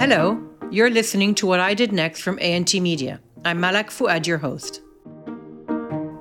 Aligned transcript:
Hello, 0.00 0.42
you're 0.70 0.88
listening 0.88 1.34
to 1.34 1.46
What 1.46 1.60
I 1.60 1.74
Did 1.74 1.92
Next 1.92 2.22
from 2.22 2.38
ANT 2.40 2.72
Media. 2.72 3.20
I'm 3.44 3.60
Malak 3.60 3.90
Fuad, 3.90 4.26
your 4.26 4.38
host. 4.38 4.80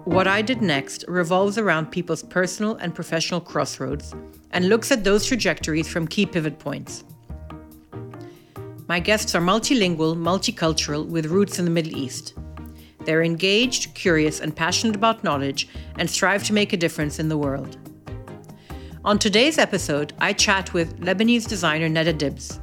What 0.04 0.28
I 0.28 0.42
Did 0.42 0.62
Next 0.62 1.06
revolves 1.08 1.58
around 1.58 1.90
people's 1.90 2.24
personal 2.24 2.76
and 2.76 2.94
professional 2.94 3.40
crossroads 3.40 4.14
and 4.52 4.68
looks 4.68 4.92
at 4.92 5.06
those 5.06 5.26
trajectories 5.26 5.88
from 5.88 6.10
key 6.10 6.26
pivot 6.26 6.60
points. 6.60 7.06
My 8.90 9.00
guests 9.00 9.34
are 9.34 9.42
multilingual, 9.42 10.18
multicultural, 10.18 11.08
with 11.08 11.28
roots 11.28 11.58
in 11.58 11.64
the 11.64 11.72
Middle 11.72 11.96
East. 11.96 12.34
They're 13.06 13.24
engaged, 13.24 13.96
curious, 13.96 14.42
and 14.42 14.54
passionate 14.54 14.98
about 14.98 15.24
knowledge 15.24 15.70
and 15.98 16.10
strive 16.10 16.44
to 16.44 16.54
make 16.54 16.74
a 16.74 16.78
difference 16.78 17.18
in 17.18 17.30
the 17.30 17.38
world. 17.38 17.78
On 19.06 19.18
today's 19.18 19.58
episode, 19.58 20.12
I 20.20 20.34
chat 20.34 20.74
with 20.74 21.00
Lebanese 21.00 21.48
designer 21.48 21.88
Nada 21.88 22.12
Debs. 22.12 22.60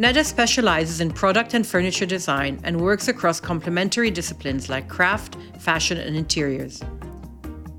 Nada 0.00 0.24
specializes 0.24 1.02
in 1.02 1.10
product 1.10 1.52
and 1.52 1.66
furniture 1.66 2.06
design 2.06 2.58
and 2.64 2.80
works 2.80 3.08
across 3.08 3.38
complementary 3.38 4.10
disciplines 4.10 4.70
like 4.70 4.88
craft, 4.88 5.36
fashion, 5.58 5.98
and 5.98 6.16
interiors. 6.16 6.82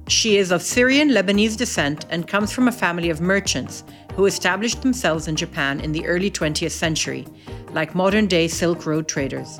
She 0.07 0.37
is 0.37 0.51
of 0.51 0.61
Syrian 0.61 1.09
Lebanese 1.09 1.57
descent 1.57 2.05
and 2.11 2.27
comes 2.27 2.51
from 2.51 2.67
a 2.67 2.71
family 2.71 3.09
of 3.09 3.21
merchants 3.21 3.83
who 4.13 4.27
established 4.27 4.83
themselves 4.83 5.27
in 5.27 5.35
Japan 5.35 5.79
in 5.79 5.93
the 5.93 6.05
early 6.05 6.29
20th 6.29 6.69
century, 6.69 7.25
like 7.71 7.95
modern 7.95 8.27
day 8.27 8.47
Silk 8.47 8.85
Road 8.85 9.07
traders. 9.07 9.59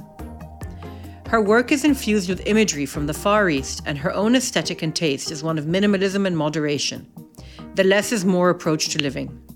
Her 1.30 1.42
work 1.42 1.72
is 1.72 1.84
infused 1.84 2.30
with 2.30 2.46
imagery 2.46 2.86
from 2.86 3.08
the 3.08 3.14
Far 3.16 3.50
East, 3.50 3.82
and 3.88 3.98
her 3.98 4.14
own 4.14 4.36
aesthetic 4.36 4.84
and 4.84 4.96
taste 4.96 5.32
is 5.32 5.42
one 5.42 5.58
of 5.58 5.66
minimalism 5.66 6.28
and 6.28 6.38
moderation. 6.38 7.12
The 7.74 7.86
less 7.86 8.12
is 8.12 8.24
more 8.24 8.52
approach 8.52 8.90
to 8.90 9.02
living. 9.02 9.51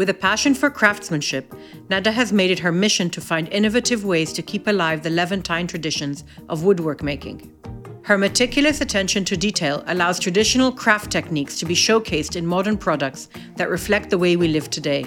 With 0.00 0.08
a 0.08 0.14
passion 0.14 0.54
for 0.54 0.70
craftsmanship, 0.70 1.54
Nada 1.90 2.10
has 2.10 2.32
made 2.32 2.50
it 2.50 2.60
her 2.60 2.72
mission 2.72 3.10
to 3.10 3.20
find 3.20 3.46
innovative 3.50 4.02
ways 4.02 4.32
to 4.32 4.40
keep 4.40 4.66
alive 4.66 5.02
the 5.02 5.10
Levantine 5.10 5.66
traditions 5.66 6.24
of 6.48 6.64
woodwork 6.64 7.02
making. 7.02 7.52
Her 8.04 8.16
meticulous 8.16 8.80
attention 8.80 9.26
to 9.26 9.36
detail 9.36 9.84
allows 9.88 10.18
traditional 10.18 10.72
craft 10.72 11.12
techniques 11.12 11.58
to 11.58 11.66
be 11.66 11.74
showcased 11.74 12.34
in 12.34 12.46
modern 12.46 12.78
products 12.78 13.28
that 13.56 13.68
reflect 13.68 14.08
the 14.08 14.16
way 14.16 14.36
we 14.36 14.48
live 14.48 14.70
today. 14.70 15.04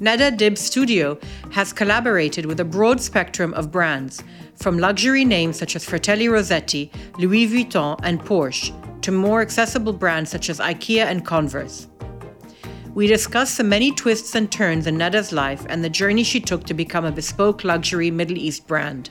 Nada 0.00 0.30
Debs 0.30 0.62
Studio 0.62 1.18
has 1.50 1.74
collaborated 1.74 2.46
with 2.46 2.60
a 2.60 2.64
broad 2.64 3.02
spectrum 3.02 3.52
of 3.52 3.70
brands, 3.70 4.24
from 4.54 4.78
luxury 4.78 5.26
names 5.26 5.58
such 5.58 5.76
as 5.76 5.84
Fratelli 5.84 6.30
Rossetti, 6.30 6.90
Louis 7.18 7.46
Vuitton, 7.46 8.00
and 8.04 8.22
Porsche, 8.22 8.72
to 9.02 9.12
more 9.12 9.42
accessible 9.42 9.92
brands 9.92 10.30
such 10.30 10.48
as 10.48 10.60
IKEA 10.60 11.04
and 11.04 11.26
Converse. 11.26 11.88
We 12.98 13.06
discuss 13.06 13.56
the 13.56 13.62
many 13.62 13.92
twists 13.92 14.34
and 14.34 14.50
turns 14.50 14.88
in 14.88 14.98
Nada's 14.98 15.30
life 15.30 15.64
and 15.68 15.84
the 15.84 15.88
journey 15.88 16.24
she 16.24 16.40
took 16.40 16.64
to 16.64 16.74
become 16.74 17.04
a 17.04 17.12
bespoke 17.12 17.62
luxury 17.62 18.10
Middle 18.10 18.36
East 18.36 18.66
brand. 18.66 19.10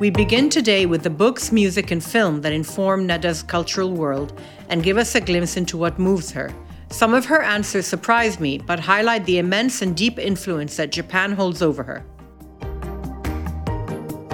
We 0.00 0.10
begin 0.10 0.50
today 0.50 0.86
with 0.86 1.04
the 1.04 1.10
books, 1.10 1.52
music, 1.52 1.92
and 1.92 2.02
film 2.02 2.40
that 2.40 2.52
inform 2.52 3.06
Nada's 3.06 3.44
cultural 3.44 3.92
world 3.92 4.40
and 4.70 4.82
give 4.82 4.96
us 4.96 5.14
a 5.14 5.20
glimpse 5.20 5.56
into 5.56 5.76
what 5.76 6.00
moves 6.00 6.32
her. 6.32 6.52
Some 6.90 7.14
of 7.14 7.26
her 7.26 7.42
answers 7.42 7.86
surprise 7.86 8.40
me, 8.40 8.58
but 8.58 8.80
highlight 8.80 9.24
the 9.24 9.38
immense 9.38 9.82
and 9.82 9.96
deep 9.96 10.18
influence 10.18 10.76
that 10.78 10.90
Japan 10.90 11.30
holds 11.30 11.62
over 11.62 11.84
her. 11.84 12.04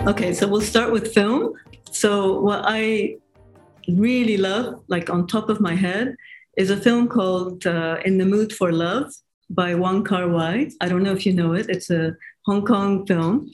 Okay, 0.09 0.33
so 0.33 0.49
we'll 0.49 0.63
start 0.63 0.91
with 0.91 1.13
film. 1.13 1.53
So, 1.91 2.41
what 2.41 2.63
I 2.65 3.17
really 3.87 4.39
love, 4.39 4.83
like 4.89 5.11
on 5.11 5.27
top 5.27 5.51
of 5.51 5.61
my 5.61 5.75
head, 5.75 6.17
is 6.59 6.71
a 6.71 6.77
film 6.77 7.07
called 7.09 7.65
uh, 7.67 7.99
In 8.05 8.19
the 8.19 8.27
Mood 8.27 8.53
for 8.53 8.73
Love 8.73 9.13
by 9.49 9.77
Wong 9.77 10.03
Kar 10.03 10.29
Wai. 10.29 10.69
I 10.81 10.89
don't 10.89 11.05
know 11.05 11.13
if 11.13 11.25
you 11.25 11.33
know 11.33 11.53
it. 11.53 11.67
It's 11.71 11.89
a 11.89 12.17
Hong 12.47 12.65
Kong 12.67 13.07
film. 13.07 13.49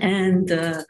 And 0.00 0.50
uh, 0.50 0.82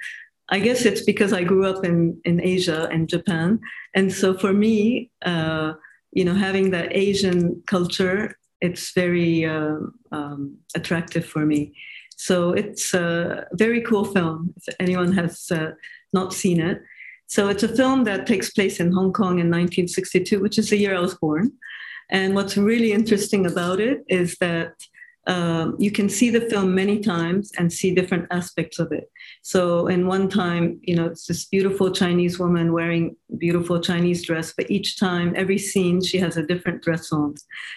I 0.49 0.61
guess 0.61 0.85
it's 0.85 1.03
because 1.03 1.33
I 1.33 1.43
grew 1.43 1.67
up 1.67 1.85
in, 1.85 2.21
in 2.25 2.41
Asia 2.41 2.89
and 2.93 3.09
Japan. 3.09 3.59
And 3.97 4.13
so 4.13 4.33
for 4.33 4.53
me, 4.53 5.11
uh, 5.23 5.73
you 6.13 6.25
know, 6.25 6.35
having 6.35 6.71
that 6.71 6.97
Asian 6.97 7.63
culture, 7.67 8.37
it's 8.61 8.93
very 8.93 9.45
uh, 9.45 9.79
um, 10.13 10.57
attractive 10.77 11.27
for 11.27 11.45
me. 11.45 11.75
So 12.17 12.53
it's 12.53 12.95
a 12.95 13.47
very 13.55 13.81
cool 13.81 14.05
film. 14.05 14.55
If 14.57 14.77
anyone 14.79 15.13
has 15.13 15.51
uh, 15.51 15.73
not 16.13 16.33
seen 16.33 16.61
it, 16.61 16.81
so 17.31 17.49
it's 17.49 17.63
a 17.63 17.69
film 17.69 18.03
that 18.05 18.27
takes 18.27 18.51
place 18.51 18.81
in 18.81 18.91
Hong 18.91 19.13
Kong 19.13 19.39
in 19.39 19.47
1962, 19.47 20.41
which 20.41 20.59
is 20.59 20.71
the 20.71 20.77
year 20.77 20.97
I 20.97 21.01
was 21.01 21.15
born. 21.15 21.53
And 22.11 22.35
what's 22.35 22.57
really 22.57 22.91
interesting 22.91 23.47
about 23.47 23.79
it 23.79 24.01
is 24.09 24.37
that 24.41 24.73
um, 25.29 25.77
you 25.79 25.93
can 25.93 26.09
see 26.09 26.31
the 26.31 26.41
film 26.41 26.75
many 26.75 26.99
times 26.99 27.53
and 27.57 27.73
see 27.73 27.95
different 27.95 28.27
aspects 28.33 28.81
of 28.81 28.91
it. 28.91 29.09
So 29.43 29.87
in 29.87 30.09
one 30.09 30.29
time, 30.29 30.81
you 30.83 30.97
know, 30.97 31.07
it's 31.07 31.27
this 31.27 31.45
beautiful 31.45 31.93
Chinese 31.93 32.41
woman 32.41 32.73
wearing 32.73 33.15
beautiful 33.39 33.79
Chinese 33.79 34.27
dress, 34.27 34.53
but 34.57 34.69
each 34.69 34.99
time, 34.99 35.33
every 35.37 35.59
scene, 35.59 36.03
she 36.03 36.19
has 36.19 36.37
a 36.37 36.45
different 36.45 36.83
dress 36.83 37.13
on. 37.13 37.37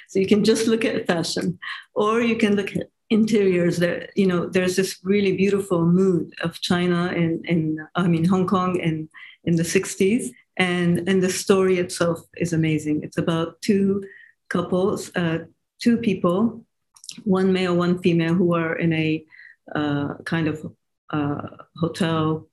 So 0.10 0.18
you 0.18 0.26
can 0.26 0.44
just 0.44 0.66
look 0.66 0.84
at 0.84 1.06
fashion, 1.06 1.60
or 1.94 2.22
you 2.22 2.38
can 2.38 2.56
look 2.56 2.76
at 2.76 2.88
interiors 3.10 3.78
that 3.78 4.10
you 4.16 4.26
know 4.26 4.48
there's 4.48 4.76
this 4.76 5.00
really 5.04 5.36
beautiful 5.36 5.86
mood 5.86 6.34
of 6.42 6.60
china 6.62 7.12
and, 7.16 7.80
i 7.96 8.08
mean 8.08 8.26
hong 8.26 8.48
kong 8.48 8.80
and 8.82 9.10
in 9.44 9.56
the 9.56 9.64
60s. 9.64 10.30
And, 10.58 11.08
and 11.10 11.22
the 11.22 11.30
story 11.30 11.80
itself 11.80 12.22
is 12.38 12.54
amazing. 12.54 13.04
It's 13.04 13.18
about 13.18 13.62
two 13.62 14.04
couples, 14.50 15.12
uh, 15.16 15.40
two 15.80 15.98
people, 15.98 16.64
one 17.24 17.52
male, 17.52 17.76
one 17.76 18.00
female, 18.00 18.34
who 18.34 18.54
are 18.54 18.76
in 18.76 18.94
a 18.94 19.26
uh, 19.74 20.16
kind 20.26 20.48
of 20.48 20.74
uh, 21.10 21.48
hotel 21.78 22.48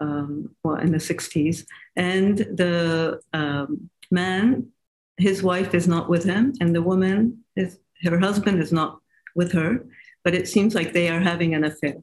um, 0.00 0.54
well, 0.62 0.76
in 0.76 0.92
the 0.92 0.98
60s. 0.98 1.64
And 1.96 2.38
the 2.38 3.20
um, 3.32 3.88
man, 4.10 4.68
his 5.16 5.42
wife 5.42 5.74
is 5.74 5.88
not 5.88 6.10
with 6.10 6.24
him, 6.24 6.52
and 6.60 6.74
the 6.74 6.82
woman, 6.82 7.44
his, 7.54 7.78
her 8.04 8.18
husband 8.18 8.62
is 8.62 8.72
not 8.72 9.00
with 9.34 9.52
her, 9.52 9.86
but 10.26 10.34
it 10.34 10.48
seems 10.48 10.74
like 10.74 10.92
they 10.92 11.08
are 11.08 11.20
having 11.20 11.54
an 11.54 11.62
affair 11.62 11.98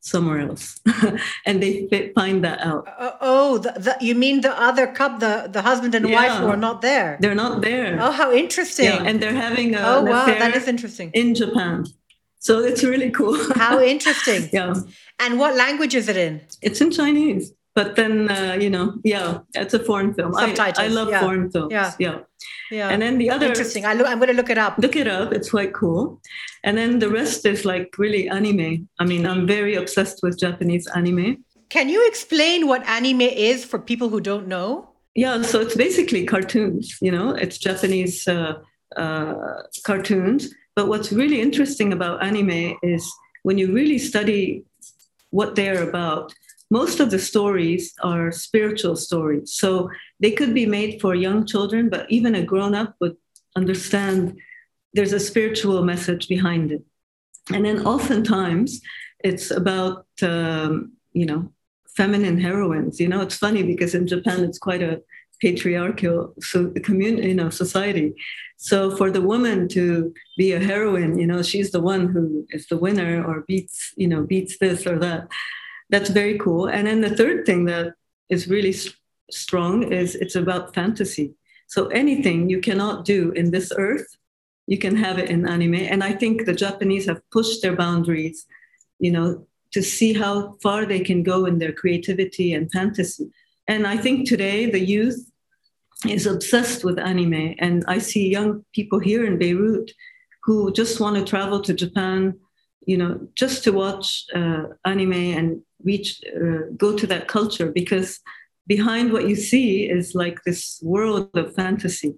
somewhere 0.00 0.40
else. 0.40 0.80
And 1.46 1.62
they 1.62 1.72
find 2.18 2.42
that 2.46 2.58
out. 2.70 2.84
Uh, 2.88 3.12
oh 3.20 3.58
the, 3.58 3.72
the, 3.86 3.94
you 4.08 4.16
mean 4.24 4.40
the 4.40 4.54
other 4.68 4.86
couple 4.88 5.18
the, 5.26 5.34
the 5.56 5.62
husband 5.62 5.94
and 5.94 6.04
yeah. 6.08 6.16
wife 6.20 6.34
who 6.40 6.48
are 6.54 6.62
not 6.68 6.82
there? 6.82 7.16
They're 7.20 7.40
not 7.46 7.62
there. 7.62 7.92
Oh 8.04 8.10
how 8.10 8.32
interesting. 8.32 8.86
Yeah, 8.86 9.08
and 9.08 9.14
they're 9.20 9.40
having 9.48 9.76
a, 9.76 9.82
oh 9.92 10.02
wow 10.02 10.26
that 10.26 10.56
is 10.56 10.66
interesting. 10.74 11.08
in 11.22 11.28
japan. 11.42 11.86
So 12.40 12.52
it's 12.68 12.82
really 12.92 13.10
cool. 13.18 13.38
How 13.54 13.80
interesting. 13.94 14.42
Yeah. 14.52 14.74
And 15.22 15.38
what 15.38 15.52
language 15.64 15.94
is 16.00 16.06
it 16.12 16.18
in? 16.26 16.40
It's 16.60 16.80
in 16.80 16.90
chinese 16.90 17.44
but 17.74 17.96
then 17.96 18.30
uh, 18.30 18.56
you 18.60 18.70
know 18.70 18.94
yeah 19.04 19.38
it's 19.54 19.74
a 19.74 19.78
foreign 19.78 20.14
film 20.14 20.32
Subtitles. 20.32 20.78
I, 20.78 20.84
I 20.84 20.88
love 20.88 21.08
yeah. 21.08 21.20
foreign 21.20 21.50
films 21.50 21.72
yeah 21.72 21.92
yeah 21.98 22.18
yeah. 22.70 22.88
And 22.88 23.00
then 23.00 23.18
the 23.18 23.30
other 23.30 23.46
interesting. 23.46 23.84
I 23.86 23.94
look, 23.94 24.06
I'm 24.06 24.18
going 24.18 24.28
to 24.28 24.34
look 24.34 24.50
it 24.50 24.58
up. 24.58 24.78
Look 24.78 24.96
it 24.96 25.06
up. 25.06 25.32
It's 25.32 25.50
quite 25.50 25.72
cool. 25.72 26.20
And 26.62 26.76
then 26.76 26.98
the 26.98 27.08
rest 27.08 27.46
is 27.46 27.64
like 27.64 27.94
really 27.98 28.28
anime. 28.28 28.88
I 28.98 29.04
mean, 29.04 29.26
I'm 29.26 29.46
very 29.46 29.74
obsessed 29.74 30.20
with 30.22 30.38
Japanese 30.38 30.86
anime. 30.88 31.44
Can 31.68 31.88
you 31.88 32.06
explain 32.06 32.66
what 32.66 32.86
anime 32.86 33.22
is 33.22 33.64
for 33.64 33.78
people 33.78 34.08
who 34.08 34.20
don't 34.20 34.48
know? 34.48 34.90
Yeah, 35.14 35.42
so 35.42 35.60
it's 35.60 35.76
basically 35.76 36.24
cartoons. 36.26 36.98
You 37.00 37.12
know, 37.12 37.30
it's 37.30 37.58
Japanese 37.58 38.26
uh, 38.26 38.54
uh, 38.96 39.34
cartoons. 39.84 40.52
But 40.74 40.88
what's 40.88 41.12
really 41.12 41.40
interesting 41.40 41.92
about 41.92 42.22
anime 42.22 42.76
is 42.82 43.08
when 43.44 43.58
you 43.58 43.72
really 43.72 43.98
study 43.98 44.64
what 45.30 45.54
they're 45.54 45.88
about, 45.88 46.32
most 46.70 47.00
of 47.00 47.10
the 47.10 47.18
stories 47.18 47.94
are 48.02 48.32
spiritual 48.32 48.96
stories. 48.96 49.52
So 49.52 49.90
they 50.20 50.32
could 50.32 50.54
be 50.54 50.66
made 50.66 51.00
for 51.00 51.14
young 51.14 51.46
children, 51.46 51.88
but 51.88 52.10
even 52.10 52.34
a 52.34 52.42
grown 52.42 52.74
up 52.74 52.96
would 53.00 53.16
understand 53.56 54.38
there's 54.94 55.12
a 55.12 55.20
spiritual 55.20 55.82
message 55.84 56.28
behind 56.28 56.72
it. 56.72 56.82
And 57.52 57.64
then 57.64 57.86
oftentimes 57.86 58.80
it's 59.22 59.50
about, 59.50 60.06
um, 60.22 60.92
you 61.12 61.26
know, 61.26 61.52
feminine 61.96 62.40
heroines. 62.40 63.00
You 63.00 63.08
know, 63.08 63.20
it's 63.20 63.36
funny 63.36 63.62
because 63.62 63.94
in 63.94 64.06
Japan 64.06 64.42
it's 64.44 64.58
quite 64.58 64.82
a 64.82 65.02
patriarchal 65.40 66.34
so 66.40 66.70
community, 66.82 67.28
you 67.28 67.34
know, 67.34 67.50
society. 67.50 68.14
So 68.56 68.96
for 68.96 69.10
the 69.10 69.20
woman 69.20 69.68
to 69.68 70.14
be 70.38 70.52
a 70.52 70.60
heroine, 70.60 71.18
you 71.18 71.26
know, 71.26 71.42
she's 71.42 71.70
the 71.70 71.82
one 71.82 72.08
who 72.08 72.46
is 72.50 72.66
the 72.68 72.78
winner 72.78 73.22
or 73.24 73.44
beats, 73.46 73.92
you 73.96 74.08
know, 74.08 74.22
beats 74.22 74.58
this 74.58 74.86
or 74.86 74.98
that 75.00 75.28
that's 75.94 76.10
very 76.10 76.36
cool. 76.38 76.66
And 76.66 76.88
then 76.88 77.00
the 77.02 77.16
third 77.16 77.46
thing 77.46 77.66
that 77.66 77.94
is 78.28 78.48
really 78.48 78.74
strong 79.30 79.92
is 79.92 80.16
it's 80.16 80.34
about 80.34 80.74
fantasy. 80.74 81.34
So 81.68 81.86
anything 81.86 82.50
you 82.50 82.60
cannot 82.60 83.04
do 83.04 83.30
in 83.30 83.52
this 83.52 83.72
earth, 83.78 84.08
you 84.66 84.76
can 84.76 84.96
have 84.96 85.20
it 85.20 85.30
in 85.30 85.48
anime. 85.48 85.86
And 85.92 86.02
I 86.02 86.12
think 86.12 86.46
the 86.46 86.52
Japanese 86.52 87.06
have 87.06 87.22
pushed 87.30 87.62
their 87.62 87.76
boundaries, 87.76 88.44
you 88.98 89.12
know, 89.12 89.46
to 89.72 89.82
see 89.82 90.12
how 90.12 90.56
far 90.64 90.84
they 90.84 90.98
can 90.98 91.22
go 91.22 91.46
in 91.46 91.60
their 91.60 91.72
creativity 91.72 92.54
and 92.54 92.72
fantasy. 92.72 93.30
And 93.68 93.86
I 93.86 93.96
think 93.96 94.28
today 94.28 94.68
the 94.68 94.84
youth 94.84 95.30
is 96.08 96.26
obsessed 96.26 96.82
with 96.84 96.98
anime. 96.98 97.54
And 97.60 97.84
I 97.86 97.98
see 97.98 98.28
young 98.28 98.64
people 98.72 98.98
here 98.98 99.24
in 99.24 99.38
Beirut 99.38 99.92
who 100.42 100.72
just 100.72 100.98
want 100.98 101.14
to 101.16 101.24
travel 101.24 101.60
to 101.60 101.72
Japan 101.72 102.34
you 102.86 102.96
know, 102.96 103.26
just 103.34 103.64
to 103.64 103.72
watch 103.72 104.24
uh, 104.34 104.64
anime 104.84 105.12
and 105.12 105.62
reach, 105.82 106.20
uh, 106.36 106.70
go 106.76 106.96
to 106.96 107.06
that 107.06 107.28
culture 107.28 107.70
because 107.70 108.20
behind 108.66 109.12
what 109.12 109.28
you 109.28 109.36
see 109.36 109.88
is 109.88 110.14
like 110.14 110.42
this 110.44 110.78
world 110.82 111.30
of 111.34 111.54
fantasy. 111.54 112.14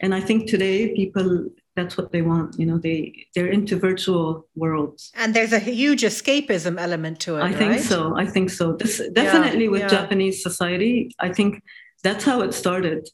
And 0.00 0.14
I 0.14 0.20
think 0.20 0.48
today 0.48 0.94
people 0.94 1.48
that's 1.76 1.96
what 1.96 2.10
they 2.10 2.22
want 2.22 2.58
you 2.58 2.66
know 2.66 2.78
they 2.78 3.26
they're 3.34 3.46
into 3.58 3.76
virtual 3.76 4.48
worlds 4.56 5.12
and 5.14 5.34
there's 5.34 5.52
a 5.52 5.58
huge 5.58 6.02
escapism 6.02 6.80
element 6.80 7.20
to 7.20 7.36
it 7.36 7.42
i 7.42 7.52
think 7.52 7.72
right? 7.72 7.80
so 7.82 8.16
i 8.16 8.26
think 8.26 8.50
so 8.50 8.72
this 8.72 9.00
definitely 9.12 9.64
Yeah, 9.64 9.70
with 9.70 9.80
yeah. 9.82 9.88
japanese 9.88 10.42
society 10.42 11.10
i 11.20 11.28
think 11.32 11.62
that's 12.02 12.24
how 12.24 12.40
it 12.40 12.52
started 12.54 13.08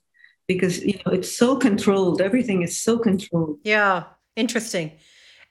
because 0.47 0.83
you 0.85 0.99
know 1.05 1.13
it's 1.13 1.37
so 1.37 1.57
controlled 1.57 2.21
everything 2.23 2.63
is 2.63 2.81
so 2.81 2.99
controlled 2.99 3.59
yeah 3.65 4.05
interesting 4.37 4.93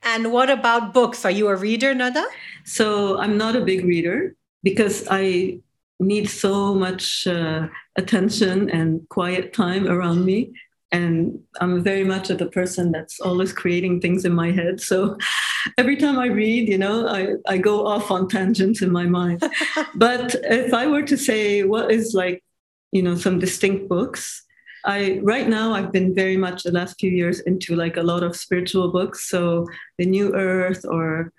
and 0.03 0.31
what 0.31 0.49
about 0.49 0.93
books? 0.93 1.25
Are 1.25 1.31
you 1.31 1.47
a 1.47 1.55
reader 1.55 1.93
nada? 1.93 2.25
So 2.65 3.19
i'm 3.19 3.37
not 3.37 3.55
a 3.55 3.61
big 3.61 3.85
reader 3.85 4.35
because 4.63 5.07
i 5.09 5.59
need 5.99 6.29
so 6.29 6.73
much 6.73 7.27
uh, 7.27 7.67
attention 7.95 8.69
and 8.69 9.07
quiet 9.09 9.53
time 9.53 9.87
around 9.87 10.25
me. 10.25 10.53
And 10.91 11.39
i'm 11.59 11.83
very 11.83 12.03
much 12.03 12.29
of 12.29 12.37
the 12.37 12.47
person 12.47 12.91
that's 12.91 13.19
always 13.19 13.53
creating 13.53 14.01
things 14.01 14.25
in 14.25 14.33
my 14.33 14.51
head. 14.51 14.81
So 14.81 15.17
every 15.77 15.95
time 15.95 16.17
i 16.19 16.25
read 16.25 16.67
you 16.67 16.77
know 16.77 17.07
i, 17.07 17.53
I 17.53 17.57
go 17.57 17.85
off 17.85 18.09
on 18.11 18.27
tangents 18.27 18.81
in 18.81 18.91
my 18.91 19.05
mind. 19.05 19.43
But 19.95 20.35
if 20.43 20.73
i 20.73 20.87
were 20.87 21.03
to 21.03 21.17
say 21.17 21.63
what 21.63 21.91
is 21.91 22.13
like 22.13 22.43
you 22.91 23.01
know 23.01 23.15
some 23.15 23.39
distinct 23.39 23.87
books 23.87 24.43
i 24.85 25.19
right 25.23 25.47
now 25.47 25.73
i've 25.73 25.91
been 25.91 26.13
very 26.13 26.37
much 26.37 26.63
the 26.63 26.71
last 26.71 26.99
few 26.99 27.09
years 27.09 27.39
into 27.41 27.75
like 27.75 27.97
a 27.97 28.03
lot 28.03 28.23
of 28.23 28.35
spiritual 28.35 28.91
books. 28.91 29.29
So 29.29 29.67
the 29.97 30.05
new 30.05 30.33
earth 30.35 30.85
or 30.85 31.31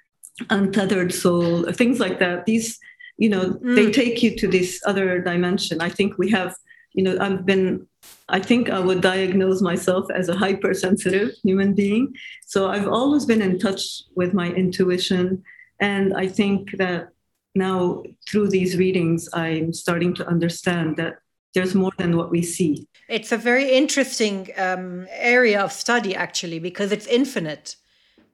untethered 0.51 1.13
soul 1.13 1.65
things 1.73 2.01
like 2.01 2.19
that. 2.21 2.47
These 2.47 2.79
you 3.19 3.29
know 3.29 3.45
they 3.77 3.87
Mm. 3.87 3.95
take 3.95 4.23
you 4.23 4.37
to 4.37 4.49
this 4.49 4.81
other 4.87 5.21
dimension. 5.21 5.81
I 5.81 5.91
think 5.91 6.19
we 6.19 6.31
have 6.31 6.55
you 6.95 7.03
know 7.05 7.17
i've 7.21 7.47
been 7.47 7.87
i 8.29 8.39
think 8.39 8.69
i 8.69 8.79
would 8.79 9.01
diagnose 9.01 9.61
myself 9.63 10.05
as 10.15 10.29
a 10.29 10.37
hypersensitive 10.37 11.31
human 11.43 11.75
being. 11.75 12.15
So 12.47 12.69
i've 12.69 12.89
always 12.89 13.25
been 13.25 13.43
in 13.43 13.59
touch 13.59 13.83
with 14.15 14.33
my 14.35 14.49
intuition. 14.53 15.43
And 15.81 16.15
i 16.25 16.27
think 16.39 16.61
that 16.83 17.09
now 17.55 18.03
through 18.29 18.49
these 18.51 18.77
readings 18.77 19.29
i'm 19.33 19.73
starting 19.73 20.15
to 20.15 20.27
understand 20.27 20.97
that 20.97 21.15
there's 21.55 21.75
more 21.75 21.93
than 21.99 22.17
what 22.17 22.31
we 22.31 22.43
see 22.43 22.87
It's 23.09 23.33
a 23.33 23.37
very 23.37 23.69
interesting 23.73 24.49
um, 24.57 25.07
area 25.11 25.61
of 25.63 25.73
study, 25.73 26.15
actually, 26.15 26.59
because 26.59 26.93
it's 26.93 27.07
infinite. 27.07 27.77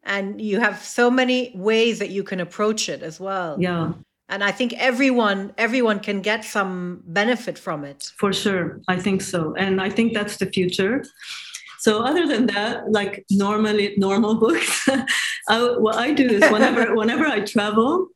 And 0.05 0.41
you 0.41 0.61
have 0.61 0.82
so 0.82 1.11
many 1.11 1.53
ways 1.55 1.99
that 1.99 2.11
you 2.11 2.23
can 2.23 2.41
approach 2.41 2.88
it 2.88 3.03
as 3.03 3.19
well. 3.20 3.56
yeah 3.59 3.93
And 4.29 4.43
I 4.50 4.53
think 4.59 4.70
everyone 4.91 5.41
everyone 5.56 6.00
can 6.00 6.19
get 6.23 6.44
some 6.44 7.03
benefit 7.20 7.56
from 7.59 7.85
it. 7.85 8.00
For 8.23 8.32
sure, 8.32 8.65
I 8.94 8.97
think 9.05 9.23
so, 9.23 9.41
and 9.64 9.81
I 9.87 9.91
think 9.97 10.09
that's 10.19 10.37
the 10.37 10.49
future. 10.56 10.94
So, 11.79 11.91
other 12.09 12.25
than 12.32 12.47
that, 12.55 12.75
like 12.99 13.25
normally 13.31 13.94
normal 13.97 14.35
books, 14.44 14.88
I, 15.49 15.55
what 15.85 15.97
I 16.06 16.12
do 16.12 16.26
is 16.37 16.43
whenever 16.55 16.82
whenever 17.00 17.26
I 17.37 17.41
travel, 17.55 18.09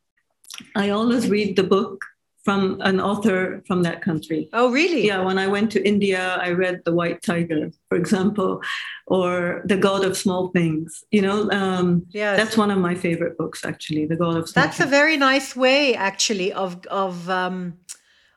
I 0.75 0.85
always 0.97 1.23
read 1.35 1.55
the 1.55 1.67
book 1.75 2.05
from 2.43 2.81
an 2.81 2.99
author 2.99 3.63
from 3.67 3.83
that 3.83 4.01
country. 4.01 4.49
Oh, 4.53 4.69
really? 4.71 5.05
Yeah, 5.07 5.21
when 5.23 5.37
I 5.37 5.47
went 5.47 5.71
to 5.71 5.87
India, 5.87 6.37
I 6.41 6.49
read 6.51 6.81
The 6.83 6.93
White 6.93 7.21
Tiger, 7.21 7.71
for 7.89 7.97
example, 7.97 8.61
or 9.07 9.61
The 9.65 9.77
God 9.77 10.03
of 10.03 10.17
Small 10.17 10.49
Things. 10.49 11.03
You 11.11 11.21
know, 11.21 11.49
um, 11.51 12.05
Yes. 12.09 12.37
that's 12.37 12.57
one 12.57 12.69
of 12.71 12.77
my 12.79 12.95
favorite 12.95 13.37
books, 13.37 13.63
actually, 13.65 14.05
The 14.07 14.17
God 14.17 14.35
of 14.37 14.49
Small 14.49 14.63
Things. 14.63 14.77
That's 14.77 14.79
a 14.81 14.89
very 14.89 15.15
nice 15.17 15.55
way, 15.55 15.95
actually, 15.95 16.51
of 16.51 16.85
of 16.87 17.29
um, 17.29 17.75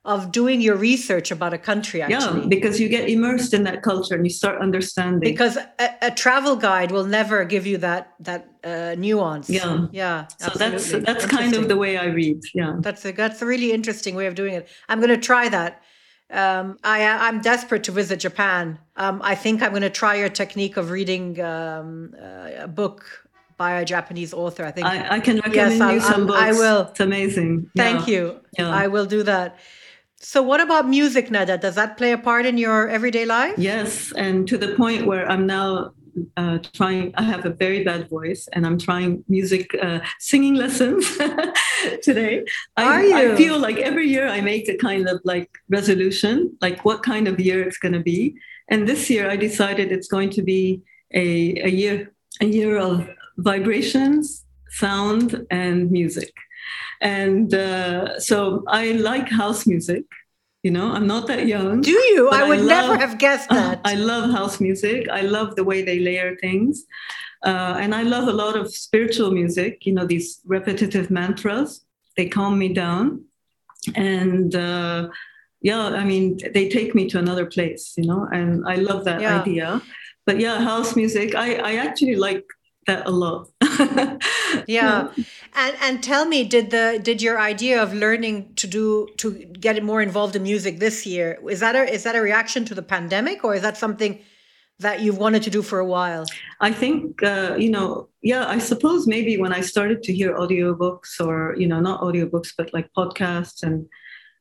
of 0.06 0.31
doing 0.31 0.61
your 0.61 0.76
research 0.76 1.32
about 1.32 1.53
a 1.53 1.58
country. 1.58 2.00
Actually, 2.00 2.43
yeah, 2.43 2.47
because 2.47 2.81
you 2.81 2.88
get 2.88 3.11
immersed 3.11 3.53
in 3.53 3.64
that 3.64 3.82
culture 3.82 4.14
and 4.14 4.25
you 4.25 4.31
start 4.31 4.62
understanding. 4.62 5.29
because 5.29 5.56
a, 5.56 5.91
a 6.00 6.11
travel 6.12 6.55
guide 6.55 6.93
will 6.93 7.05
never 7.05 7.44
give 7.44 7.67
you 7.67 7.76
that 7.79 8.14
that 8.20 8.49
uh, 8.62 8.94
nuance. 8.97 9.50
Yeah. 9.50 9.88
yeah. 9.91 10.29
so 10.38 10.50
that's 10.56 10.75
absolutely. 10.75 11.12
that's 11.12 11.26
kind 11.26 11.55
of 11.55 11.69
the 11.69 11.76
way 11.76 11.99
I 11.99 12.06
read. 12.06 12.41
Yeah. 12.55 12.76
That's 12.79 13.05
a 13.05 13.11
that's 13.12 13.43
a 13.43 13.47
really 13.47 13.73
interesting 13.73 14.14
way 14.14 14.26
of 14.26 14.37
doing 14.37 14.55
it. 14.55 14.69
I'm 14.88 15.00
going 15.00 15.11
to 15.20 15.26
try 15.32 15.49
that. 15.49 15.82
Um, 16.31 16.79
I 16.85 17.02
I'm 17.26 17.41
desperate 17.41 17.82
to 17.85 17.93
visit 17.93 18.20
Japan. 18.20 18.79
Um, 18.97 19.20
I 19.25 19.35
think 19.35 19.61
I'm 19.62 19.70
going 19.70 19.82
to 19.82 19.91
try 19.91 20.14
your 20.14 20.29
technique 20.29 20.76
of 20.76 20.91
reading 20.91 21.41
um, 21.41 22.14
uh, 22.20 22.67
a 22.67 22.69
book 22.69 23.05
by 23.56 23.81
a 23.81 23.85
Japanese 23.85 24.32
author. 24.32 24.64
I 24.64 24.70
think. 24.70 24.87
I, 24.87 25.17
I 25.17 25.20
can 25.20 25.37
recommend 25.41 25.82
I'll- 25.82 25.94
you 25.94 26.00
some 26.00 26.26
books. 26.29 26.38
I 26.38 26.52
will. 26.52 26.82
It's 26.91 27.00
amazing. 27.00 27.70
Thank 27.76 28.06
Yeah. 28.06 28.14
you. 28.14 28.41
Yeah. 28.59 28.70
I 28.70 28.87
will 28.87 29.06
do 29.06 29.25
that. 29.25 29.59
So, 30.19 30.43
what 30.43 30.61
about 30.61 30.89
music, 30.89 31.31
Nada? 31.31 31.59
Does 31.59 31.75
that 31.75 31.97
play 31.97 32.13
a 32.13 32.19
part 32.19 32.47
in 32.47 32.57
your 32.59 32.89
everyday 32.89 33.27
life? 33.27 33.55
Yes, 33.59 34.13
and 34.13 34.49
to 34.49 34.57
the 34.57 34.75
point 34.75 35.07
where 35.07 35.31
I'm 35.31 35.47
now 35.47 35.93
uh, 36.37 36.59
trying. 36.73 37.13
I 37.17 37.23
have 37.23 37.45
a 37.45 37.51
very 37.51 37.85
bad 37.85 38.09
voice, 38.09 38.49
and 38.53 38.67
I'm 38.67 38.79
trying 38.79 39.25
music 39.29 39.75
uh, 39.81 40.01
singing 40.19 40.55
lessons 40.55 41.07
today. 42.03 42.45
I, 42.77 42.85
Are 42.85 43.05
you? 43.05 43.33
I 43.33 43.37
feel 43.37 43.59
like 43.59 43.79
every 43.79 44.09
year 44.09 44.29
I 44.29 44.41
make 44.41 44.69
a 44.69 44.77
kind 44.77 45.09
of 45.09 45.21
like 45.25 45.51
resolution, 45.69 46.57
like 46.61 46.85
what 46.85 47.03
kind 47.03 47.29
of 47.29 47.39
year 47.39 47.62
it's 47.62 47.79
going 47.79 47.95
to 47.95 48.01
be. 48.01 48.37
And 48.69 48.89
this 48.89 49.11
year 49.11 49.31
I 49.31 49.37
decided 49.37 49.93
it's 49.93 50.09
going 50.09 50.31
to 50.31 50.43
be 50.43 50.83
a, 51.12 51.62
a 51.62 51.69
year 51.69 52.12
a 52.41 52.47
year 52.47 52.79
of 52.79 53.09
vibrations, 53.39 54.45
sound, 54.71 55.47
and 55.51 55.91
music. 55.91 56.33
And 57.01 57.53
uh, 57.55 58.19
so 58.21 58.65
I 58.69 58.93
like 58.93 59.29
house 59.29 59.67
music. 59.67 60.05
You 60.63 60.73
know, 60.73 60.91
I'm 60.93 61.07
not 61.07 61.29
that 61.29 61.47
young. 61.47 61.81
Do 61.81 61.93
you? 61.93 62.29
I 62.31 62.41
I 62.41 62.49
would 62.49 62.65
never 62.65 62.97
have 62.97 63.19
guessed 63.19 63.49
that. 63.59 63.81
I 63.85 63.95
love 63.95 64.31
house 64.31 64.61
music. 64.61 65.09
I 65.09 65.21
love 65.21 65.55
the 65.55 65.63
way 65.65 65.83
they 65.83 66.01
layer 66.01 66.37
things. 66.37 66.85
Uh, 67.45 67.77
and 67.79 67.95
I 67.95 68.03
love 68.03 68.27
a 68.27 68.33
lot 68.33 68.57
of 68.57 68.75
spiritual 68.75 69.31
music, 69.31 69.87
you 69.87 69.93
know, 69.93 70.05
these 70.07 70.41
repetitive 70.45 71.11
mantras. 71.11 71.85
They 72.17 72.29
calm 72.29 72.59
me 72.59 72.73
down. 72.73 73.25
And 73.95 74.55
uh, 74.57 75.09
yeah, 75.61 75.87
I 75.89 76.05
mean, 76.05 76.39
they 76.53 76.69
take 76.69 76.95
me 76.95 77.09
to 77.11 77.19
another 77.19 77.47
place, 77.47 77.95
you 77.97 78.07
know, 78.07 78.26
and 78.33 78.65
I 78.67 78.76
love 78.76 79.05
that 79.05 79.21
Yeah. 79.21 79.41
idea. 79.41 79.81
But 80.25 80.41
yeah, 80.41 80.61
house 80.61 80.97
music, 80.97 81.35
I, 81.37 81.55
I 81.57 81.76
actually 81.76 82.17
like 82.17 82.45
that 82.88 83.07
a 83.07 83.11
lot. 83.11 83.49
yeah. 84.67 85.09
And 85.57 85.75
and 85.81 86.03
tell 86.03 86.27
me, 86.27 86.45
did 86.45 86.71
the 86.71 87.01
did 87.03 87.23
your 87.23 87.41
idea 87.41 87.83
of 87.83 87.95
learning 87.95 88.55
to 88.57 88.67
do 88.67 89.09
to 89.17 89.33
get 89.59 89.83
more 89.83 90.03
involved 90.03 90.37
in 90.37 90.43
music 90.43 90.79
this 90.79 91.07
year 91.07 91.39
is 91.49 91.61
that 91.61 91.75
a 91.75 91.91
is 91.91 92.03
that 92.03 92.15
a 92.15 92.21
reaction 92.21 92.65
to 92.67 92.75
the 92.75 92.83
pandemic 92.83 93.43
or 93.43 93.55
is 93.55 93.63
that 93.63 93.77
something 93.79 94.21
that 94.79 95.01
you've 95.01 95.19
wanted 95.19 95.43
to 95.43 95.51
do 95.51 95.63
for 95.63 95.79
a 95.79 95.87
while? 95.87 96.27
I 96.61 96.71
think, 96.71 97.23
uh, 97.23 97.57
you 97.59 97.71
know, 97.71 98.09
yeah, 98.23 98.47
I 98.47 98.59
suppose 98.59 99.07
maybe 99.07 99.39
when 99.39 99.53
I 99.53 99.63
started 99.63 100.03
to 100.03 100.13
hear 100.13 100.37
audiobooks 100.37 101.19
or, 101.19 101.55
you 101.57 101.67
know, 101.67 101.81
not 101.81 102.03
audiobooks, 102.03 102.53
but 102.57 102.75
like 102.75 102.91
podcasts, 102.95 103.63
and 103.63 103.89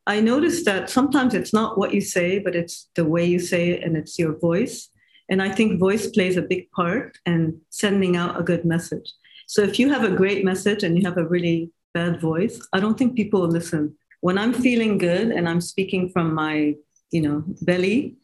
I 0.08 0.20
noticed 0.20 0.66
that 0.66 0.90
sometimes 0.90 1.34
it's 1.34 1.54
not 1.54 1.78
what 1.78 1.94
you 1.94 2.02
say, 2.02 2.40
but 2.40 2.56
it's 2.56 2.90
the 2.96 3.06
way 3.06 3.26
you 3.26 3.40
say 3.40 3.70
it 3.70 3.84
and 3.84 3.96
it's 3.96 4.20
your 4.20 4.38
voice. 4.38 4.90
And 5.30 5.42
I 5.42 5.50
think 5.50 5.80
voice 5.80 6.08
plays 6.08 6.38
a 6.38 6.42
big 6.42 6.70
part 6.72 7.18
in 7.26 7.62
sending 7.70 8.16
out 8.16 8.40
a 8.40 8.44
good 8.44 8.66
message. 8.66 9.12
So 9.48 9.62
if 9.62 9.80
you 9.80 9.92
have 9.92 10.04
a 10.04 10.12
great 10.12 10.44
message 10.44 10.84
and 10.84 10.98
you 10.98 11.06
have 11.06 11.18
a 11.18 11.25
really 11.25 11.72
bad 11.94 12.20
voice, 12.20 12.60
I 12.74 12.80
don't 12.80 12.98
think 12.98 13.16
people 13.16 13.42
will 13.42 13.50
listen. 13.50 13.96
When 14.22 14.38
I'm 14.38 14.54
feeling 14.54 14.98
good 14.98 15.30
and 15.30 15.48
I'm 15.48 15.62
speaking 15.62 16.10
from 16.10 16.34
my, 16.34 16.75
you 17.12 17.22
know, 17.22 17.44
belly, 17.62 18.16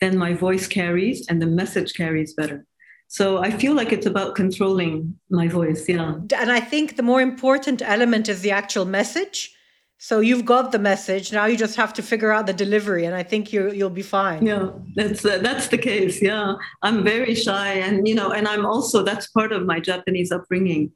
then 0.00 0.18
my 0.18 0.34
voice 0.34 0.66
carries 0.66 1.26
and 1.28 1.40
the 1.40 1.46
message 1.46 1.94
carries 1.94 2.34
better. 2.34 2.66
So 3.08 3.38
I 3.38 3.50
feel 3.50 3.74
like 3.74 3.92
it's 3.92 4.06
about 4.06 4.34
controlling 4.34 5.18
my 5.30 5.48
voice. 5.48 5.88
Yeah. 5.88 6.16
And 6.36 6.52
I 6.52 6.60
think 6.60 6.96
the 6.96 7.02
more 7.02 7.20
important 7.20 7.80
element 7.80 8.28
is 8.28 8.42
the 8.42 8.50
actual 8.50 8.84
message. 8.84 9.55
So 9.98 10.20
you've 10.20 10.44
got 10.44 10.72
the 10.72 10.78
message. 10.78 11.32
Now 11.32 11.46
you 11.46 11.56
just 11.56 11.76
have 11.76 11.92
to 11.94 12.02
figure 12.02 12.30
out 12.30 12.46
the 12.46 12.52
delivery, 12.52 13.06
and 13.06 13.14
I 13.14 13.22
think 13.22 13.52
you 13.52 13.72
you'll 13.72 13.88
be 13.90 14.02
fine. 14.02 14.44
Yeah, 14.44 14.70
that's 14.94 15.24
uh, 15.24 15.38
that's 15.38 15.68
the 15.68 15.78
case. 15.78 16.20
Yeah, 16.20 16.54
I'm 16.82 17.02
very 17.02 17.34
shy, 17.34 17.72
and 17.86 18.06
you 18.06 18.14
know, 18.14 18.30
and 18.30 18.46
I'm 18.46 18.66
also 18.66 19.02
that's 19.02 19.26
part 19.28 19.52
of 19.52 19.64
my 19.64 19.80
Japanese 19.80 20.30
upbringing. 20.30 20.92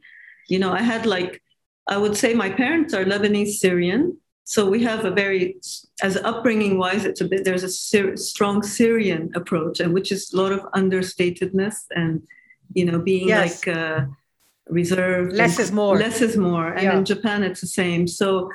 You 0.48 0.58
know, 0.58 0.72
I 0.72 0.82
had 0.82 1.06
like 1.06 1.42
I 1.88 1.96
would 1.96 2.16
say 2.16 2.34
my 2.34 2.50
parents 2.50 2.92
are 2.92 3.04
Lebanese 3.04 3.54
Syrian, 3.54 4.18
so 4.44 4.68
we 4.68 4.82
have 4.82 5.06
a 5.06 5.10
very 5.10 5.56
as 6.02 6.16
upbringing 6.18 6.76
wise, 6.76 7.04
it's 7.06 7.22
a 7.22 7.28
bit 7.28 7.44
there's 7.44 7.64
a 7.64 8.16
strong 8.18 8.62
Syrian 8.62 9.30
approach, 9.34 9.80
and 9.80 9.94
which 9.94 10.12
is 10.12 10.30
a 10.32 10.36
lot 10.36 10.52
of 10.52 10.60
understatedness 10.80 11.76
and 11.96 12.22
you 12.74 12.84
know 12.84 12.98
being 12.98 13.28
Yes. 13.28 13.66
like 13.66 13.76
uh, 13.76 14.00
reserved. 14.68 15.32
Less 15.32 15.58
is 15.58 15.72
more. 15.72 15.96
Less 15.96 16.20
is 16.20 16.36
more, 16.36 16.68
and 16.74 16.82
Yeah. 16.82 16.98
in 16.98 17.04
Japan 17.06 17.42
it's 17.42 17.62
the 17.62 17.66
same. 17.82 18.06
So 18.06 18.50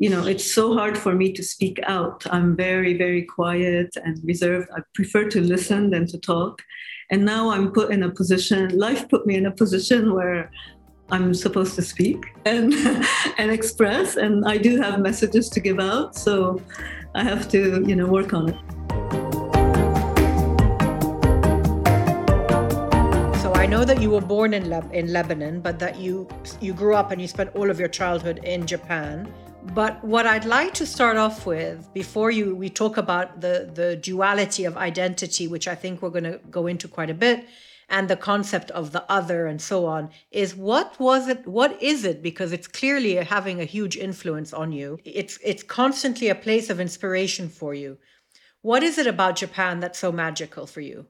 you 0.00 0.08
know, 0.08 0.26
it's 0.26 0.50
so 0.50 0.72
hard 0.72 0.96
for 0.96 1.14
me 1.14 1.30
to 1.30 1.42
speak 1.42 1.78
out. 1.86 2.26
I'm 2.30 2.56
very, 2.56 2.96
very 2.96 3.22
quiet 3.22 3.94
and 4.02 4.18
reserved. 4.24 4.70
I 4.74 4.80
prefer 4.94 5.28
to 5.28 5.42
listen 5.42 5.90
than 5.90 6.06
to 6.06 6.18
talk. 6.18 6.62
And 7.10 7.26
now 7.26 7.50
I'm 7.50 7.70
put 7.70 7.92
in 7.92 8.02
a 8.02 8.10
position, 8.10 8.78
life 8.78 9.06
put 9.10 9.26
me 9.26 9.36
in 9.36 9.44
a 9.44 9.50
position 9.50 10.14
where 10.14 10.50
I'm 11.10 11.34
supposed 11.34 11.74
to 11.74 11.82
speak 11.82 12.24
and 12.46 12.72
and 13.38 13.50
express, 13.50 14.16
and 14.16 14.46
I 14.46 14.56
do 14.56 14.80
have 14.80 15.00
messages 15.00 15.50
to 15.50 15.60
give 15.60 15.78
out. 15.78 16.16
So 16.16 16.62
I 17.14 17.22
have 17.22 17.46
to, 17.50 17.84
you 17.86 17.94
know, 17.94 18.06
work 18.06 18.32
on 18.32 18.48
it. 18.48 18.58
So 23.42 23.52
I 23.52 23.66
know 23.66 23.84
that 23.84 24.00
you 24.00 24.08
were 24.08 24.22
born 24.22 24.54
in 24.54 24.70
Le- 24.70 24.90
in 24.92 25.12
Lebanon, 25.12 25.60
but 25.60 25.78
that 25.78 25.98
you 25.98 26.26
you 26.62 26.72
grew 26.72 26.94
up 26.94 27.10
and 27.10 27.20
you 27.20 27.28
spent 27.28 27.54
all 27.54 27.68
of 27.68 27.78
your 27.78 27.88
childhood 27.88 28.40
in 28.44 28.66
Japan. 28.66 29.30
But 29.74 30.02
what 30.02 30.26
I'd 30.26 30.44
like 30.44 30.74
to 30.74 30.86
start 30.86 31.16
off 31.16 31.46
with, 31.46 31.92
before 31.94 32.32
you 32.32 32.56
we 32.56 32.68
talk 32.68 32.96
about 32.96 33.40
the 33.40 33.70
the 33.72 33.94
duality 33.94 34.64
of 34.64 34.76
identity, 34.76 35.46
which 35.46 35.68
I 35.68 35.76
think 35.76 36.02
we're 36.02 36.10
going 36.10 36.24
to 36.24 36.40
go 36.50 36.66
into 36.66 36.88
quite 36.88 37.08
a 37.08 37.14
bit, 37.14 37.46
and 37.88 38.08
the 38.08 38.16
concept 38.16 38.72
of 38.72 38.90
the 38.90 39.04
other 39.08 39.46
and 39.46 39.62
so 39.62 39.86
on, 39.86 40.10
is 40.32 40.56
what 40.56 40.98
was 40.98 41.28
it? 41.28 41.46
What 41.46 41.80
is 41.80 42.04
it? 42.04 42.20
Because 42.20 42.50
it's 42.52 42.66
clearly 42.66 43.14
having 43.14 43.60
a 43.60 43.64
huge 43.64 43.96
influence 43.96 44.52
on 44.52 44.72
you. 44.72 44.98
It's 45.04 45.38
it's 45.44 45.62
constantly 45.62 46.28
a 46.28 46.34
place 46.34 46.68
of 46.68 46.80
inspiration 46.80 47.48
for 47.48 47.72
you. 47.72 47.96
What 48.62 48.82
is 48.82 48.98
it 48.98 49.06
about 49.06 49.36
Japan 49.36 49.78
that's 49.78 50.00
so 50.00 50.10
magical 50.10 50.66
for 50.66 50.80
you? 50.80 51.06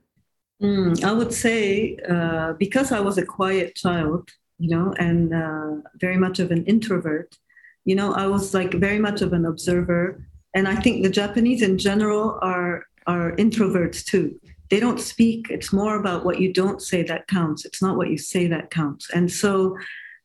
Mm, 0.63 1.03
I 1.03 1.13
would 1.13 1.33
say 1.33 1.97
uh, 2.07 2.53
because 2.59 2.93
I 2.93 3.01
was 3.01 3.17
a 3.17 3.25
quiet 3.25 3.75
child, 3.75 4.29
you 4.59 4.69
know, 4.69 4.93
and 4.99 5.33
uh, 5.33 5.89
very 5.95 6.19
much 6.19 6.41
of 6.41 6.51
an 6.51 6.67
introvert 6.67 7.39
you 7.85 7.95
know 7.95 8.13
i 8.15 8.27
was 8.27 8.55
like 8.55 8.73
very 8.75 8.99
much 8.99 9.23
of 9.23 9.33
an 9.33 9.47
observer 9.47 10.23
and 10.55 10.69
i 10.69 10.77
think 10.77 11.03
the 11.03 11.11
japanese 11.11 11.63
in 11.63 11.79
general 11.79 12.39
are 12.43 12.85
are 13.07 13.33
introverts 13.37 14.05
too. 14.05 14.39
They 14.71 14.81
don't 14.81 15.01
speak 15.01 15.49
it's 15.51 15.73
more 15.73 15.99
about 15.99 16.25
what 16.25 16.41
you 16.41 16.53
don't 16.53 16.81
say 16.81 17.03
that 17.05 17.27
counts 17.27 17.65
it's 17.65 17.83
not 17.83 17.97
what 17.97 18.11
you 18.11 18.19
say 18.19 18.47
that 18.49 18.71
counts. 18.71 19.11
And 19.11 19.31
so 19.31 19.77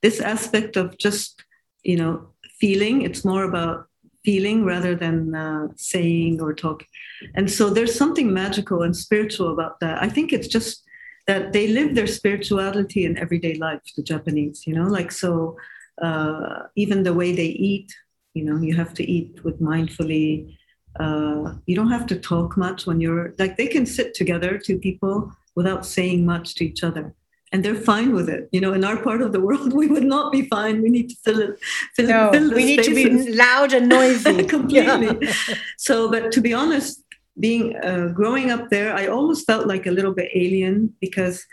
this 0.01 0.19
aspect 0.19 0.77
of 0.77 0.97
just 0.97 1.43
you 1.83 1.97
know 1.97 2.27
feeling 2.59 3.01
it's 3.01 3.25
more 3.25 3.43
about 3.43 3.87
feeling 4.23 4.65
rather 4.65 4.95
than 4.95 5.35
uh, 5.35 5.67
saying 5.75 6.41
or 6.41 6.51
talking. 6.51 6.87
And 7.35 7.49
so 7.49 7.69
there's 7.69 7.93
something 7.93 8.33
magical 8.33 8.81
and 8.81 8.95
spiritual 8.97 9.53
about 9.53 9.79
that. 9.81 10.01
I 10.01 10.09
think 10.09 10.33
it's 10.33 10.47
just 10.47 10.83
that 11.27 11.53
they 11.53 11.67
live 11.67 11.93
their 11.93 12.07
spirituality 12.07 13.05
in 13.05 13.17
everyday 13.17 13.55
life 13.55 13.81
the 13.97 14.03
japanese 14.03 14.67
you 14.67 14.75
know 14.75 14.87
like 14.97 15.11
so 15.11 15.57
uh, 16.01 16.63
even 16.75 17.03
the 17.03 17.13
way 17.13 17.33
they 17.33 17.47
eat 17.47 17.93
you 18.35 18.43
know 18.43 18.57
you 18.57 18.75
have 18.75 18.93
to 18.93 19.03
eat 19.09 19.43
with 19.43 19.59
mindfully. 19.59 20.55
Uh, 20.99 21.55
you 21.65 21.75
don't 21.75 21.91
have 21.91 22.05
to 22.07 22.15
talk 22.17 22.55
much 22.55 22.85
when 22.85 23.01
you're 23.01 23.33
like 23.39 23.57
they 23.57 23.67
can 23.67 23.85
sit 23.85 24.13
together 24.13 24.57
two 24.57 24.77
people 24.77 25.31
without 25.55 25.85
saying 25.85 26.25
much 26.25 26.55
to 26.55 26.65
each 26.65 26.83
other. 26.83 27.13
And 27.51 27.63
they're 27.63 27.75
fine 27.93 28.13
with 28.13 28.27
it. 28.29 28.49
You 28.51 28.61
know 28.61 28.73
in 28.73 28.83
our 28.83 28.97
part 28.97 29.21
of 29.21 29.31
the 29.31 29.39
world 29.47 29.73
we 29.73 29.87
would 29.87 30.03
not 30.03 30.31
be 30.31 30.43
fine. 30.47 30.81
We 30.81 30.89
need 30.89 31.09
to 31.09 31.15
fill 31.23 31.39
it 31.39 31.59
fill, 31.95 32.07
no, 32.09 32.31
fill 32.31 32.53
we 32.53 32.65
need 32.65 32.83
spaces. 32.83 33.25
to 33.25 33.31
be 33.31 33.37
loud 33.37 33.73
and 33.73 33.89
noisy. 33.89 34.43
Completely. 34.57 35.29
So 35.77 36.11
but 36.11 36.31
to 36.33 36.41
be 36.41 36.53
honest 36.53 37.01
being 37.37 37.75
uh, 37.83 38.07
growing 38.13 38.49
up 38.49 38.69
there 38.69 38.95
i 38.95 39.07
always 39.07 39.43
felt 39.43 39.67
like 39.67 39.85
a 39.85 39.91
little 39.91 40.13
bit 40.13 40.31
alien 40.33 40.95
because 41.01 41.45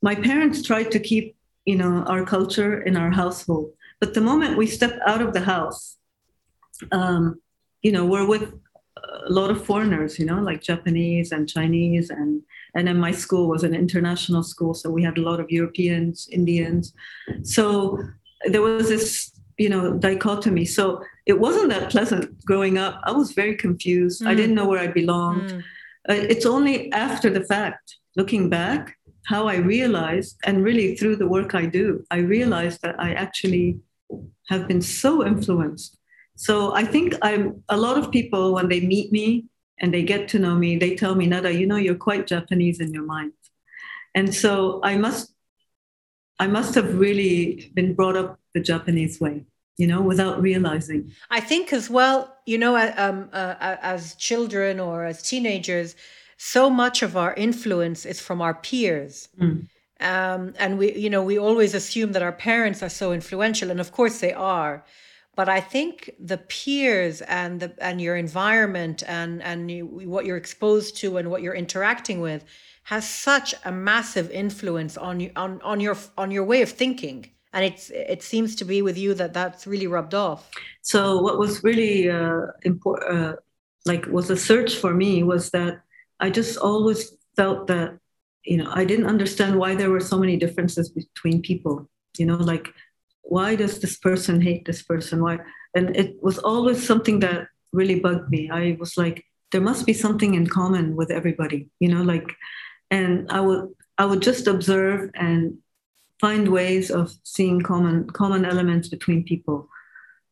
my 0.00 0.14
parents 0.14 0.62
tried 0.62 0.92
to 0.92 1.00
keep 1.00 1.34
you 1.64 1.74
know 1.74 2.04
our 2.06 2.24
culture 2.24 2.82
in 2.82 2.96
our 2.96 3.10
household 3.10 3.72
but 4.00 4.14
the 4.14 4.20
moment 4.20 4.56
we 4.56 4.66
step 4.66 4.98
out 5.06 5.22
of 5.22 5.32
the 5.32 5.40
house, 5.40 5.98
um, 6.92 7.40
you 7.82 7.92
know, 7.92 8.04
we're 8.04 8.26
with 8.26 8.52
a 9.26 9.30
lot 9.30 9.50
of 9.50 9.64
foreigners, 9.64 10.18
you 10.18 10.26
know, 10.26 10.40
like 10.40 10.62
Japanese 10.62 11.32
and 11.32 11.48
Chinese, 11.48 12.10
and 12.10 12.42
and 12.74 12.88
then 12.88 12.98
my 12.98 13.12
school 13.12 13.48
was 13.48 13.62
an 13.64 13.74
international 13.74 14.42
school, 14.42 14.74
so 14.74 14.90
we 14.90 15.02
had 15.02 15.18
a 15.18 15.22
lot 15.22 15.40
of 15.40 15.50
Europeans, 15.50 16.28
Indians. 16.32 16.92
So 17.42 17.98
there 18.46 18.62
was 18.62 18.88
this, 18.88 19.30
you 19.58 19.68
know, 19.68 19.94
dichotomy. 19.94 20.64
So 20.64 21.02
it 21.26 21.38
wasn't 21.38 21.70
that 21.70 21.90
pleasant 21.90 22.44
growing 22.44 22.78
up. 22.78 23.00
I 23.04 23.12
was 23.12 23.32
very 23.32 23.56
confused. 23.56 24.22
Mm. 24.22 24.26
I 24.26 24.34
didn't 24.34 24.56
know 24.56 24.66
where 24.66 24.80
I 24.80 24.88
belonged. 24.88 25.50
Mm. 25.50 25.60
Uh, 26.08 26.26
it's 26.28 26.46
only 26.46 26.92
after 26.92 27.30
the 27.30 27.44
fact, 27.44 27.96
looking 28.16 28.50
back, 28.50 28.98
how 29.26 29.48
I 29.48 29.56
realized, 29.56 30.36
and 30.44 30.64
really 30.64 30.96
through 30.96 31.16
the 31.16 31.28
work 31.28 31.54
I 31.54 31.66
do, 31.66 32.04
I 32.10 32.18
realized 32.18 32.82
that 32.82 32.98
I 32.98 33.12
actually 33.14 33.78
have 34.48 34.68
been 34.68 34.82
so 34.82 35.26
influenced. 35.26 35.96
So 36.36 36.74
I 36.74 36.84
think 36.84 37.14
I'm 37.22 37.62
a 37.68 37.76
lot 37.76 37.96
of 37.96 38.10
people 38.10 38.54
when 38.54 38.68
they 38.68 38.80
meet 38.80 39.12
me 39.12 39.46
and 39.80 39.92
they 39.92 40.02
get 40.02 40.28
to 40.28 40.38
know 40.38 40.54
me, 40.54 40.76
they 40.76 40.94
tell 40.94 41.14
me, 41.14 41.26
Nada, 41.26 41.52
you 41.52 41.66
know, 41.66 41.76
you're 41.76 41.94
quite 41.94 42.26
Japanese 42.26 42.80
in 42.80 42.92
your 42.92 43.04
mind. 43.04 43.32
And 44.14 44.34
so 44.34 44.80
I 44.82 44.96
must 44.96 45.32
I 46.38 46.46
must 46.48 46.74
have 46.74 46.98
really 46.98 47.70
been 47.74 47.94
brought 47.94 48.16
up 48.16 48.40
the 48.54 48.60
Japanese 48.60 49.20
way, 49.20 49.44
you 49.76 49.86
know, 49.86 50.02
without 50.02 50.42
realizing. 50.42 51.12
I 51.30 51.40
think 51.40 51.72
as 51.72 51.88
well, 51.88 52.36
you 52.44 52.58
know, 52.58 52.76
um, 52.96 53.30
uh, 53.32 53.54
as 53.60 54.16
children 54.16 54.80
or 54.80 55.04
as 55.04 55.22
teenagers, 55.22 55.94
so 56.36 56.70
much 56.70 57.02
of 57.02 57.16
our 57.16 57.34
influence 57.34 58.04
is 58.04 58.20
from 58.20 58.40
our 58.40 58.54
peers. 58.54 59.28
Mm. 59.40 59.68
Um, 60.00 60.54
and 60.58 60.78
we, 60.78 60.94
you 60.94 61.08
know, 61.08 61.22
we 61.22 61.38
always 61.38 61.74
assume 61.74 62.12
that 62.12 62.22
our 62.22 62.32
parents 62.32 62.82
are 62.82 62.88
so 62.88 63.12
influential, 63.12 63.70
and 63.70 63.80
of 63.80 63.92
course 63.92 64.20
they 64.20 64.32
are. 64.32 64.84
But 65.36 65.48
I 65.48 65.60
think 65.60 66.10
the 66.18 66.38
peers 66.38 67.20
and 67.22 67.60
the 67.60 67.74
and 67.78 68.00
your 68.00 68.16
environment 68.16 69.02
and 69.06 69.42
and 69.42 69.70
you, 69.70 69.86
what 69.86 70.26
you're 70.26 70.36
exposed 70.36 70.96
to 70.98 71.16
and 71.16 71.30
what 71.30 71.42
you're 71.42 71.54
interacting 71.54 72.20
with 72.20 72.44
has 72.84 73.08
such 73.08 73.54
a 73.64 73.72
massive 73.72 74.30
influence 74.30 74.96
on 74.96 75.20
you 75.20 75.30
on 75.36 75.60
on 75.62 75.80
your 75.80 75.96
on 76.16 76.30
your 76.30 76.44
way 76.44 76.62
of 76.62 76.70
thinking 76.70 77.30
and 77.52 77.64
it's 77.64 77.90
it 77.90 78.22
seems 78.22 78.54
to 78.56 78.64
be 78.64 78.82
with 78.82 78.98
you 78.98 79.14
that 79.14 79.32
that's 79.32 79.66
really 79.66 79.86
rubbed 79.86 80.14
off 80.14 80.50
so 80.82 81.20
what 81.20 81.38
was 81.38 81.64
really 81.64 82.10
uh, 82.10 82.42
important 82.62 83.16
uh, 83.16 83.36
like 83.86 84.06
was 84.06 84.28
a 84.30 84.36
search 84.36 84.76
for 84.76 84.92
me 84.92 85.22
was 85.22 85.50
that 85.50 85.80
i 86.24 86.28
just 86.38 86.54
always 86.68 87.00
felt 87.38 87.60
that 87.72 87.88
you 88.50 88.56
know 88.58 88.70
i 88.80 88.84
didn't 88.90 89.12
understand 89.14 89.58
why 89.60 89.74
there 89.74 89.92
were 89.94 90.06
so 90.10 90.18
many 90.24 90.36
differences 90.44 90.86
between 91.00 91.46
people 91.50 91.76
you 92.18 92.26
know 92.26 92.40
like 92.52 92.66
why 93.24 93.56
does 93.56 93.80
this 93.80 93.96
person 93.96 94.40
hate 94.40 94.64
this 94.64 94.82
person? 94.82 95.22
Why 95.22 95.38
and 95.74 95.96
it 95.96 96.22
was 96.22 96.38
always 96.38 96.86
something 96.86 97.20
that 97.20 97.48
really 97.72 97.98
bugged 97.98 98.30
me. 98.30 98.50
I 98.50 98.76
was 98.78 98.96
like 98.96 99.24
there 99.50 99.60
must 99.60 99.86
be 99.86 99.92
something 99.92 100.34
in 100.34 100.46
common 100.46 100.96
with 100.96 101.10
everybody 101.10 101.68
you 101.78 101.88
know 101.88 102.02
like 102.02 102.28
and 102.90 103.30
i 103.30 103.40
would 103.40 103.68
i 103.98 104.04
would 104.04 104.20
just 104.20 104.48
observe 104.48 105.10
and 105.14 105.58
find 106.20 106.48
ways 106.48 106.90
of 106.90 107.12
seeing 107.22 107.60
common 107.60 108.08
common 108.10 108.44
elements 108.44 108.88
between 108.88 109.24
people. 109.24 109.68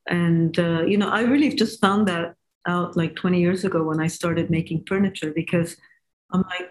And 0.09 0.59
uh, 0.59 0.83
you 0.83 0.99
know 0.99 1.09
i 1.09 1.23
really 1.23 1.55
just 1.55 1.81
found 1.81 2.09
that 2.09 2.35
out 2.67 2.97
like 2.97 3.17
20 3.17 3.41
years 3.41 3.65
ago 3.65 3.83
when 3.83 4.01
i 4.01 4.07
started 4.07 4.51
making 4.51 4.85
furniture 4.87 5.33
because 5.35 5.77
i'm 6.33 6.43
like 6.43 6.71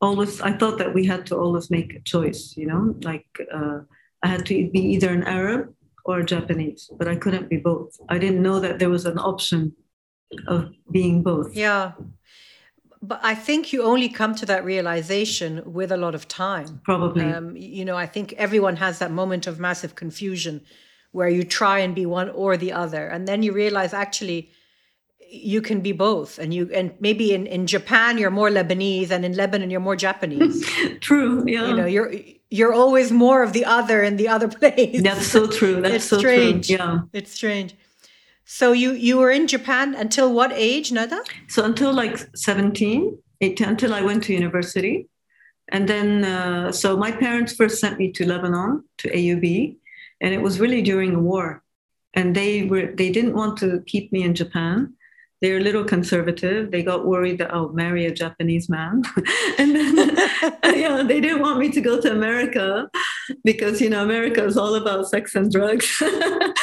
always 0.00 0.40
i 0.40 0.52
thought 0.52 0.78
that 0.78 0.92
we 0.94 1.04
had 1.06 1.26
to 1.26 1.36
always 1.36 1.70
make 1.70 1.94
a 1.94 2.00
choice 2.00 2.54
you 2.56 2.66
know? 2.66 2.94
Like 3.02 3.26
uh, 3.52 3.80
i 4.22 4.28
had 4.28 4.46
to 4.46 4.70
be 4.70 4.80
either 4.80 5.10
an 5.10 5.24
arab 5.24 5.74
or 6.04 6.20
a 6.20 6.24
japanese 6.24 6.90
but 6.98 7.08
i 7.08 7.16
couldn't 7.16 7.48
be 7.48 7.56
both. 7.56 7.96
I 8.08 8.18
didn't 8.18 8.42
know 8.42 8.60
that 8.60 8.78
there 8.78 8.90
was 8.90 9.06
an 9.06 9.18
option 9.18 9.72
of 10.46 10.72
being 10.90 11.22
both. 11.22 11.54
Yeah. 11.54 11.92
But 13.02 13.20
i 13.22 13.34
think 13.34 13.72
you 13.72 13.82
only 13.82 14.08
come 14.08 14.34
to 14.36 14.46
that 14.46 14.64
realization 14.64 15.62
with 15.64 15.90
a 15.92 15.96
lot 15.96 16.14
of 16.14 16.26
time. 16.28 16.80
Probably. 16.84 17.24
Um, 17.24 17.56
you 17.56 17.84
know 17.84 17.96
i 17.96 18.06
think 18.06 18.32
everyone 18.34 18.76
has 18.76 18.98
that 18.98 19.10
moment 19.10 19.46
of 19.46 19.58
massive 19.58 19.94
confusion 19.94 20.62
where 21.12 21.28
you 21.28 21.44
try 21.44 21.78
and 21.80 21.94
be 21.94 22.06
one 22.06 22.30
or 22.30 22.56
the 22.56 22.72
other 22.72 23.06
and 23.06 23.28
then 23.28 23.42
you 23.42 23.52
realize 23.52 23.92
actually 23.92 24.50
you 25.32 25.62
can 25.62 25.80
be 25.80 25.92
both 25.92 26.38
and 26.38 26.52
you 26.52 26.68
and 26.74 26.92
maybe 27.00 27.32
in 27.32 27.46
in 27.46 27.66
japan 27.66 28.18
you're 28.18 28.30
more 28.30 28.50
lebanese 28.50 29.10
and 29.10 29.24
in 29.24 29.34
lebanon 29.34 29.70
you're 29.70 29.80
more 29.80 29.96
japanese. 29.96 30.64
True 31.00 31.42
yeah. 31.46 31.68
You 31.68 31.76
know 31.76 31.86
you're 31.86 32.12
you're 32.50 32.74
always 32.74 33.10
more 33.10 33.42
of 33.42 33.54
the 33.54 33.64
other 33.64 34.02
in 34.02 34.16
the 34.16 34.28
other 34.28 34.48
place. 34.58 35.02
That's 35.02 35.26
so 35.26 35.46
true 35.46 35.80
that's 35.80 35.94
it's 35.94 36.04
so 36.04 36.18
strange. 36.18 36.66
true 36.68 36.76
yeah. 36.76 37.00
It's 37.12 37.32
strange. 37.32 37.74
So 38.44 38.72
you 38.72 38.92
you 38.92 39.16
were 39.16 39.30
in 39.30 39.46
japan 39.46 39.94
until 39.94 40.32
what 40.32 40.52
age 40.52 40.92
nada? 40.92 41.22
So 41.48 41.64
until 41.64 41.94
like 41.94 42.18
17 42.36 43.18
18, 43.40 43.68
until 43.68 43.94
i 43.94 44.02
went 44.02 44.22
to 44.24 44.34
university. 44.34 45.08
And 45.68 45.88
then 45.88 46.24
uh, 46.24 46.72
so 46.72 46.96
my 46.96 47.10
parents 47.10 47.54
first 47.54 47.80
sent 47.80 47.98
me 47.98 48.12
to 48.12 48.26
lebanon 48.26 48.84
to 48.98 49.08
aub 49.08 49.76
and 50.20 50.34
it 50.34 50.42
was 50.42 50.60
really 50.60 50.82
during 50.82 51.12
the 51.12 51.18
war. 51.18 51.62
And 52.12 52.36
they 52.36 52.64
were 52.64 52.92
they 52.94 53.10
didn't 53.10 53.34
want 53.34 53.56
to 53.58 53.82
keep 53.86 54.12
me 54.12 54.22
in 54.22 54.34
japan 54.34 54.92
they're 55.42 55.58
a 55.58 55.60
little 55.60 55.84
conservative. 55.84 56.70
They 56.70 56.84
got 56.84 57.04
worried 57.04 57.38
that 57.38 57.52
I'll 57.52 57.70
marry 57.70 58.06
a 58.06 58.14
Japanese 58.14 58.68
man. 58.68 59.02
and 59.58 59.74
then, 59.74 59.96
yeah, 60.64 61.02
they 61.02 61.20
didn't 61.20 61.42
want 61.42 61.58
me 61.58 61.68
to 61.70 61.80
go 61.80 62.00
to 62.00 62.12
America 62.12 62.88
because, 63.44 63.80
you 63.80 63.90
know, 63.90 64.04
America 64.04 64.44
is 64.44 64.56
all 64.56 64.76
about 64.76 65.08
sex 65.08 65.34
and 65.34 65.50
drugs. 65.50 66.00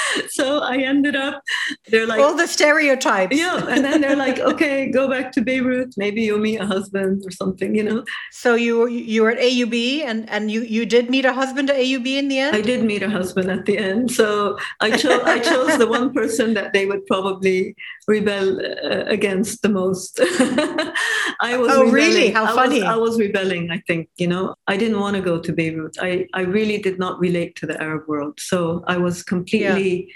so 0.29 0.59
I 0.59 0.77
ended 0.77 1.15
up, 1.15 1.41
they're 1.87 2.07
like, 2.07 2.19
all 2.19 2.35
the 2.35 2.47
stereotypes. 2.47 3.35
Yeah. 3.37 3.65
And 3.67 3.83
then 3.83 4.01
they're 4.01 4.15
like, 4.15 4.39
okay, 4.39 4.89
go 4.89 5.09
back 5.09 5.31
to 5.33 5.41
Beirut. 5.41 5.93
Maybe 5.97 6.21
you'll 6.21 6.39
meet 6.39 6.59
a 6.59 6.65
husband 6.65 7.23
or 7.25 7.31
something, 7.31 7.75
you 7.75 7.83
know? 7.83 8.03
So 8.31 8.55
you 8.55 8.79
were, 8.79 8.89
you 8.89 9.23
were 9.23 9.31
at 9.31 9.39
AUB 9.39 10.01
and, 10.01 10.29
and 10.29 10.51
you, 10.51 10.61
you 10.61 10.85
did 10.85 11.09
meet 11.09 11.25
a 11.25 11.33
husband 11.33 11.69
at 11.69 11.77
AUB 11.77 12.07
in 12.07 12.27
the 12.27 12.39
end? 12.39 12.55
I 12.55 12.61
did 12.61 12.83
meet 12.83 13.03
a 13.03 13.09
husband 13.09 13.49
at 13.49 13.65
the 13.65 13.77
end. 13.77 14.11
So 14.11 14.57
I, 14.79 14.91
chose 14.95 15.21
I 15.23 15.39
chose 15.39 15.77
the 15.77 15.87
one 15.87 16.13
person 16.13 16.53
that 16.53 16.73
they 16.73 16.85
would 16.85 17.05
probably 17.05 17.75
rebel 18.09 18.59
uh, 18.59 19.05
against 19.05 19.61
the 19.61 19.69
most. 19.69 20.19
I 21.39 21.57
was. 21.57 21.71
Oh, 21.71 21.83
rebelling. 21.83 21.93
really? 21.93 22.29
How 22.31 22.45
I 22.45 22.53
funny! 22.53 22.79
Was, 22.79 22.89
I 22.89 22.95
was 22.95 23.19
rebelling. 23.19 23.71
I 23.71 23.81
think 23.87 24.09
you 24.17 24.27
know. 24.27 24.55
I 24.67 24.75
didn't 24.75 24.99
want 24.99 25.15
to 25.15 25.21
go 25.21 25.39
to 25.39 25.53
Beirut. 25.53 25.95
I 26.01 26.27
I 26.33 26.41
really 26.41 26.79
did 26.79 26.99
not 26.99 27.19
relate 27.19 27.55
to 27.57 27.65
the 27.65 27.81
Arab 27.81 28.07
world. 28.07 28.39
So 28.39 28.83
I 28.87 28.97
was 28.97 29.23
completely 29.23 30.07
yeah. 30.07 30.08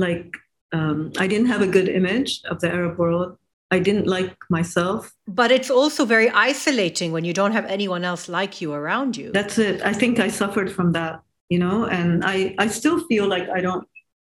Like 0.00 0.36
um, 0.72 1.12
I 1.18 1.26
didn't 1.26 1.46
have 1.46 1.62
a 1.62 1.66
good 1.66 1.88
image 1.88 2.42
of 2.44 2.60
the 2.60 2.68
Arab 2.72 2.98
world. 2.98 3.36
I 3.70 3.78
didn't 3.78 4.06
like 4.06 4.36
myself. 4.48 5.12
But 5.28 5.52
it's 5.52 5.70
also 5.70 6.04
very 6.04 6.28
isolating 6.30 7.12
when 7.12 7.24
you 7.24 7.32
don't 7.32 7.52
have 7.52 7.66
anyone 7.66 8.04
else 8.04 8.28
like 8.28 8.60
you 8.60 8.72
around 8.72 9.16
you. 9.16 9.30
That's 9.32 9.58
it. 9.58 9.80
I 9.82 9.92
think 9.92 10.18
I 10.18 10.28
suffered 10.28 10.72
from 10.72 10.92
that, 10.92 11.22
you 11.48 11.58
know, 11.58 11.86
and 11.86 12.24
I, 12.24 12.54
I 12.58 12.66
still 12.66 13.06
feel 13.06 13.28
like 13.28 13.48
I 13.48 13.60
don't, 13.60 13.86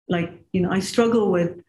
like, 0.08 0.32
you 0.52 0.60
know, 0.62 0.70
I 0.70 0.80
struggle 0.80 1.30
with 1.30 1.62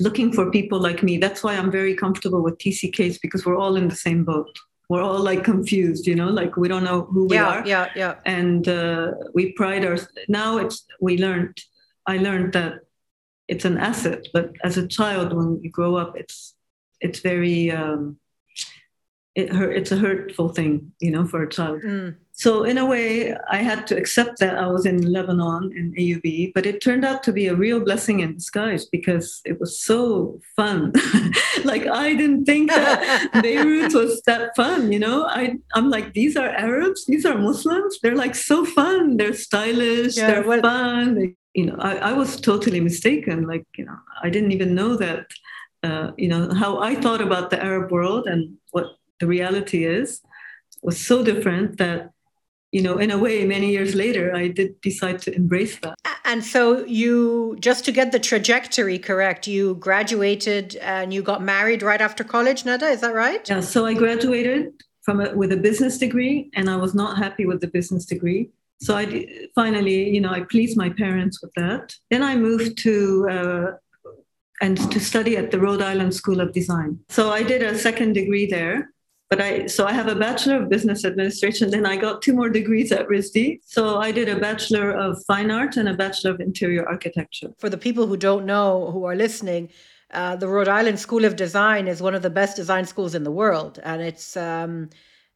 looking 0.00 0.32
for 0.32 0.50
people 0.50 0.78
like 0.78 1.02
me. 1.02 1.16
That's 1.16 1.42
why 1.42 1.56
I'm 1.56 1.70
very 1.70 1.94
comfortable 1.94 2.42
with 2.42 2.58
TCKs 2.58 3.20
because 3.22 3.46
we're 3.46 3.56
all 3.56 3.76
in 3.76 3.88
the 3.88 3.96
same 3.96 4.24
boat. 4.24 4.54
We're 4.88 5.02
all 5.02 5.20
like 5.20 5.42
confused, 5.42 6.06
you 6.06 6.14
know, 6.14 6.28
like 6.28 6.56
we 6.56 6.68
don't 6.68 6.84
know 6.84 7.02
who 7.02 7.26
we 7.26 7.36
yeah, 7.36 7.48
are. 7.48 7.66
Yeah, 7.66 7.86
yeah. 7.96 8.14
yeah. 8.14 8.14
And 8.24 8.68
uh, 8.68 9.12
we 9.34 9.52
pride 9.52 9.84
our. 9.84 9.96
Now 10.28 10.58
it's 10.58 10.84
we 11.00 11.18
learned. 11.18 11.58
I 12.06 12.18
learned 12.18 12.52
that 12.52 12.80
it's 13.48 13.64
an 13.64 13.78
asset, 13.78 14.26
but 14.32 14.52
as 14.64 14.76
a 14.76 14.86
child, 14.86 15.32
when 15.32 15.60
you 15.62 15.70
grow 15.70 15.96
up, 15.96 16.16
it's 16.16 16.54
it's 17.00 17.20
very 17.20 17.70
um, 17.70 18.18
it 19.36 19.52
hurt, 19.52 19.76
it's 19.76 19.92
a 19.92 19.96
hurtful 19.96 20.48
thing, 20.48 20.92
you 20.98 21.10
know, 21.10 21.26
for 21.26 21.42
a 21.42 21.48
child. 21.48 21.82
Mm. 21.82 22.16
So 22.32 22.64
in 22.64 22.78
a 22.78 22.86
way, 22.86 23.36
I 23.50 23.58
had 23.58 23.86
to 23.88 23.96
accept 23.96 24.40
that 24.40 24.56
I 24.56 24.66
was 24.66 24.86
in 24.86 25.12
Lebanon 25.12 25.72
in 25.76 25.92
AUB, 25.92 26.54
but 26.54 26.64
it 26.64 26.80
turned 26.80 27.04
out 27.04 27.22
to 27.24 27.32
be 27.32 27.46
a 27.46 27.54
real 27.54 27.80
blessing 27.80 28.20
in 28.20 28.34
disguise 28.34 28.86
because 28.86 29.42
it 29.44 29.60
was 29.60 29.78
so 29.78 30.40
fun. 30.56 30.92
like 31.64 31.86
I 31.86 32.14
didn't 32.14 32.46
think 32.46 32.70
that 32.70 33.30
Beirut 33.42 33.92
was 33.92 34.22
that 34.22 34.56
fun, 34.56 34.90
you 34.90 34.98
know. 34.98 35.26
I 35.26 35.56
I'm 35.74 35.90
like 35.90 36.14
these 36.14 36.36
are 36.36 36.48
Arabs, 36.48 37.04
these 37.04 37.26
are 37.26 37.36
Muslims. 37.36 37.98
They're 38.02 38.16
like 38.16 38.34
so 38.34 38.64
fun. 38.64 39.18
They're 39.18 39.34
stylish. 39.34 40.16
Yeah, 40.16 40.28
they're 40.28 40.48
well, 40.48 40.62
fun. 40.62 41.14
They, 41.14 41.34
you 41.56 41.66
know, 41.66 41.76
I, 41.80 41.96
I 42.10 42.12
was 42.12 42.40
totally 42.40 42.80
mistaken. 42.80 43.46
Like 43.46 43.66
you 43.76 43.84
know, 43.84 43.98
I 44.22 44.30
didn't 44.30 44.52
even 44.52 44.74
know 44.74 44.96
that. 44.96 45.26
Uh, 45.82 46.10
you 46.16 46.28
know 46.28 46.52
how 46.54 46.80
I 46.80 46.94
thought 46.94 47.20
about 47.20 47.50
the 47.50 47.62
Arab 47.62 47.90
world 47.90 48.26
and 48.26 48.56
what 48.72 48.86
the 49.20 49.26
reality 49.26 49.84
is 49.84 50.20
was 50.82 50.98
so 50.98 51.22
different 51.22 51.78
that 51.78 52.10
you 52.72 52.82
know, 52.82 52.98
in 52.98 53.10
a 53.10 53.16
way, 53.16 53.46
many 53.46 53.70
years 53.70 53.94
later, 53.94 54.34
I 54.34 54.48
did 54.48 54.78
decide 54.80 55.22
to 55.22 55.34
embrace 55.34 55.78
that. 55.78 55.94
And 56.24 56.44
so, 56.44 56.84
you 56.84 57.56
just 57.60 57.84
to 57.86 57.92
get 57.92 58.12
the 58.12 58.18
trajectory 58.18 58.98
correct, 58.98 59.46
you 59.46 59.76
graduated 59.76 60.76
and 60.76 61.14
you 61.14 61.22
got 61.22 61.42
married 61.42 61.82
right 61.82 62.02
after 62.02 62.24
college, 62.24 62.64
Nada. 62.66 62.88
Is 62.88 63.00
that 63.00 63.14
right? 63.14 63.48
Yeah. 63.48 63.60
So 63.60 63.86
I 63.86 63.94
graduated 63.94 64.72
from 65.02 65.20
a, 65.20 65.34
with 65.34 65.52
a 65.52 65.56
business 65.56 65.96
degree, 65.96 66.50
and 66.54 66.68
I 66.68 66.76
was 66.76 66.94
not 66.94 67.16
happy 67.16 67.46
with 67.46 67.60
the 67.60 67.68
business 67.68 68.04
degree. 68.04 68.50
So 68.80 68.96
I 68.96 69.26
finally, 69.54 70.10
you 70.10 70.20
know, 70.20 70.30
I 70.30 70.40
pleased 70.42 70.76
my 70.76 70.90
parents 70.90 71.42
with 71.42 71.52
that. 71.56 71.94
Then 72.10 72.22
I 72.22 72.36
moved 72.36 72.78
to. 72.78 73.28
Uh, 73.30 73.66
and 74.62 74.78
to 74.90 74.98
study 74.98 75.36
at 75.36 75.50
the 75.50 75.60
Rhode 75.60 75.82
Island 75.82 76.14
School 76.14 76.40
of 76.40 76.54
Design. 76.54 76.98
So 77.10 77.30
I 77.30 77.42
did 77.42 77.62
a 77.62 77.76
second 77.76 78.14
degree 78.14 78.46
there 78.46 78.88
but 79.28 79.40
I 79.40 79.66
so 79.66 79.86
I 79.86 79.92
have 79.92 80.08
a 80.08 80.14
bachelor 80.14 80.62
of 80.62 80.68
business 80.68 81.04
administration. 81.04 81.70
Then 81.70 81.86
I 81.86 81.96
got 81.96 82.22
two 82.22 82.32
more 82.32 82.48
degrees 82.48 82.92
at 82.92 83.08
RISD. 83.08 83.60
So 83.64 83.98
I 83.98 84.12
did 84.12 84.28
a 84.28 84.38
bachelor 84.38 84.90
of 84.92 85.22
fine 85.24 85.50
art 85.50 85.76
and 85.76 85.88
a 85.88 85.94
bachelor 85.94 86.30
of 86.32 86.40
interior 86.40 86.88
architecture. 86.88 87.50
For 87.58 87.68
the 87.68 87.78
people 87.78 88.06
who 88.06 88.16
don't 88.16 88.46
know, 88.46 88.90
who 88.92 89.04
are 89.04 89.16
listening, 89.16 89.70
uh, 90.12 90.36
the 90.36 90.48
Rhode 90.48 90.68
Island 90.68 91.00
School 91.00 91.24
of 91.24 91.34
Design 91.34 91.88
is 91.88 92.00
one 92.00 92.14
of 92.14 92.22
the 92.22 92.30
best 92.30 92.56
design 92.56 92.86
schools 92.86 93.14
in 93.14 93.24
the 93.24 93.32
world, 93.32 93.80
and 93.82 94.00
it's 94.00 94.36
um, 94.36 94.90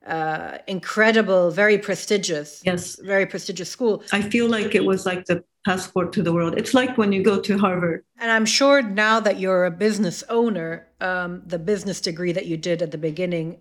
uh, 0.06 0.58
incredible, 0.66 1.50
very 1.50 1.78
prestigious. 1.78 2.62
Yes, 2.64 2.98
very 3.02 3.26
prestigious 3.26 3.70
school. 3.70 4.02
I 4.12 4.22
feel 4.22 4.48
like 4.48 4.74
it 4.74 4.84
was 4.84 5.06
like 5.06 5.26
the 5.26 5.44
passport 5.66 6.12
to 6.14 6.22
the 6.22 6.32
world. 6.32 6.54
It's 6.56 6.72
like 6.72 6.96
when 6.96 7.12
you 7.12 7.22
go 7.22 7.40
to 7.40 7.58
Harvard. 7.58 8.04
And 8.18 8.30
I'm 8.30 8.46
sure 8.46 8.82
now 8.82 9.20
that 9.20 9.38
you're 9.38 9.66
a 9.66 9.70
business 9.70 10.24
owner, 10.28 10.88
um, 11.00 11.42
the 11.46 11.58
business 11.58 12.00
degree 12.00 12.32
that 12.32 12.46
you 12.46 12.56
did 12.56 12.80
at 12.82 12.90
the 12.90 12.98
beginning 12.98 13.60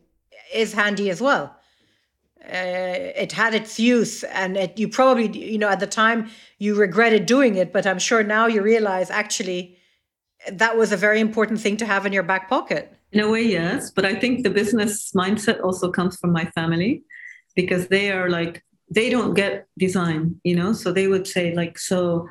is 0.53 0.73
handy 0.73 1.09
as 1.09 1.21
well. 1.21 1.55
Uh, 2.41 3.13
it 3.23 3.33
had 3.33 3.53
its 3.53 3.79
use, 3.79 4.23
and 4.23 4.55
it, 4.55 4.79
you 4.79 4.87
probably, 4.87 5.27
you 5.27 5.57
know, 5.57 5.67
at 5.67 5.81
the 5.81 5.87
time 5.87 6.29
you 6.57 6.73
regretted 6.73 7.25
doing 7.25 7.55
it, 7.55 7.73
but 7.73 7.85
I'm 7.85 7.99
sure 7.99 8.23
now 8.23 8.47
you 8.47 8.61
realize 8.61 9.11
actually 9.11 9.77
that 10.49 10.77
was 10.77 10.93
a 10.93 10.97
very 10.97 11.19
important 11.19 11.59
thing 11.59 11.75
to 11.77 11.85
have 11.85 12.05
in 12.05 12.13
your 12.13 12.23
back 12.23 12.49
pocket. 12.49 12.95
In 13.11 13.21
a 13.21 13.29
way, 13.29 13.41
yes. 13.41 13.91
But 13.91 14.05
I 14.05 14.15
think 14.15 14.43
the 14.43 14.49
business 14.49 15.11
mindset 15.13 15.63
also 15.63 15.91
comes 15.91 16.17
from 16.17 16.31
my 16.31 16.45
family 16.51 17.03
because 17.55 17.87
they 17.87 18.11
are 18.11 18.29
like, 18.29 18.63
they 18.91 19.09
don't 19.09 19.33
get 19.33 19.67
design, 19.77 20.39
you 20.43 20.55
know? 20.55 20.73
So 20.73 20.91
they 20.91 21.07
would 21.07 21.27
say, 21.27 21.53
like, 21.55 21.77
so 21.77 22.27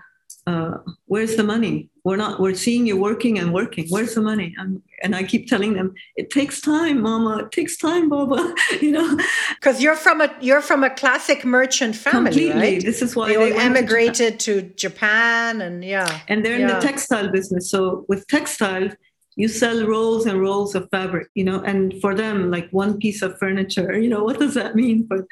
uh, 0.46 0.78
where's 1.06 1.36
the 1.36 1.42
money? 1.42 1.90
We're 2.04 2.16
not, 2.16 2.40
we're 2.40 2.54
seeing 2.54 2.86
you 2.86 2.96
working 2.96 3.38
and 3.38 3.52
working. 3.52 3.86
Where's 3.90 4.14
the 4.14 4.22
money? 4.22 4.54
And, 4.56 4.82
and 5.02 5.14
I 5.14 5.22
keep 5.22 5.46
telling 5.46 5.74
them, 5.74 5.94
it 6.16 6.30
takes 6.30 6.60
time, 6.60 7.02
mama. 7.02 7.44
It 7.44 7.52
takes 7.52 7.76
time, 7.76 8.08
Baba, 8.08 8.54
you 8.80 8.92
know? 8.92 9.18
Because 9.56 9.82
you're 9.82 9.94
from 9.96 10.20
a, 10.20 10.34
you're 10.40 10.62
from 10.62 10.84
a 10.84 10.90
classic 10.90 11.44
merchant 11.44 11.96
family, 11.96 12.30
Completely. 12.30 12.60
right? 12.60 12.82
This 12.82 13.02
is 13.02 13.14
why 13.14 13.28
they, 13.28 13.50
they 13.50 13.58
emigrated 13.58 14.40
to 14.40 14.62
Japan. 14.62 14.70
to 14.70 14.74
Japan. 14.74 15.60
and 15.60 15.84
yeah. 15.84 16.20
And 16.28 16.44
they're 16.44 16.58
yeah. 16.58 16.68
in 16.68 16.74
the 16.74 16.80
textile 16.80 17.30
business. 17.30 17.70
So 17.70 18.06
with 18.08 18.26
textiles, 18.28 18.92
you 19.38 19.46
sell 19.46 19.86
rolls 19.86 20.26
and 20.26 20.40
rolls 20.40 20.74
of 20.74 20.88
fabric, 20.90 21.28
you 21.34 21.44
know, 21.44 21.60
and 21.60 21.94
for 22.00 22.12
them, 22.12 22.50
like 22.50 22.68
one 22.70 22.98
piece 22.98 23.22
of 23.22 23.38
furniture, 23.38 23.96
you 24.02 24.08
know, 24.08 24.24
what 24.24 24.38
does 24.38 24.54
that 24.54 24.74
mean? 24.74 25.06
For, 25.06 25.26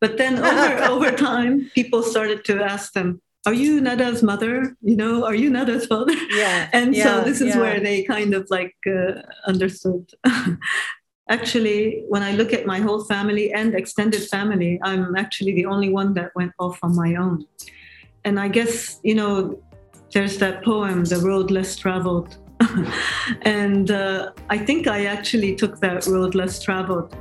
but 0.00 0.18
then 0.18 0.36
over, 0.38 0.82
over 0.94 1.10
time, 1.12 1.70
people 1.74 2.02
started 2.02 2.44
to 2.46 2.62
ask 2.62 2.92
them, 2.92 3.22
are 3.46 3.54
you 3.54 3.80
Nada's 3.80 4.22
mother? 4.22 4.76
You 4.82 4.96
know, 4.96 5.24
are 5.24 5.34
you 5.34 5.48
Nada's 5.48 5.86
father? 5.86 6.14
Yeah. 6.30 6.68
and 6.72 6.94
yeah, 6.94 7.04
so 7.04 7.24
this 7.24 7.40
is 7.40 7.54
yeah. 7.54 7.60
where 7.60 7.80
they 7.80 8.02
kind 8.02 8.34
of 8.34 8.48
like 8.50 8.74
uh, 8.86 9.22
understood. 9.46 10.10
actually, 11.28 12.04
when 12.08 12.22
I 12.24 12.32
look 12.32 12.52
at 12.52 12.66
my 12.66 12.80
whole 12.80 13.04
family 13.04 13.52
and 13.52 13.74
extended 13.74 14.22
family, 14.28 14.80
I'm 14.82 15.14
actually 15.16 15.54
the 15.54 15.66
only 15.66 15.90
one 15.90 16.14
that 16.14 16.32
went 16.34 16.52
off 16.58 16.78
on 16.82 16.96
my 16.96 17.14
own. 17.14 17.46
And 18.24 18.40
I 18.40 18.48
guess, 18.48 18.98
you 19.04 19.14
know, 19.14 19.62
there's 20.12 20.38
that 20.38 20.64
poem, 20.64 21.04
The 21.04 21.18
Road 21.18 21.50
Less 21.52 21.76
Traveled. 21.76 22.38
and 23.42 23.90
uh, 23.90 24.32
I 24.48 24.58
think 24.58 24.86
I 24.86 25.06
actually 25.06 25.54
took 25.54 25.80
that 25.80 26.06
road 26.06 26.34
less 26.34 26.62
traveled 26.62 27.14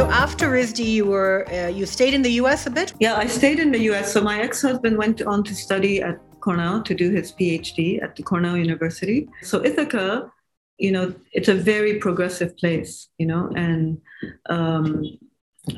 So 0.00 0.08
after 0.08 0.48
RISD, 0.48 0.82
you 0.82 1.04
were 1.04 1.46
uh, 1.52 1.66
you 1.66 1.84
stayed 1.84 2.14
in 2.14 2.22
the 2.22 2.30
U.S. 2.42 2.66
a 2.66 2.70
bit. 2.70 2.94
Yeah, 3.00 3.16
I 3.16 3.26
stayed 3.26 3.58
in 3.58 3.70
the 3.70 3.80
U.S. 3.90 4.10
So 4.10 4.22
my 4.22 4.40
ex-husband 4.40 4.96
went 4.96 5.20
on 5.20 5.44
to 5.44 5.54
study 5.54 6.00
at 6.00 6.18
Cornell 6.40 6.82
to 6.84 6.94
do 6.94 7.10
his 7.10 7.32
PhD 7.32 8.02
at 8.02 8.16
the 8.16 8.22
Cornell 8.22 8.56
University. 8.56 9.28
So 9.42 9.62
Ithaca, 9.62 10.32
you 10.78 10.90
know, 10.92 11.14
it's 11.32 11.48
a 11.48 11.54
very 11.54 11.98
progressive 11.98 12.56
place, 12.56 13.08
you 13.18 13.26
know, 13.26 13.50
and 13.56 14.00
um, 14.48 15.04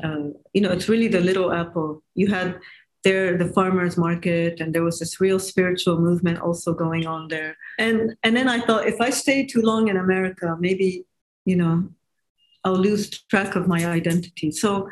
uh, 0.03 0.29
you 0.53 0.61
know, 0.61 0.71
it's 0.71 0.87
really 0.87 1.09
the 1.09 1.19
little 1.19 1.51
apple. 1.51 2.01
You 2.15 2.27
had 2.27 2.59
there 3.03 3.37
the 3.37 3.47
farmers 3.53 3.97
market 3.97 4.59
and 4.59 4.73
there 4.73 4.83
was 4.83 4.99
this 4.99 5.19
real 5.19 5.39
spiritual 5.39 5.99
movement 5.99 6.39
also 6.39 6.73
going 6.73 7.05
on 7.05 7.27
there 7.27 7.55
and 7.77 8.15
and 8.23 8.35
then 8.35 8.47
i 8.47 8.59
thought 8.59 8.87
if 8.87 9.01
i 9.01 9.09
stay 9.09 9.45
too 9.45 9.61
long 9.61 9.89
in 9.89 9.97
america 9.97 10.55
maybe 10.59 11.05
you 11.45 11.55
know 11.55 11.83
I'll 12.63 12.77
lose 12.77 13.09
track 13.09 13.55
of 13.55 13.67
my 13.67 13.85
identity. 13.85 14.51
So 14.51 14.89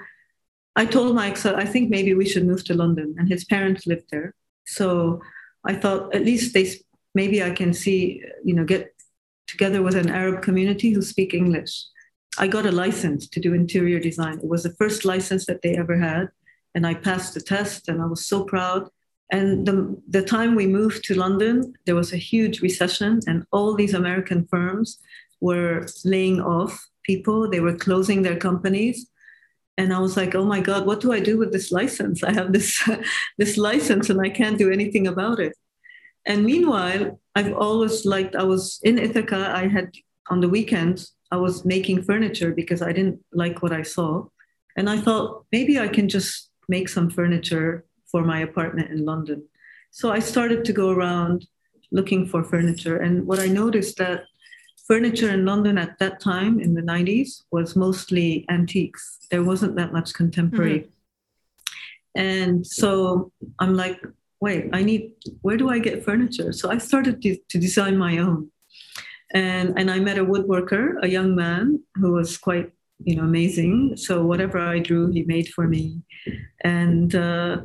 I 0.75 0.85
told 0.85 1.15
Mike, 1.15 1.37
so 1.37 1.55
I 1.55 1.65
think 1.65 1.89
maybe 1.89 2.13
we 2.13 2.27
should 2.27 2.45
move 2.45 2.63
to 2.65 2.73
London. 2.73 3.15
And 3.17 3.29
his 3.29 3.45
parents 3.45 3.87
lived 3.87 4.07
there. 4.11 4.35
So 4.65 5.21
I 5.63 5.73
thought 5.75 6.13
at 6.13 6.25
least 6.25 6.53
they 6.53 6.71
maybe 7.13 7.43
I 7.43 7.51
can 7.51 7.73
see, 7.73 8.23
you 8.43 8.53
know, 8.53 8.63
get 8.63 8.93
together 9.47 9.81
with 9.81 9.95
an 9.95 10.09
Arab 10.09 10.41
community 10.41 10.91
who 10.91 11.01
speak 11.01 11.33
English. 11.33 11.85
I 12.37 12.47
got 12.47 12.65
a 12.65 12.71
license 12.71 13.27
to 13.27 13.41
do 13.41 13.53
interior 13.53 13.99
design. 13.99 14.39
It 14.39 14.47
was 14.47 14.63
the 14.63 14.75
first 14.75 15.03
license 15.03 15.45
that 15.47 15.61
they 15.61 15.75
ever 15.75 15.97
had. 15.97 16.29
And 16.75 16.85
I 16.87 16.93
passed 16.93 17.33
the 17.33 17.41
test 17.41 17.89
and 17.89 18.01
I 18.01 18.05
was 18.05 18.25
so 18.25 18.43
proud. 18.43 18.89
And 19.31 19.65
the, 19.65 20.01
the 20.09 20.21
time 20.21 20.55
we 20.55 20.67
moved 20.67 21.03
to 21.05 21.15
London, 21.15 21.73
there 21.85 21.95
was 21.95 22.11
a 22.11 22.17
huge 22.17 22.61
recession 22.61 23.19
and 23.27 23.45
all 23.51 23.75
these 23.75 23.93
American 23.93 24.45
firms 24.47 24.99
were 25.39 25.87
laying 26.03 26.41
off 26.41 26.87
people. 27.03 27.49
They 27.49 27.59
were 27.59 27.75
closing 27.75 28.21
their 28.21 28.37
companies. 28.37 29.07
and 29.77 29.93
I 29.93 29.99
was 29.99 30.15
like, 30.17 30.35
oh 30.35 30.45
my 30.45 30.59
God, 30.59 30.85
what 30.85 31.01
do 31.01 31.11
I 31.11 31.19
do 31.19 31.37
with 31.37 31.51
this 31.51 31.71
license? 31.71 32.23
I 32.23 32.33
have 32.33 32.51
this, 32.53 32.87
this 33.37 33.57
license 33.57 34.09
and 34.09 34.21
I 34.21 34.29
can't 34.29 34.57
do 34.57 34.69
anything 34.69 35.07
about 35.07 35.39
it. 35.39 35.53
And 36.25 36.45
meanwhile, 36.45 37.19
I've 37.35 37.53
always 37.53 38.05
liked, 38.05 38.35
I 38.35 38.43
was 38.43 38.79
in 38.83 38.99
Ithaca, 38.99 39.53
I 39.55 39.67
had 39.67 39.91
on 40.29 40.39
the 40.41 40.49
weekends, 40.49 41.13
I 41.31 41.37
was 41.37 41.65
making 41.65 42.03
furniture 42.03 42.51
because 42.51 42.81
I 42.81 42.91
didn't 42.91 43.19
like 43.33 43.63
what 43.63 43.71
I 43.71 43.81
saw. 43.81 44.27
And 44.77 44.89
I 44.89 44.99
thought 44.99 45.45
maybe 45.51 45.79
I 45.79 45.87
can 45.87 46.07
just 46.09 46.50
make 46.75 46.87
some 46.89 47.09
furniture 47.09 47.69
for 48.11 48.21
my 48.31 48.39
apartment 48.49 48.89
in 48.95 49.05
London. 49.11 49.39
So 49.91 50.05
I 50.17 50.19
started 50.19 50.59
to 50.65 50.73
go 50.81 50.87
around 50.89 51.37
looking 51.91 52.25
for 52.31 52.41
furniture. 52.43 52.97
And 53.05 53.13
what 53.27 53.39
I 53.39 53.47
noticed 53.47 53.97
that 53.97 54.19
furniture 54.87 55.31
in 55.37 55.45
London 55.51 55.77
at 55.77 55.99
that 55.99 56.19
time 56.19 56.59
in 56.65 56.73
the 56.73 56.85
90s 56.93 57.43
was 57.51 57.75
mostly 57.75 58.45
antiques. 58.49 59.03
There 59.31 59.43
wasn't 59.51 59.75
that 59.75 59.91
much 59.97 60.13
contemporary. 60.13 60.79
Mm-hmm. 60.79 60.91
And 62.15 62.67
so 62.67 63.31
I'm 63.59 63.75
like, 63.83 63.99
wait, 64.45 64.69
I 64.73 64.81
need, 64.83 65.11
where 65.41 65.57
do 65.57 65.69
I 65.69 65.79
get 65.79 66.03
furniture? 66.03 66.51
So 66.51 66.71
I 66.75 66.77
started 66.77 67.21
to, 67.23 67.37
to 67.51 67.57
design 67.67 67.95
my 67.97 68.17
own. 68.17 68.49
And, 69.33 69.67
and 69.79 69.89
I 69.89 69.99
met 69.99 70.17
a 70.17 70.25
woodworker, 70.25 70.83
a 71.01 71.07
young 71.07 71.35
man 71.35 71.83
who 71.95 72.09
was 72.13 72.37
quite, 72.37 72.71
you 73.05 73.15
know, 73.15 73.23
amazing. 73.23 73.97
So 73.97 74.25
whatever 74.25 74.59
I 74.59 74.79
drew, 74.79 75.11
he 75.11 75.23
made 75.23 75.49
for 75.49 75.67
me. 75.67 76.01
And, 76.63 77.13
uh, 77.15 77.61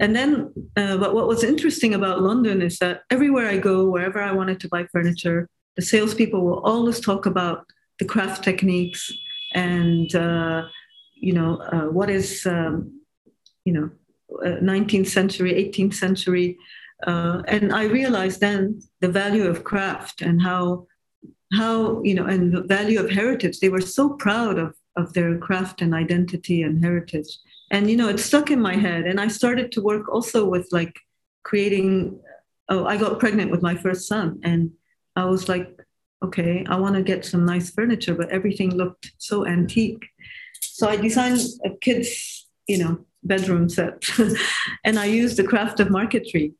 and 0.00 0.14
then, 0.14 0.52
uh, 0.76 0.96
but 0.98 1.14
what 1.14 1.28
was 1.28 1.42
interesting 1.42 1.94
about 1.94 2.22
London 2.22 2.60
is 2.62 2.78
that 2.78 3.02
everywhere 3.10 3.48
I 3.48 3.58
go, 3.58 3.88
wherever 3.88 4.20
I 4.20 4.32
wanted 4.32 4.60
to 4.60 4.68
buy 4.68 4.86
furniture, 4.92 5.48
the 5.76 5.82
salespeople 5.82 6.44
will 6.44 6.60
always 6.60 7.00
talk 7.00 7.26
about 7.26 7.66
the 7.98 8.04
craft 8.04 8.44
techniques 8.44 9.12
and 9.54 10.14
uh, 10.14 10.62
you 11.14 11.32
know 11.32 11.56
uh, 11.72 11.88
what 11.90 12.10
is 12.10 12.46
um, 12.46 13.00
you 13.64 13.72
know 13.72 13.90
19th 14.44 15.06
uh, 15.06 15.10
century 15.10 15.52
18th 15.54 15.94
century 15.94 16.58
uh, 17.06 17.42
and 17.46 17.72
i 17.72 17.84
realized 17.84 18.40
then 18.40 18.80
the 19.00 19.08
value 19.08 19.46
of 19.46 19.64
craft 19.64 20.20
and 20.20 20.42
how 20.42 20.86
how 21.52 22.02
you 22.02 22.14
know 22.14 22.26
and 22.26 22.52
the 22.52 22.62
value 22.62 23.00
of 23.00 23.10
heritage. 23.10 23.60
They 23.60 23.68
were 23.68 23.80
so 23.80 24.10
proud 24.10 24.58
of 24.58 24.74
of 24.96 25.12
their 25.12 25.36
craft 25.38 25.82
and 25.82 25.94
identity 25.94 26.62
and 26.62 26.82
heritage. 26.82 27.38
And 27.70 27.90
you 27.90 27.96
know 27.96 28.08
it 28.08 28.18
stuck 28.18 28.50
in 28.50 28.60
my 28.60 28.76
head. 28.76 29.06
And 29.06 29.20
i 29.20 29.28
started 29.28 29.72
to 29.72 29.82
work 29.82 30.08
also 30.08 30.48
with 30.48 30.68
like 30.72 30.98
creating 31.42 32.18
oh 32.68 32.84
i 32.86 32.96
got 32.96 33.20
pregnant 33.20 33.50
with 33.50 33.62
my 33.62 33.74
first 33.74 34.08
son. 34.08 34.40
And 34.42 34.72
I 35.14 35.24
was 35.24 35.48
like, 35.48 35.80
okay, 36.22 36.64
I 36.68 36.76
want 36.76 36.94
to 36.96 37.02
get 37.02 37.24
some 37.24 37.44
nice 37.44 37.70
furniture, 37.70 38.14
but 38.14 38.30
everything 38.30 38.74
looked 38.74 39.12
so 39.18 39.46
antique. 39.46 40.04
So 40.60 40.88
I 40.88 40.96
designed 40.96 41.40
a 41.64 41.70
kid's, 41.70 42.46
you 42.66 42.78
know, 42.78 42.98
bedroom 43.22 43.68
set, 43.68 44.04
and 44.84 44.98
I 44.98 45.06
used 45.06 45.36
the 45.36 45.44
craft 45.44 45.80
of 45.80 45.90
marquetry, 45.90 46.54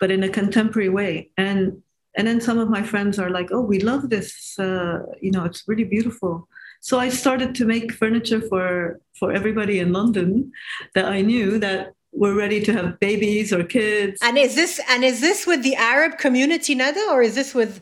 but 0.00 0.10
in 0.10 0.22
a 0.22 0.28
contemporary 0.28 0.88
way. 0.88 1.30
And 1.36 1.82
and 2.16 2.26
then 2.26 2.40
some 2.40 2.58
of 2.58 2.68
my 2.68 2.82
friends 2.82 3.18
are 3.18 3.30
like, 3.30 3.50
oh, 3.52 3.60
we 3.60 3.80
love 3.80 4.10
this. 4.10 4.58
Uh, 4.58 5.00
you 5.20 5.30
know, 5.30 5.44
it's 5.44 5.64
really 5.66 5.84
beautiful. 5.84 6.48
So 6.80 6.98
I 6.98 7.08
started 7.08 7.54
to 7.56 7.64
make 7.64 7.92
furniture 7.92 8.40
for 8.40 9.00
for 9.18 9.32
everybody 9.32 9.78
in 9.78 9.92
London 9.92 10.52
that 10.94 11.04
I 11.04 11.20
knew 11.22 11.58
that 11.58 11.94
we're 12.12 12.34
ready 12.34 12.60
to 12.60 12.72
have 12.72 13.00
babies 13.00 13.52
or 13.52 13.64
kids. 13.64 14.20
And 14.22 14.36
is 14.36 14.54
this 14.54 14.80
and 14.88 15.04
is 15.04 15.20
this 15.20 15.46
with 15.46 15.62
the 15.62 15.76
Arab 15.76 16.18
community, 16.18 16.74
Nada, 16.74 17.06
or 17.10 17.22
is 17.22 17.34
this 17.34 17.54
with 17.54 17.80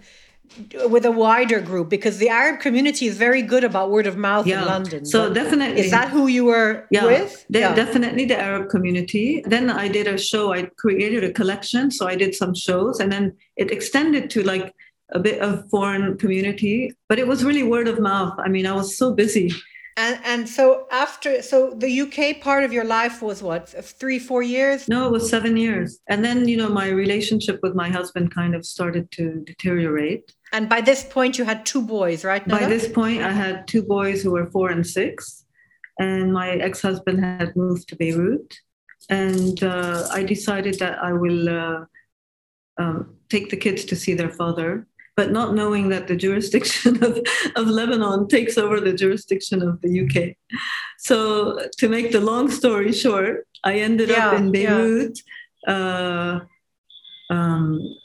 with 0.88 1.04
a 1.04 1.10
wider 1.10 1.60
group? 1.60 1.88
Because 1.88 2.18
the 2.18 2.28
Arab 2.28 2.60
community 2.60 3.06
is 3.06 3.16
very 3.16 3.42
good 3.42 3.64
about 3.64 3.90
word 3.90 4.06
of 4.06 4.16
mouth 4.16 4.46
yeah. 4.46 4.60
in 4.60 4.66
London. 4.66 5.04
So 5.04 5.32
definitely, 5.32 5.80
is 5.80 5.90
that 5.90 6.08
who 6.08 6.26
you 6.26 6.44
were 6.44 6.86
yeah, 6.90 7.04
with? 7.04 7.46
Yeah, 7.48 7.74
definitely 7.74 8.24
the 8.24 8.38
Arab 8.38 8.68
community. 8.68 9.42
Then 9.46 9.70
I 9.70 9.88
did 9.88 10.06
a 10.06 10.18
show. 10.18 10.52
I 10.52 10.68
created 10.76 11.24
a 11.24 11.32
collection, 11.32 11.90
so 11.90 12.06
I 12.06 12.16
did 12.16 12.34
some 12.34 12.54
shows, 12.54 13.00
and 13.00 13.10
then 13.10 13.36
it 13.56 13.70
extended 13.70 14.30
to 14.30 14.42
like 14.42 14.74
a 15.12 15.18
bit 15.18 15.40
of 15.40 15.68
foreign 15.70 16.16
community. 16.18 16.92
But 17.08 17.18
it 17.18 17.26
was 17.26 17.44
really 17.44 17.62
word 17.62 17.88
of 17.88 17.98
mouth. 17.98 18.34
I 18.38 18.48
mean, 18.48 18.66
I 18.66 18.72
was 18.72 18.96
so 18.96 19.12
busy 19.12 19.52
and 20.00 20.18
and 20.24 20.48
so 20.48 20.86
after 20.90 21.42
so 21.42 21.70
the 21.76 22.00
UK 22.02 22.40
part 22.40 22.64
of 22.64 22.72
your 22.72 22.84
life 22.84 23.22
was 23.22 23.42
what 23.42 23.68
three 24.00 24.18
four 24.18 24.42
years? 24.42 24.88
No, 24.88 25.06
it 25.06 25.12
was 25.12 25.28
seven 25.28 25.56
years. 25.56 26.00
And 26.08 26.24
then 26.24 26.48
you 26.48 26.56
know 26.56 26.68
my 26.68 26.88
relationship 26.88 27.60
with 27.62 27.74
my 27.74 27.88
husband 27.88 28.34
kind 28.34 28.54
of 28.54 28.64
started 28.64 29.10
to 29.12 29.42
deteriorate. 29.44 30.32
And 30.52 30.68
by 30.68 30.80
this 30.80 31.04
point, 31.04 31.38
you 31.38 31.44
had 31.44 31.64
two 31.64 31.82
boys, 31.82 32.24
right? 32.24 32.46
By 32.46 32.66
this 32.66 32.88
point, 32.88 33.22
I 33.22 33.32
had 33.32 33.68
two 33.68 33.82
boys 33.82 34.22
who 34.22 34.32
were 34.32 34.46
four 34.50 34.70
and 34.70 34.86
six, 34.86 35.44
and 35.98 36.32
my 36.32 36.50
ex-husband 36.50 37.24
had 37.24 37.54
moved 37.54 37.88
to 37.88 37.96
Beirut, 37.96 38.58
and 39.08 39.62
uh, 39.62 40.08
I 40.10 40.24
decided 40.24 40.78
that 40.80 40.98
I 40.98 41.12
will 41.12 41.48
uh, 41.48 41.84
um, 42.78 43.16
take 43.28 43.50
the 43.50 43.56
kids 43.56 43.84
to 43.86 43.96
see 43.96 44.14
their 44.14 44.30
father 44.30 44.86
but 45.20 45.32
not 45.32 45.54
knowing 45.54 45.90
that 45.90 46.08
the 46.08 46.16
jurisdiction 46.16 47.02
of, 47.08 47.20
of 47.54 47.66
Lebanon 47.66 48.26
takes 48.26 48.56
over 48.56 48.80
the 48.80 48.94
jurisdiction 48.94 49.62
of 49.62 49.78
the 49.82 49.92
UK. 50.02 50.34
So, 50.98 51.68
to 51.76 51.88
make 51.90 52.10
the 52.10 52.22
long 52.22 52.50
story 52.50 52.92
short, 52.92 53.46
I 53.62 53.80
ended 53.80 54.08
yeah, 54.08 54.28
up 54.28 54.38
in 54.38 54.50
Beirut. 54.50 55.18
Yeah. 55.66 55.74
Uh, 55.74 56.40
um, 57.34 57.96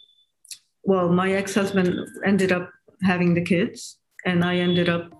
well, 0.85 1.09
my 1.09 1.33
ex 1.33 1.55
husband 1.55 1.99
ended 2.23 2.51
up 2.51 2.69
having 3.01 3.33
the 3.33 3.41
kids, 3.41 3.97
and 4.25 4.43
I 4.43 4.57
ended 4.57 4.87
up 4.87 5.11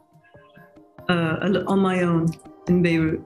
uh, 1.09 1.63
on 1.67 1.79
my 1.79 2.01
own 2.01 2.27
in 2.67 2.81
Beirut. 2.81 3.21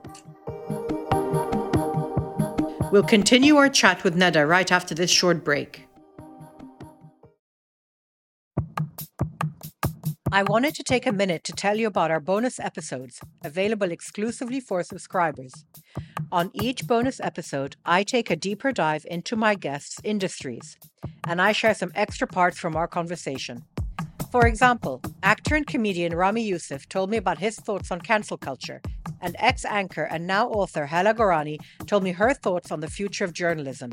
We'll 2.90 3.04
continue 3.04 3.56
our 3.56 3.68
chat 3.68 4.02
with 4.02 4.16
Nada 4.16 4.46
right 4.46 4.70
after 4.72 4.94
this 4.94 5.10
short 5.10 5.44
break. 5.44 5.86
I 10.32 10.44
wanted 10.44 10.76
to 10.76 10.84
take 10.84 11.06
a 11.06 11.12
minute 11.12 11.42
to 11.44 11.52
tell 11.52 11.76
you 11.76 11.88
about 11.88 12.12
our 12.12 12.20
bonus 12.20 12.60
episodes, 12.60 13.20
available 13.42 13.90
exclusively 13.90 14.60
for 14.60 14.84
subscribers. 14.84 15.52
On 16.30 16.52
each 16.54 16.86
bonus 16.86 17.18
episode, 17.18 17.74
I 17.84 18.04
take 18.04 18.30
a 18.30 18.36
deeper 18.36 18.70
dive 18.70 19.04
into 19.10 19.34
my 19.34 19.56
guests' 19.56 19.98
industries, 20.04 20.76
and 21.26 21.42
I 21.42 21.50
share 21.50 21.74
some 21.74 21.90
extra 21.96 22.28
parts 22.28 22.60
from 22.60 22.76
our 22.76 22.86
conversation. 22.86 23.64
For 24.30 24.46
example, 24.46 25.02
actor 25.24 25.56
and 25.56 25.66
comedian 25.66 26.14
Ramy 26.14 26.42
Youssef 26.42 26.88
told 26.88 27.10
me 27.10 27.16
about 27.16 27.38
his 27.38 27.56
thoughts 27.56 27.90
on 27.90 28.00
cancel 28.00 28.38
culture, 28.38 28.80
and 29.20 29.34
ex 29.40 29.64
anchor 29.64 30.04
and 30.04 30.28
now 30.28 30.48
author 30.48 30.86
Hala 30.86 31.12
Gorani 31.12 31.58
told 31.86 32.04
me 32.04 32.12
her 32.12 32.34
thoughts 32.34 32.70
on 32.70 32.78
the 32.78 32.88
future 32.88 33.24
of 33.24 33.32
journalism. 33.32 33.90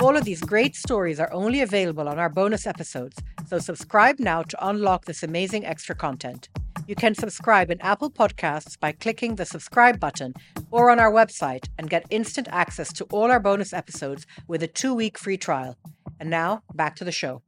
All 0.00 0.16
of 0.16 0.24
these 0.24 0.40
great 0.40 0.74
stories 0.74 1.20
are 1.20 1.32
only 1.32 1.60
available 1.60 2.08
on 2.08 2.18
our 2.18 2.28
bonus 2.28 2.66
episodes, 2.66 3.16
so 3.46 3.58
subscribe 3.58 4.18
now 4.18 4.42
to 4.42 4.68
unlock 4.68 5.04
this 5.04 5.22
amazing 5.22 5.64
extra 5.64 5.94
content. 5.94 6.48
You 6.86 6.96
can 6.96 7.14
subscribe 7.14 7.70
in 7.70 7.80
Apple 7.80 8.10
Podcasts 8.10 8.78
by 8.78 8.92
clicking 8.92 9.36
the 9.36 9.46
subscribe 9.46 10.00
button 10.00 10.34
or 10.70 10.90
on 10.90 10.98
our 10.98 11.12
website 11.12 11.68
and 11.78 11.88
get 11.88 12.06
instant 12.10 12.48
access 12.50 12.92
to 12.94 13.04
all 13.12 13.30
our 13.30 13.40
bonus 13.40 13.72
episodes 13.72 14.26
with 14.48 14.62
a 14.62 14.66
two 14.66 14.92
week 14.92 15.16
free 15.16 15.36
trial. 15.36 15.78
And 16.18 16.28
now, 16.28 16.62
back 16.74 16.96
to 16.96 17.04
the 17.04 17.12
show. 17.12 17.42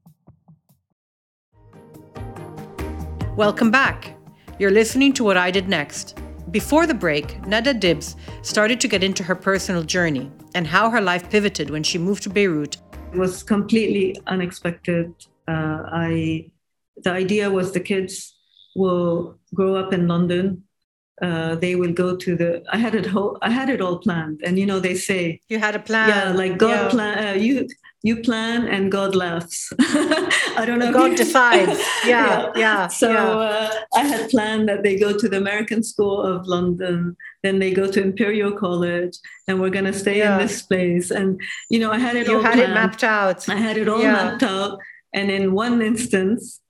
Welcome 3.37 3.70
back. 3.70 4.16
You're 4.59 4.70
listening 4.70 5.12
to 5.14 5.24
What 5.24 5.37
I 5.37 5.50
Did 5.50 5.68
Next. 5.68 6.18
Before 6.50 6.87
the 6.87 6.94
break, 6.94 7.44
Nada 7.46 7.74
Debs 7.74 8.14
started 8.42 8.80
to 8.80 8.88
get 8.88 9.02
into 9.02 9.24
her 9.24 9.35
personal 9.35 9.82
journey 9.82 10.30
and 10.54 10.66
how 10.66 10.90
her 10.90 11.00
life 11.00 11.28
pivoted 11.28 11.70
when 11.70 11.82
she 11.82 11.98
moved 11.98 12.22
to 12.22 12.30
Beirut. 12.30 12.76
It 13.12 13.18
was 13.18 13.42
completely 13.42 14.16
unexpected. 14.28 15.12
Uh, 15.48 15.82
I, 15.92 16.50
the 17.02 17.11
idea 17.11 17.50
was 17.50 17.72
the 17.72 17.80
kids 17.80 18.37
will 18.76 19.38
grow 19.54 19.74
up 19.74 19.92
in 19.92 20.06
London. 20.06 20.62
Uh, 21.20 21.56
they 21.56 21.74
will 21.74 21.92
go 21.92 22.14
to 22.14 22.37
the. 22.37 22.62
I 22.70 22.76
had 22.76 22.94
it. 22.94 23.06
Ho- 23.06 23.38
I 23.40 23.50
had 23.50 23.70
it 23.70 23.80
all 23.80 23.98
planned, 23.98 24.42
and 24.44 24.59
you 24.59 24.66
know 24.66 24.80
they 24.80 24.94
say 24.94 25.40
you 25.48 25.59
had 25.59 25.74
a 25.74 25.78
plan. 25.78 26.11
Yeah, 26.11 26.32
like 26.32 26.59
God 26.59 26.68
yeah. 26.68 26.88
plan. 26.90 27.28
Uh, 27.28 27.32
you 27.38 27.66
you 28.02 28.16
plan 28.16 28.66
and 28.68 28.92
God 28.92 29.14
laughs. 29.14 29.72
I 29.80 30.64
don't 30.66 30.78
know. 30.78 30.92
God 30.92 31.16
decides. 31.16 31.80
Yeah, 32.06 32.26
yeah. 32.26 32.52
yeah 32.56 32.87
so 32.87 33.11
yeah. 33.11 33.24
Uh, 33.24 33.70
I 33.94 34.04
had 34.04 34.30
planned 34.30 34.68
that 34.68 34.82
they 34.82 34.96
go 34.96 35.16
to 35.16 35.28
the 35.28 35.37
American 35.37 35.82
School 35.82 36.22
of 36.22 36.46
London, 36.46 37.16
then 37.42 37.59
they 37.59 37.72
go 37.72 37.90
to 37.90 38.00
Imperial 38.00 38.52
College, 38.52 39.18
and 39.48 39.61
we're 39.61 39.70
gonna 39.70 39.92
stay 39.92 40.18
yeah. 40.18 40.35
in 40.35 40.46
this 40.46 40.62
place. 40.62 41.11
And 41.11 41.40
you 41.68 41.78
know, 41.80 41.90
I 41.90 41.98
had 41.98 42.16
it 42.16 42.28
you 42.28 42.37
all. 42.37 42.42
had 42.42 42.54
planned. 42.54 42.72
it 42.72 42.74
mapped 42.74 43.02
out. 43.02 43.48
I 43.48 43.56
had 43.56 43.76
it 43.76 43.88
all 43.88 43.98
mapped 43.98 44.42
out, 44.42 44.78
and 45.12 45.30
in 45.30 45.52
one 45.52 45.82
instance, 45.82 46.61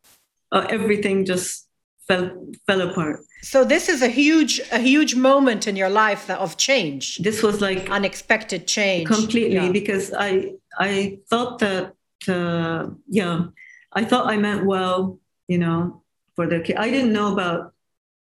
uh, 0.52 0.66
everything 0.70 1.24
just 1.24 1.66
fell 2.08 2.30
fell 2.66 2.80
apart. 2.80 3.20
So 3.42 3.64
this 3.64 3.88
is 3.88 4.02
a 4.02 4.08
huge 4.08 4.60
a 4.72 4.78
huge 4.78 5.14
moment 5.14 5.66
in 5.66 5.76
your 5.76 5.90
life 5.90 6.28
of 6.30 6.56
change. 6.56 7.18
This 7.18 7.42
was 7.42 7.60
like 7.60 7.90
unexpected 7.90 8.66
change. 8.66 9.06
Completely 9.06 9.70
because 9.70 10.12
I 10.12 10.54
I 10.78 11.18
thought 11.28 11.58
that 11.60 11.94
uh, 12.28 12.90
yeah, 13.08 13.46
I 13.92 14.04
thought 14.04 14.26
I 14.26 14.36
meant 14.36 14.66
well, 14.66 15.18
you 15.48 15.58
know, 15.58 16.02
for 16.34 16.46
the 16.46 16.60
kid. 16.60 16.76
I 16.76 16.90
didn't 16.90 17.12
know 17.12 17.32
about 17.32 17.72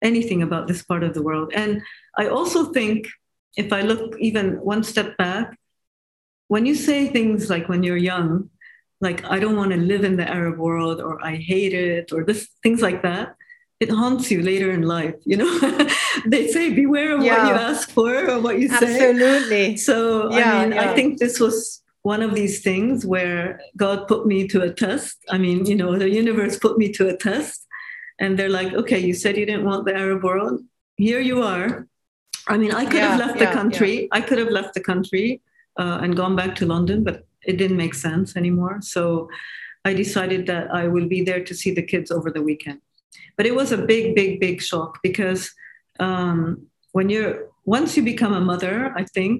anything 0.02 0.42
about 0.42 0.68
this 0.68 0.82
part 0.82 1.02
of 1.02 1.14
the 1.14 1.22
world. 1.22 1.52
And 1.54 1.82
I 2.16 2.28
also 2.28 2.72
think 2.72 3.06
if 3.56 3.72
I 3.72 3.82
look 3.82 4.16
even 4.18 4.60
one 4.60 4.82
step 4.82 5.16
back, 5.16 5.58
when 6.48 6.64
you 6.64 6.74
say 6.74 7.08
things 7.08 7.50
like 7.50 7.68
when 7.68 7.82
you're 7.82 7.96
young, 7.96 8.50
like 9.00 9.24
I 9.24 9.38
don't 9.38 9.56
want 9.56 9.72
to 9.72 9.76
live 9.76 10.04
in 10.04 10.16
the 10.16 10.28
Arab 10.28 10.58
world 10.58 11.00
or 11.00 11.24
I 11.24 11.36
hate 11.36 11.74
it 11.74 12.12
or 12.12 12.24
this 12.24 12.48
things 12.62 12.80
like 12.80 13.02
that, 13.02 13.36
it 13.80 13.90
haunts 13.90 14.30
you 14.30 14.42
later 14.42 14.72
in 14.72 14.82
life. 14.82 15.14
You 15.24 15.36
know, 15.36 15.86
they 16.26 16.48
say 16.48 16.72
beware 16.72 17.16
of 17.16 17.22
yeah. 17.22 17.44
what 17.44 17.48
you 17.48 17.54
ask 17.54 17.90
for 17.90 18.30
or 18.30 18.40
what 18.40 18.58
you 18.58 18.68
say. 18.68 19.10
Absolutely. 19.10 19.76
So 19.76 20.32
yeah, 20.32 20.54
I 20.54 20.62
mean, 20.62 20.72
yeah. 20.72 20.90
I 20.90 20.94
think 20.94 21.18
this 21.18 21.38
was 21.38 21.82
one 22.08 22.22
of 22.22 22.34
these 22.34 22.56
things 22.68 23.04
where 23.14 23.60
God 23.76 24.08
put 24.08 24.22
me 24.26 24.38
to 24.52 24.62
a 24.62 24.70
test. 24.84 25.14
I 25.34 25.36
mean, 25.44 25.66
you 25.70 25.76
know, 25.80 25.92
the 26.04 26.08
universe 26.22 26.54
put 26.66 26.74
me 26.82 26.86
to 26.96 27.02
a 27.12 27.16
test, 27.28 27.58
and 28.18 28.30
they're 28.38 28.56
like, 28.60 28.72
okay, 28.80 29.00
you 29.08 29.14
said 29.22 29.36
you 29.36 29.46
didn't 29.50 29.66
want 29.70 29.84
the 29.84 29.94
Arab 30.04 30.20
world. 30.28 30.56
Here 30.96 31.20
you 31.30 31.42
are. 31.42 31.86
I 32.52 32.56
mean, 32.62 32.72
I 32.72 32.84
could 32.90 33.02
yeah, 33.02 33.10
have 33.10 33.20
left 33.24 33.38
the 33.44 33.52
country. 33.60 33.94
I 34.18 34.20
could 34.26 34.38
have 34.38 34.52
left 34.58 34.72
the 34.72 34.84
country 34.92 35.42
uh, 35.82 35.98
and 36.02 36.16
gone 36.22 36.34
back 36.40 36.52
to 36.60 36.64
London, 36.74 37.04
but 37.08 37.16
it 37.50 37.56
didn't 37.60 37.80
make 37.84 37.94
sense 38.08 38.36
anymore. 38.42 38.76
So 38.94 39.02
I 39.84 39.92
decided 39.92 40.46
that 40.46 40.64
I 40.80 40.88
will 40.94 41.08
be 41.16 41.20
there 41.28 41.42
to 41.48 41.54
see 41.60 41.72
the 41.78 41.86
kids 41.92 42.10
over 42.10 42.30
the 42.30 42.44
weekend. 42.50 42.80
But 43.36 43.44
it 43.50 43.54
was 43.60 43.70
a 43.70 43.84
big, 43.92 44.14
big, 44.20 44.40
big 44.40 44.56
shock 44.62 44.98
because 45.08 45.42
um, 46.00 46.38
when 46.96 47.10
you're 47.12 47.34
once 47.76 47.90
you 47.96 48.02
become 48.02 48.34
a 48.34 48.46
mother, 48.52 48.74
I 49.00 49.04
think 49.16 49.36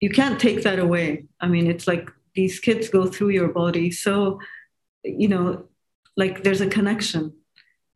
you 0.00 0.10
can't 0.10 0.40
take 0.40 0.62
that 0.62 0.78
away. 0.78 1.24
I 1.40 1.48
mean, 1.48 1.66
it's 1.66 1.86
like 1.86 2.10
these 2.34 2.58
kids 2.58 2.88
go 2.88 3.06
through 3.06 3.30
your 3.30 3.48
body, 3.48 3.90
so 3.90 4.40
you 5.04 5.28
know, 5.28 5.64
like 6.16 6.42
there's 6.42 6.60
a 6.60 6.66
connection, 6.66 7.32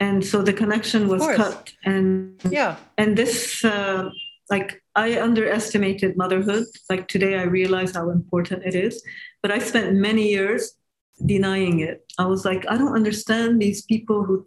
and 0.01 0.25
so 0.25 0.43
the 0.43 0.53
connection 0.53 1.09
was 1.09 1.23
cut, 1.37 1.73
and 1.85 2.41
yeah, 2.49 2.77
and 2.99 3.17
this 3.17 3.65
uh, 3.65 4.11
like 4.51 4.83
I 4.95 5.21
underestimated 5.21 6.17
motherhood. 6.17 6.67
Like 6.91 7.09
today, 7.09 7.39
I 7.39 7.45
realize 7.45 7.95
how 7.95 8.11
important 8.11 8.65
it 8.65 8.75
is. 8.75 9.03
But 9.43 9.51
I 9.51 9.59
spent 9.59 9.95
many 9.95 10.31
years 10.31 10.75
denying 11.25 11.81
it. 11.81 12.05
I 12.19 12.27
was 12.27 12.45
like, 12.45 12.65
I 12.69 12.77
don't 12.77 12.95
understand 12.95 13.61
these 13.61 13.83
people 13.83 14.25
who 14.25 14.47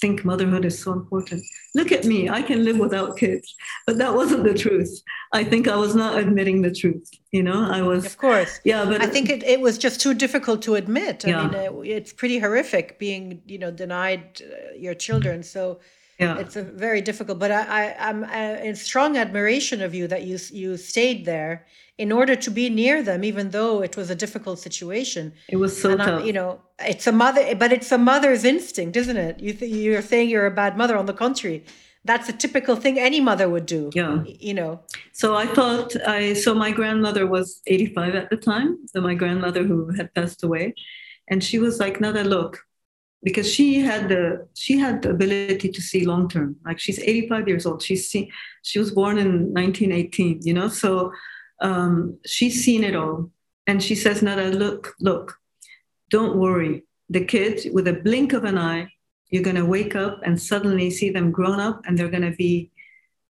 think 0.00 0.24
motherhood 0.24 0.64
is 0.64 0.82
so 0.82 0.92
important. 0.92 1.44
Look 1.74 1.92
at 1.92 2.04
me, 2.04 2.28
I 2.28 2.42
can 2.42 2.64
live 2.64 2.78
without 2.78 3.16
kids. 3.16 3.54
But 3.86 3.98
that 3.98 4.14
wasn't 4.14 4.44
the 4.44 4.54
truth. 4.54 5.02
I 5.32 5.44
think 5.44 5.68
I 5.68 5.76
was 5.76 5.94
not 5.94 6.18
admitting 6.18 6.62
the 6.62 6.72
truth. 6.72 7.08
You 7.32 7.42
know, 7.42 7.68
I 7.70 7.82
was. 7.82 8.04
Of 8.04 8.18
course. 8.18 8.60
Yeah, 8.64 8.84
but 8.84 9.02
I 9.02 9.06
think 9.06 9.28
it, 9.30 9.42
it 9.42 9.60
was 9.60 9.78
just 9.78 10.00
too 10.00 10.14
difficult 10.14 10.62
to 10.62 10.74
admit. 10.74 11.24
I 11.24 11.28
yeah. 11.30 11.46
mean, 11.46 11.54
it, 11.54 11.96
it's 11.96 12.12
pretty 12.12 12.38
horrific 12.38 12.98
being, 12.98 13.42
you 13.46 13.58
know, 13.58 13.70
denied 13.70 14.42
uh, 14.42 14.74
your 14.76 14.94
children. 14.94 15.42
So 15.42 15.80
yeah. 16.18 16.38
it's 16.38 16.56
a 16.56 16.62
very 16.62 17.00
difficult 17.00 17.38
but 17.38 17.50
i, 17.50 17.62
I 17.82 18.08
i'm 18.08 18.24
uh, 18.24 18.62
in 18.62 18.74
strong 18.76 19.16
admiration 19.16 19.82
of 19.82 19.94
you 19.94 20.06
that 20.08 20.22
you 20.24 20.38
you 20.52 20.76
stayed 20.76 21.24
there 21.24 21.66
in 21.96 22.10
order 22.10 22.34
to 22.34 22.50
be 22.50 22.68
near 22.68 23.02
them 23.02 23.22
even 23.22 23.50
though 23.50 23.82
it 23.82 23.96
was 23.96 24.10
a 24.10 24.14
difficult 24.14 24.58
situation. 24.58 25.32
It 25.48 25.56
was 25.56 25.80
so 25.80 25.90
and 25.90 26.00
tough. 26.00 26.26
you 26.26 26.32
know 26.32 26.60
it's 26.80 27.06
a 27.06 27.12
mother 27.12 27.54
but 27.54 27.72
it's 27.72 27.92
a 27.92 27.98
mother's 27.98 28.44
instinct 28.44 28.96
isn't 28.96 29.16
it? 29.16 29.40
You 29.40 29.52
th- 29.52 29.72
you're 29.72 30.02
saying 30.02 30.28
you're 30.28 30.46
a 30.46 30.50
bad 30.50 30.76
mother 30.76 30.96
on 30.96 31.06
the 31.06 31.12
contrary. 31.12 31.64
That's 32.06 32.28
a 32.28 32.34
typical 32.34 32.76
thing 32.76 32.98
any 32.98 33.20
mother 33.20 33.48
would 33.48 33.64
do 33.64 33.90
yeah. 33.94 34.22
you 34.26 34.54
know? 34.54 34.80
So 35.12 35.34
i 35.36 35.46
thought 35.46 35.94
i 36.06 36.34
so 36.34 36.54
my 36.54 36.70
grandmother 36.70 37.26
was 37.26 37.62
85 37.66 38.14
at 38.14 38.30
the 38.30 38.36
time 38.36 38.78
so 38.86 39.00
my 39.00 39.14
grandmother 39.14 39.62
who 39.62 39.90
had 39.92 40.12
passed 40.14 40.42
away 40.42 40.74
and 41.28 41.42
she 41.42 41.58
was 41.58 41.80
like 41.80 42.00
nada 42.00 42.24
look 42.24 42.64
because 43.24 43.50
she 43.50 43.80
had 43.80 44.08
the 44.08 44.46
she 44.54 44.78
had 44.78 45.02
the 45.02 45.10
ability 45.10 45.70
to 45.70 45.80
see 45.80 46.04
long 46.04 46.28
term. 46.28 46.56
Like 46.64 46.78
she's 46.78 46.98
85 47.00 47.48
years 47.48 47.66
old. 47.66 47.82
She's 47.82 48.08
seen 48.08 48.30
she 48.62 48.78
was 48.78 48.90
born 48.92 49.18
in 49.18 49.52
1918 49.52 50.42
you 50.42 50.52
know? 50.52 50.68
So 50.68 51.12
um, 51.60 52.18
she's 52.26 52.62
seen 52.64 52.84
it 52.84 52.94
all. 52.94 53.30
And 53.66 53.82
she 53.82 53.94
says 53.94 54.22
nada 54.22 54.50
look 54.50 54.94
look 55.00 55.38
don't 56.10 56.36
worry. 56.36 56.84
The 57.08 57.24
kids 57.24 57.66
with 57.72 57.88
a 57.88 57.94
blink 57.94 58.34
of 58.34 58.44
an 58.44 58.58
eye 58.58 58.90
you're 59.30 59.42
going 59.42 59.56
to 59.56 59.64
wake 59.64 59.96
up 59.96 60.20
and 60.22 60.40
suddenly 60.40 60.90
see 60.90 61.10
them 61.10 61.32
grown 61.32 61.58
up 61.58 61.80
and 61.86 61.98
they're 61.98 62.10
going 62.16 62.30
to 62.30 62.36
be 62.36 62.70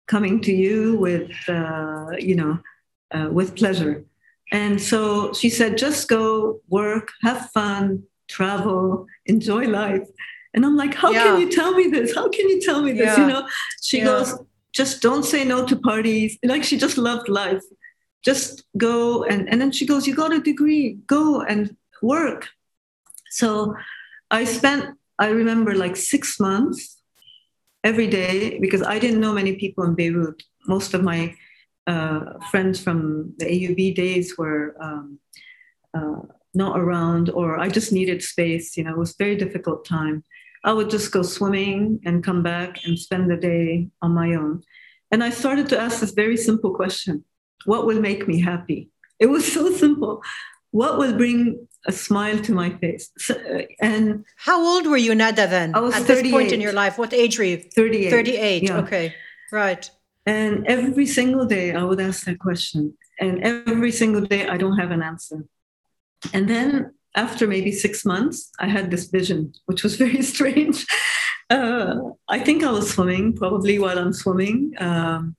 coming 0.07 0.39
to 0.43 0.53
you 0.53 0.97
with 0.97 1.31
uh, 1.49 2.11
you 2.19 2.35
know 2.35 2.59
uh, 3.13 3.29
with 3.31 3.55
pleasure. 3.55 4.05
And 4.51 4.81
so 4.81 5.33
she 5.33 5.49
said 5.49 5.79
just 5.79 6.09
go 6.09 6.61
work 6.69 7.13
have 7.23 7.51
fun 7.51 8.03
travel, 8.29 9.07
enjoy 9.27 9.67
life. 9.67 10.09
And 10.55 10.65
I'm 10.65 10.77
like, 10.77 10.95
how 10.95 11.11
yeah. 11.11 11.25
can 11.25 11.41
you 11.41 11.51
tell 11.51 11.73
me 11.73 11.89
this? 11.89 12.15
How 12.15 12.29
can 12.29 12.49
you 12.49 12.61
tell 12.61 12.83
me 12.83 12.93
this? 12.93 13.17
Yeah. 13.17 13.21
You 13.21 13.27
know, 13.27 13.49
she 13.83 13.99
yeah. 13.99 14.05
goes, 14.05 14.39
just 14.73 15.03
don't 15.03 15.25
say 15.25 15.45
no 15.45 15.67
to 15.67 15.77
parties. 15.77 16.39
Like 16.45 16.65
she 16.65 16.77
just 16.77 16.99
loved 16.99 17.29
life. 17.29 17.63
Just 18.25 18.65
go 18.77 19.25
and 19.25 19.49
and 19.49 19.61
then 19.61 19.71
she 19.71 19.87
goes, 19.87 20.07
you 20.07 20.15
got 20.15 20.33
a 20.33 20.41
degree, 20.41 20.99
go 21.07 21.43
and 21.43 21.77
work. 22.03 22.49
So 23.31 23.75
I 24.31 24.45
spent, 24.45 24.97
I 25.19 25.29
remember 25.29 25.75
like 25.75 25.97
six 25.97 26.39
months 26.41 27.01
every 27.83 28.07
day 28.07 28.59
because 28.59 28.83
I 28.83 28.99
didn't 28.99 29.21
know 29.21 29.33
many 29.33 29.57
people 29.57 29.85
in 29.85 29.95
Beirut. 29.95 30.43
Most 30.67 30.95
of 30.95 31.03
my 31.03 31.35
uh, 31.87 32.39
friends 32.51 32.81
from 32.81 33.35
the 33.39 33.47
AUB 33.47 33.95
days 33.95 34.39
were 34.39 34.77
um, 34.81 35.19
uh, 35.93 36.23
not 36.55 36.79
around 36.79 37.31
or 37.31 37.59
I 37.59 37.69
just 37.69 37.93
needed 37.93 38.23
space. 38.23 38.77
You 38.77 38.85
know, 38.85 38.93
it 38.93 38.99
was 38.99 39.13
a 39.13 39.17
very 39.19 39.37
difficult 39.37 39.85
time. 39.85 40.25
I 40.65 40.73
would 40.73 40.89
just 40.89 41.13
go 41.13 41.23
swimming 41.23 42.01
and 42.07 42.25
come 42.25 42.43
back 42.43 42.85
and 42.85 42.99
spend 42.99 43.31
the 43.31 43.37
day 43.37 43.89
on 44.01 44.13
my 44.13 44.35
own. 44.35 44.63
And 45.11 45.23
I 45.23 45.31
started 45.31 45.69
to 45.69 45.79
ask 45.79 46.01
this 46.01 46.13
very 46.13 46.37
simple 46.37 46.75
question 46.75 47.25
What 47.67 47.87
will 47.87 48.01
make 48.01 48.27
me 48.27 48.41
happy? 48.41 48.91
It 49.19 49.27
was 49.27 49.51
so 49.57 49.71
simple. 49.73 50.23
What 50.71 50.99
will 50.99 51.17
bring 51.17 51.69
a 51.87 51.93
smile 51.93 52.39
to 52.41 52.53
my 52.53 52.71
face? 52.79 53.11
So, 53.19 53.35
uh, 53.35 53.63
and 53.81 54.25
how 54.37 54.59
old 54.61 54.87
were 54.87 54.97
you, 54.97 55.15
Nada, 55.15 55.47
then? 55.47 55.75
I 55.75 55.81
was 55.81 55.95
at 55.95 56.03
38. 56.03 56.23
this 56.23 56.33
point 56.33 56.53
in 56.53 56.61
your 56.61 56.73
life. 56.73 56.99
What 56.99 57.13
age 57.13 57.39
were 57.39 57.45
you? 57.45 57.59
38. 57.59 58.11
38. 58.11 58.63
Yeah. 58.63 58.79
Okay. 58.79 59.15
Right. 59.53 59.89
And 60.27 60.67
every 60.67 61.07
single 61.07 61.45
day 61.45 61.75
I 61.75 61.85
would 61.85 62.01
ask 62.01 62.25
that 62.25 62.39
question. 62.39 62.95
And 63.21 63.43
every 63.43 63.93
single 63.93 64.23
day 64.23 64.49
I 64.49 64.57
don't 64.57 64.79
have 64.79 64.91
an 64.91 65.03
answer. 65.03 65.45
And 66.33 66.49
then 66.49 66.95
after 67.15 67.47
maybe 67.47 67.73
six 67.73 68.05
months, 68.05 68.51
I 68.59 68.69
had 68.69 68.91
this 68.91 69.07
vision, 69.07 69.53
which 69.67 69.83
was 69.83 69.97
very 70.05 70.23
strange. 70.23 70.87
Uh, 71.51 71.97
I 72.29 72.39
think 72.39 72.65
I 72.65 72.71
was 72.71 72.91
swimming, 72.91 73.35
probably 73.35 73.79
while 73.79 73.99
I'm 73.99 74.13
swimming. 74.13 74.73
Um, 74.79 75.37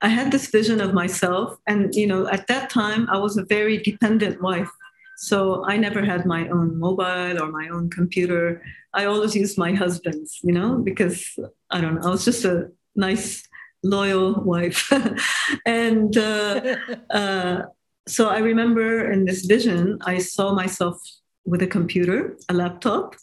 I 0.00 0.08
had 0.08 0.30
this 0.30 0.46
vision 0.46 0.80
of 0.80 0.94
myself. 0.94 1.56
And, 1.66 1.94
you 1.94 2.06
know, 2.06 2.26
at 2.28 2.46
that 2.46 2.70
time, 2.70 3.08
I 3.10 3.18
was 3.18 3.36
a 3.36 3.44
very 3.44 3.78
dependent 3.78 4.40
wife. 4.40 4.70
So 5.18 5.64
I 5.66 5.76
never 5.76 6.04
had 6.04 6.26
my 6.26 6.48
own 6.48 6.78
mobile 6.78 7.42
or 7.42 7.50
my 7.50 7.68
own 7.68 7.90
computer. 7.90 8.62
I 8.94 9.06
always 9.06 9.34
used 9.34 9.58
my 9.58 9.72
husband's, 9.72 10.38
you 10.44 10.52
know, 10.52 10.78
because 10.78 11.36
I 11.70 11.80
don't 11.80 11.96
know, 11.96 12.06
I 12.06 12.10
was 12.10 12.24
just 12.24 12.44
a 12.44 12.70
nice, 12.94 13.42
loyal 13.82 14.34
wife. 14.44 14.92
and 15.66 16.16
uh, 16.16 16.76
uh, 17.10 17.62
so 18.08 18.28
I 18.28 18.38
remember 18.38 19.10
in 19.10 19.24
this 19.24 19.44
vision, 19.44 19.98
I 20.04 20.18
saw 20.18 20.54
myself 20.54 20.96
with 21.44 21.62
a 21.62 21.66
computer, 21.66 22.36
a 22.48 22.54
laptop, 22.54 23.16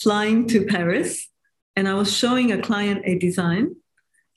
flying 0.00 0.46
to 0.48 0.64
Paris, 0.66 1.28
and 1.76 1.86
I 1.88 1.94
was 1.94 2.12
showing 2.12 2.52
a 2.52 2.60
client 2.60 3.02
a 3.04 3.18
design. 3.18 3.76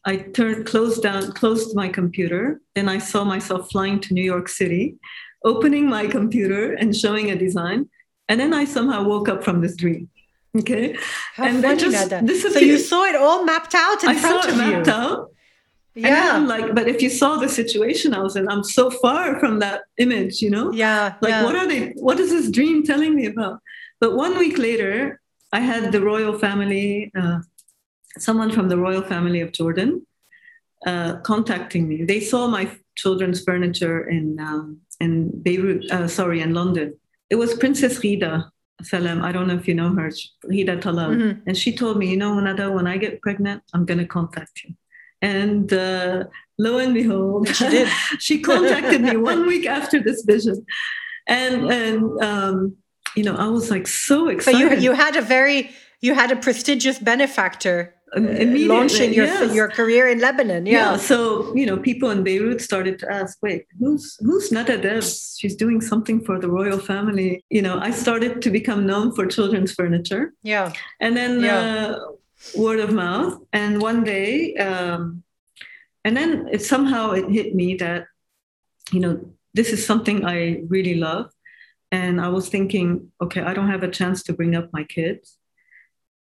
I 0.06 0.18
turned 0.18 0.66
closed 0.66 1.02
down, 1.04 1.32
closed 1.32 1.76
my 1.76 1.88
computer. 1.88 2.62
Then 2.76 2.90
I 2.90 2.98
saw 2.98 3.24
myself 3.24 3.72
flying 3.72 4.00
to 4.02 4.14
New 4.14 4.24
York 4.24 4.50
City, 4.50 4.98
opening 5.46 5.90
my 5.90 6.08
computer 6.08 6.74
and 6.74 6.96
showing 6.96 7.32
a 7.32 7.36
design. 7.36 7.90
And 8.28 8.40
then 8.40 8.54
I 8.54 8.66
somehow 8.66 9.04
woke 9.04 9.30
up 9.30 9.44
from 9.44 9.62
this 9.62 9.76
dream. 9.76 10.10
Okay. 10.58 10.96
How 11.36 11.46
and 11.46 11.62
funny, 11.64 11.78
then 11.80 12.28
just 12.28 12.54
So 12.54 12.60
you 12.60 12.78
saw 12.78 13.06
it 13.06 13.16
all 13.16 13.44
mapped 13.44 13.74
out 13.76 14.04
in 14.04 14.10
I 14.10 14.16
front 14.16 14.44
saw 14.44 14.50
it 14.50 14.58
mapped 14.58 14.88
you. 14.88 14.94
out. 14.94 15.33
Yeah. 15.96 16.38
And 16.38 16.48
like, 16.48 16.74
but 16.74 16.88
if 16.88 17.02
you 17.02 17.10
saw 17.10 17.38
the 17.38 17.50
situation 17.50 18.14
I 18.14 18.22
was 18.22 18.36
in, 18.36 18.50
I'm 18.50 18.64
so 18.64 18.90
far 18.90 19.40
from 19.40 19.60
that 19.60 19.82
image, 19.98 20.42
you 20.42 20.50
know? 20.50 20.72
Yeah. 20.72 21.16
Like, 21.22 21.30
yeah. 21.30 21.44
what 21.44 21.56
are 21.56 21.68
they, 21.68 21.90
what 21.96 22.20
is 22.20 22.32
this 22.32 22.50
dream 22.50 22.84
telling 22.84 23.16
me 23.16 23.26
about? 23.28 23.60
But 24.00 24.16
one 24.16 24.38
week 24.38 24.58
later, 24.58 25.22
I 25.52 25.60
had 25.60 25.92
the 25.92 26.02
royal 26.02 26.38
family, 26.40 27.12
uh, 27.16 27.40
someone 28.18 28.52
from 28.52 28.70
the 28.70 28.78
royal 28.78 29.04
family 29.04 29.42
of 29.42 29.52
Jordan 29.52 30.06
uh, 30.86 31.18
contacting 31.18 31.88
me. 31.88 32.04
They 32.04 32.20
saw 32.20 32.48
my 32.48 32.72
children's 32.96 33.44
furniture 33.44 34.10
in, 34.10 34.40
um, 34.40 34.80
in 35.00 35.42
Beirut, 35.44 35.90
uh, 35.92 36.08
sorry, 36.08 36.42
in 36.42 36.54
London. 36.54 36.98
It 37.30 37.36
was 37.36 37.54
Princess 37.54 38.00
Ghida 38.00 38.50
Salam. 38.82 39.24
I 39.24 39.32
don't 39.32 39.48
know 39.48 39.56
if 39.56 39.68
you 39.68 39.76
know 39.76 39.94
her, 39.94 40.10
Ghida 40.46 40.82
Talal. 40.82 41.16
Mm-hmm. 41.16 41.40
And 41.48 41.58
she 41.58 41.76
told 41.76 41.98
me, 41.98 42.10
you 42.10 42.18
know, 42.18 42.40
Nada, 42.40 42.72
when 42.72 42.88
I 42.88 42.98
get 42.98 43.22
pregnant, 43.22 43.62
I'm 43.74 43.86
going 43.86 44.00
to 44.00 44.06
contact 44.06 44.64
you. 44.64 44.76
And 45.24 45.72
uh, 45.72 46.26
lo 46.60 46.78
and 46.84 46.94
behold, 46.94 47.48
she 47.48 47.68
did. 47.70 47.88
she 48.20 48.36
contacted 48.42 49.02
me 49.02 49.16
one 49.16 49.48
week 49.54 49.66
after 49.66 49.98
this 50.04 50.22
vision, 50.24 50.66
and 51.28 51.72
and 51.72 52.22
um, 52.22 52.76
you 53.16 53.24
know 53.24 53.36
I 53.36 53.48
was 53.48 53.72
like 53.72 53.88
so 53.88 54.28
excited. 54.28 54.60
So 54.60 54.76
you 54.76 54.82
you 54.88 54.92
had 54.92 55.16
a 55.16 55.22
very 55.22 55.72
you 56.02 56.14
had 56.14 56.30
a 56.32 56.36
prestigious 56.36 57.00
benefactor 57.00 57.96
launching 58.16 59.14
your 59.14 59.26
yes. 59.26 59.56
your 59.56 59.70
career 59.70 60.08
in 60.08 60.20
Lebanon. 60.20 60.66
Yeah. 60.66 60.92
Yeah. 60.92 60.98
So 60.98 61.56
you 61.56 61.66
know, 61.66 61.78
people 61.78 62.10
in 62.12 62.24
Beirut 62.24 62.62
started 62.62 63.00
to 63.00 63.12
ask, 63.12 63.38
"Wait, 63.42 63.66
who's 63.80 64.18
who's 64.20 64.52
Nada 64.52 64.78
Debs? 64.78 65.38
She's 65.40 65.56
doing 65.56 65.82
something 65.82 66.24
for 66.24 66.40
the 66.40 66.50
royal 66.50 66.80
family." 66.80 67.44
You 67.50 67.62
know, 67.62 67.80
I 67.80 67.92
started 67.92 68.42
to 68.42 68.50
become 68.52 68.86
known 68.86 69.14
for 69.16 69.26
children's 69.26 69.74
furniture, 69.74 70.34
Yeah. 70.44 70.74
and 71.00 71.16
then 71.18 71.42
Yeah. 71.42 71.60
uh, 71.60 72.00
word 72.56 72.80
of 72.80 72.92
mouth. 72.92 73.40
And 73.52 73.82
one 73.82 74.04
day, 74.04 74.56
um, 74.56 75.24
and 76.04 76.16
then 76.18 76.50
it 76.52 76.62
somehow 76.62 77.12
it 77.12 77.30
hit 77.30 77.56
me 77.56 77.76
that 77.76 78.08
you 78.92 79.00
know 79.00 79.34
this 79.54 79.72
is 79.72 79.86
something 79.86 80.26
I 80.26 80.64
really 80.68 80.96
love, 80.96 81.32
and 81.92 82.20
I 82.20 82.30
was 82.30 82.50
thinking, 82.50 83.12
okay, 83.22 83.42
I 83.42 83.54
don't 83.54 83.70
have 83.70 83.84
a 83.84 83.92
chance 83.92 84.24
to 84.24 84.34
bring 84.34 84.56
up 84.56 84.70
my 84.74 84.84
kids, 84.84 85.38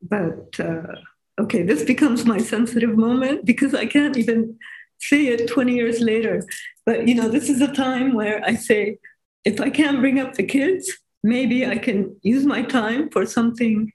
but. 0.02 0.60
Uh, 0.60 0.96
okay, 1.40 1.64
this 1.64 1.84
becomes 1.84 2.26
my 2.26 2.40
sensitive 2.40 2.98
moment 2.98 3.46
because 3.46 3.74
I 3.74 3.86
can't 3.86 4.18
even 4.18 4.58
say 5.00 5.28
it 5.28 5.48
20 5.48 5.74
years 5.74 6.00
later. 6.02 6.44
But 6.86 7.08
you 7.08 7.16
know, 7.16 7.30
this 7.30 7.50
is 7.50 7.62
a 7.62 7.74
time 7.74 8.14
where 8.14 8.44
I 8.44 8.56
say, 8.56 8.98
if 9.46 9.62
I 9.62 9.70
can't 9.70 10.00
bring 10.00 10.20
up 10.20 10.34
the 10.34 10.44
kids, 10.44 10.92
maybe 11.24 11.66
I 11.66 11.78
can 11.78 12.16
use 12.22 12.46
my 12.46 12.62
time 12.64 13.10
for 13.10 13.26
something, 13.26 13.92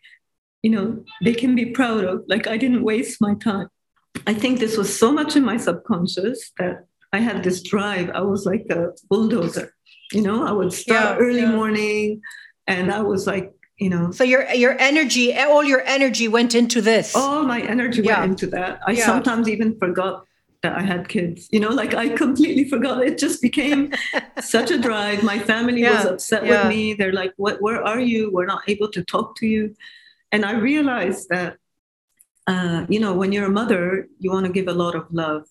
you 0.62 0.70
know, 0.70 1.04
they 1.24 1.34
can 1.34 1.54
be 1.54 1.66
proud 1.66 2.04
of. 2.04 2.22
Like 2.28 2.46
I 2.46 2.56
didn't 2.56 2.82
waste 2.84 3.20
my 3.20 3.34
time. 3.34 3.68
I 4.26 4.34
think 4.34 4.58
this 4.60 4.76
was 4.76 4.96
so 4.96 5.12
much 5.12 5.36
in 5.36 5.44
my 5.44 5.56
subconscious 5.56 6.52
that 6.58 6.86
I 7.12 7.18
had 7.18 7.42
this 7.42 7.62
drive. 7.62 8.10
I 8.10 8.20
was 8.20 8.46
like 8.46 8.66
a 8.70 8.88
bulldozer. 9.10 9.74
You 10.12 10.22
know, 10.22 10.46
I 10.46 10.52
would 10.52 10.72
start 10.72 11.18
Yeah, 11.18 11.24
early 11.26 11.40
yeah. 11.40 11.50
morning 11.52 12.20
and 12.66 12.92
I 12.92 13.00
was 13.02 13.26
like, 13.26 13.52
you 13.78 13.88
know, 13.90 14.12
So 14.12 14.22
your 14.24 14.44
your 14.52 14.76
energy, 14.78 15.34
all 15.36 15.64
your 15.64 15.82
energy 15.86 16.28
went 16.28 16.54
into 16.54 16.80
this. 16.80 17.16
all 17.16 17.42
my 17.44 17.60
energy 17.62 18.02
Yeah. 18.02 18.20
went 18.20 18.30
into 18.32 18.46
that. 18.56 18.80
I 18.86 18.92
Yeah. 18.92 19.06
sometimes 19.06 19.48
even 19.48 19.76
forgot 19.78 20.24
that 20.62 20.74
I 20.78 20.82
had 20.82 21.08
kids. 21.08 21.48
You 21.50 21.58
know, 21.58 21.70
like 21.70 21.92
I 21.94 22.10
completely 22.10 22.66
forgot. 22.68 23.04
It 23.04 23.18
just 23.18 23.42
became 23.42 23.90
such 24.40 24.70
a 24.70 24.78
drive. 24.78 25.24
My 25.24 25.38
family 25.40 25.82
was 25.82 26.04
upset 26.04 26.44
Yeah. 26.46 26.50
with 26.50 26.68
me. 26.76 26.94
They're 26.94 27.12
like, 27.22 27.32
"What? 27.36 27.60
Where 27.60 27.82
are 27.82 27.98
you? 28.12 28.30
We're 28.30 28.46
not 28.54 28.62
able 28.68 28.88
to 28.92 29.02
talk 29.14 29.34
to 29.40 29.46
you." 29.46 29.74
And 30.32 30.44
I 30.46 30.52
realized 30.52 31.28
that, 31.28 31.56
uh, 32.46 32.86
you 32.88 32.98
know, 32.98 33.12
when 33.14 33.32
you're 33.32 33.46
a 33.46 33.50
mother, 33.50 34.08
you 34.18 34.32
want 34.32 34.46
to 34.46 34.52
give 34.52 34.66
a 34.66 34.72
lot 34.72 34.94
of 34.94 35.06
love, 35.12 35.44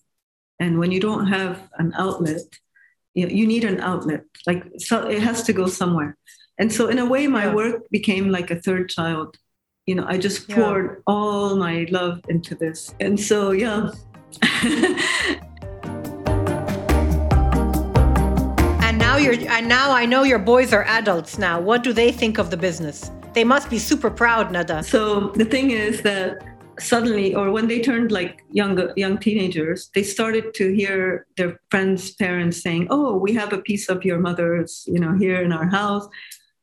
and 0.58 0.78
when 0.78 0.90
you 0.90 1.00
don't 1.00 1.26
have 1.28 1.68
an 1.78 1.92
outlet, 1.96 2.42
you, 3.14 3.28
you 3.28 3.46
need 3.46 3.64
an 3.64 3.80
outlet. 3.80 4.24
Like 4.46 4.64
so, 4.78 5.08
it 5.08 5.22
has 5.22 5.42
to 5.44 5.52
go 5.52 5.66
somewhere. 5.66 6.16
And 6.58 6.72
so, 6.72 6.88
in 6.88 6.98
a 6.98 7.06
way, 7.06 7.26
my 7.28 7.44
Yeah. 7.46 7.54
work 7.54 7.88
became 7.90 8.28
like 8.30 8.50
a 8.50 8.60
third 8.60 8.88
child. 8.88 9.36
You 9.86 9.94
know, 9.96 10.04
I 10.06 10.18
just 10.18 10.48
Yeah. 10.48 10.56
poured 10.56 11.02
all 11.06 11.56
my 11.56 11.86
love 11.90 12.20
into 12.28 12.54
this. 12.54 12.94
And 13.00 13.18
so, 13.18 13.52
yeah. 13.52 13.90
And 18.86 18.98
now 18.98 19.16
you're 19.16 19.38
and 19.48 19.68
now 19.68 19.90
I 19.92 20.06
know 20.06 20.22
your 20.24 20.38
boys 20.38 20.72
are 20.72 20.84
adults 20.84 21.38
now. 21.38 21.60
What 21.60 21.82
do 21.82 21.92
they 21.92 22.12
think 22.12 22.38
of 22.38 22.50
the 22.50 22.56
business? 22.56 23.10
They 23.34 23.44
must 23.44 23.70
be 23.70 23.78
super 23.78 24.10
proud, 24.10 24.52
Nada. 24.52 24.82
so 24.82 25.28
the 25.34 25.44
thing 25.44 25.70
is 25.70 26.02
that 26.02 26.42
suddenly, 26.78 27.34
or 27.34 27.50
when 27.50 27.66
they 27.66 27.80
turned 27.80 28.12
like 28.12 28.44
young 28.50 28.78
young 28.96 29.16
teenagers, 29.18 29.90
they 29.94 30.02
started 30.02 30.52
to 30.54 30.72
hear 30.74 31.26
their 31.36 31.60
friends' 31.70 32.14
parents 32.14 32.62
saying, 32.62 32.88
"Oh, 32.90 33.16
we 33.16 33.32
have 33.32 33.52
a 33.52 33.58
piece 33.58 33.88
of 33.88 34.04
your 34.04 34.18
mother's, 34.18 34.84
you 34.86 35.00
know, 35.00 35.14
here 35.16 35.40
in 35.40 35.52
our 35.52 35.66
house." 35.66 36.06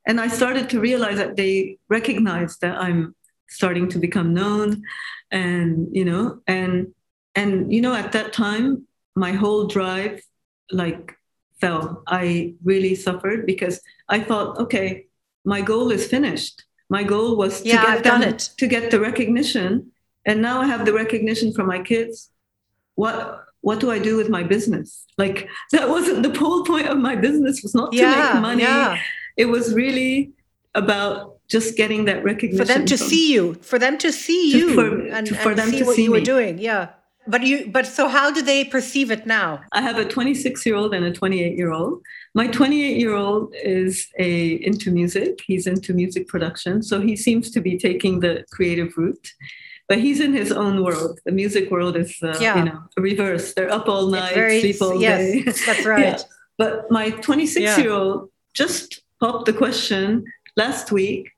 And 0.06 0.20
I 0.20 0.28
started 0.28 0.70
to 0.70 0.80
realize 0.80 1.18
that 1.18 1.36
they 1.36 1.78
recognize 1.88 2.56
that 2.58 2.76
I'm 2.76 3.14
starting 3.48 3.88
to 3.88 3.98
become 3.98 4.32
known, 4.32 4.82
and 5.32 5.88
you 5.90 6.04
know, 6.04 6.40
and 6.46 6.94
and 7.34 7.72
you 7.72 7.80
know, 7.80 7.94
at 7.94 8.12
that 8.12 8.32
time, 8.32 8.86
my 9.16 9.32
whole 9.32 9.66
drive, 9.66 10.22
like 10.70 11.16
fell. 11.60 12.02
I 12.06 12.54
really 12.64 12.94
suffered 12.94 13.44
because 13.44 13.80
I 14.08 14.20
thought, 14.20 14.58
okay, 14.58 15.06
my 15.44 15.60
goal 15.60 15.90
is 15.90 16.06
finished. 16.06 16.64
My 16.88 17.02
goal 17.04 17.36
was 17.36 17.60
to 17.62 17.68
Yeah, 17.68 17.82
get 17.82 17.88
I've 17.88 18.02
done 18.02 18.22
it. 18.22 18.50
to 18.58 18.66
get 18.66 18.90
the 18.90 19.00
recognition, 19.00 19.92
and 20.26 20.42
now 20.42 20.60
I 20.60 20.66
have 20.66 20.84
the 20.84 20.92
recognition 20.92 21.52
from 21.52 21.66
my 21.66 21.80
kids. 21.80 22.30
What 22.94 23.44
what 23.62 23.78
do 23.80 23.90
I 23.90 23.98
do 23.98 24.16
with 24.16 24.28
my 24.28 24.42
business? 24.42 25.04
Like 25.18 25.48
that 25.72 25.88
wasn't 25.88 26.22
the 26.22 26.36
whole 26.38 26.64
point 26.64 26.88
of 26.88 26.98
my 26.98 27.14
business. 27.16 27.62
Was 27.62 27.74
not 27.74 27.92
to 27.92 28.02
make 28.02 28.40
money. 28.42 28.62
yeah. 28.62 28.98
It 29.36 29.46
was 29.46 29.72
really 29.74 30.32
about 30.74 31.38
just 31.48 31.76
getting 31.76 32.04
that 32.04 32.22
recognition 32.22 32.58
For 32.66 32.72
them 32.72 32.86
to 32.86 32.96
from- 32.96 33.06
see 33.08 33.32
you, 33.32 33.54
for 33.54 33.78
them 33.78 33.98
to 33.98 34.12
see 34.12 34.52
To- 34.52 34.58
you, 34.58 34.74
for- 34.74 35.06
and, 35.08 35.28
for 35.28 35.50
and 35.50 35.58
them 35.58 35.70
see 35.70 35.78
to 35.80 35.84
what 35.84 35.96
see 35.96 36.04
you 36.04 36.10
were 36.12 36.20
doing. 36.20 36.58
Yeah. 36.58 36.90
But 37.26 37.42
you, 37.44 37.70
but 37.70 37.86
so 37.86 38.08
how 38.08 38.30
do 38.30 38.40
they 38.42 38.64
perceive 38.64 39.10
it 39.10 39.26
now? 39.26 39.60
I 39.72 39.82
have 39.82 39.98
a 39.98 40.04
26 40.04 40.64
year 40.64 40.74
old 40.74 40.94
and 40.94 41.04
a 41.04 41.12
28 41.12 41.56
year 41.56 41.70
old. 41.70 42.02
My 42.34 42.46
28 42.46 42.96
year 42.96 43.14
old 43.14 43.54
is 43.62 44.08
a 44.18 44.54
into 44.66 44.90
music. 44.90 45.40
He's 45.46 45.66
into 45.66 45.92
music 45.92 46.28
production, 46.28 46.82
so 46.82 47.00
he 47.00 47.16
seems 47.16 47.50
to 47.50 47.60
be 47.60 47.76
taking 47.78 48.20
the 48.20 48.44
creative 48.50 48.96
route. 48.96 49.28
But 49.88 49.98
he's 49.98 50.20
in 50.20 50.32
his 50.32 50.50
own 50.52 50.82
world. 50.82 51.18
The 51.26 51.32
music 51.32 51.70
world 51.70 51.96
is, 51.96 52.16
uh, 52.22 52.38
Yeah. 52.40 52.58
you 52.58 52.64
know, 52.64 52.80
reverse. 52.96 53.54
They're 53.54 53.70
up 53.70 53.88
all 53.88 54.06
night, 54.06 54.34
very 54.34 54.60
sleep 54.60 54.80
all 54.80 55.00
yes, 55.00 55.20
day. 55.20 55.42
that's 55.66 55.84
right. 55.94 56.00
Yeah. 56.18 56.22
But 56.58 56.90
my 56.90 57.10
26 57.10 57.76
year 57.78 57.90
old 57.90 58.30
just 58.54 59.02
popped 59.20 59.46
the 59.46 59.52
question 59.52 60.24
last 60.56 60.90
week. 60.92 61.30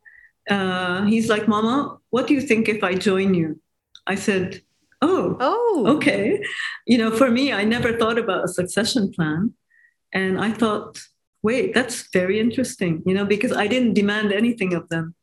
Uh, 0.49 1.05
he's 1.07 1.29
like, 1.29 1.49
Mama, 1.49 1.99
what 2.11 2.27
do 2.27 2.35
you 2.35 2.41
think 2.41 2.69
if 2.69 2.85
I 2.85 2.95
join 2.95 3.35
you? 3.35 3.59
I 4.07 4.17
said, 4.17 4.63
Oh, 5.03 5.37
Oh, 5.41 5.85
okay. 5.97 6.41
You 6.87 6.99
know, 6.99 7.11
for 7.11 7.31
me, 7.31 7.53
I 7.53 7.65
never 7.65 7.99
thought 7.99 8.19
about 8.19 8.45
a 8.45 8.49
succession 8.49 9.13
plan. 9.13 9.53
And 10.15 10.41
I 10.41 10.53
thought, 10.53 11.01
wait, 11.43 11.75
that's 11.75 12.09
very 12.13 12.39
interesting, 12.39 13.03
you 13.05 13.15
know, 13.15 13.25
because 13.25 13.53
I 13.53 13.67
didn't 13.67 13.95
demand 13.95 14.33
anything 14.33 14.75
of 14.75 14.89
them. 14.89 15.15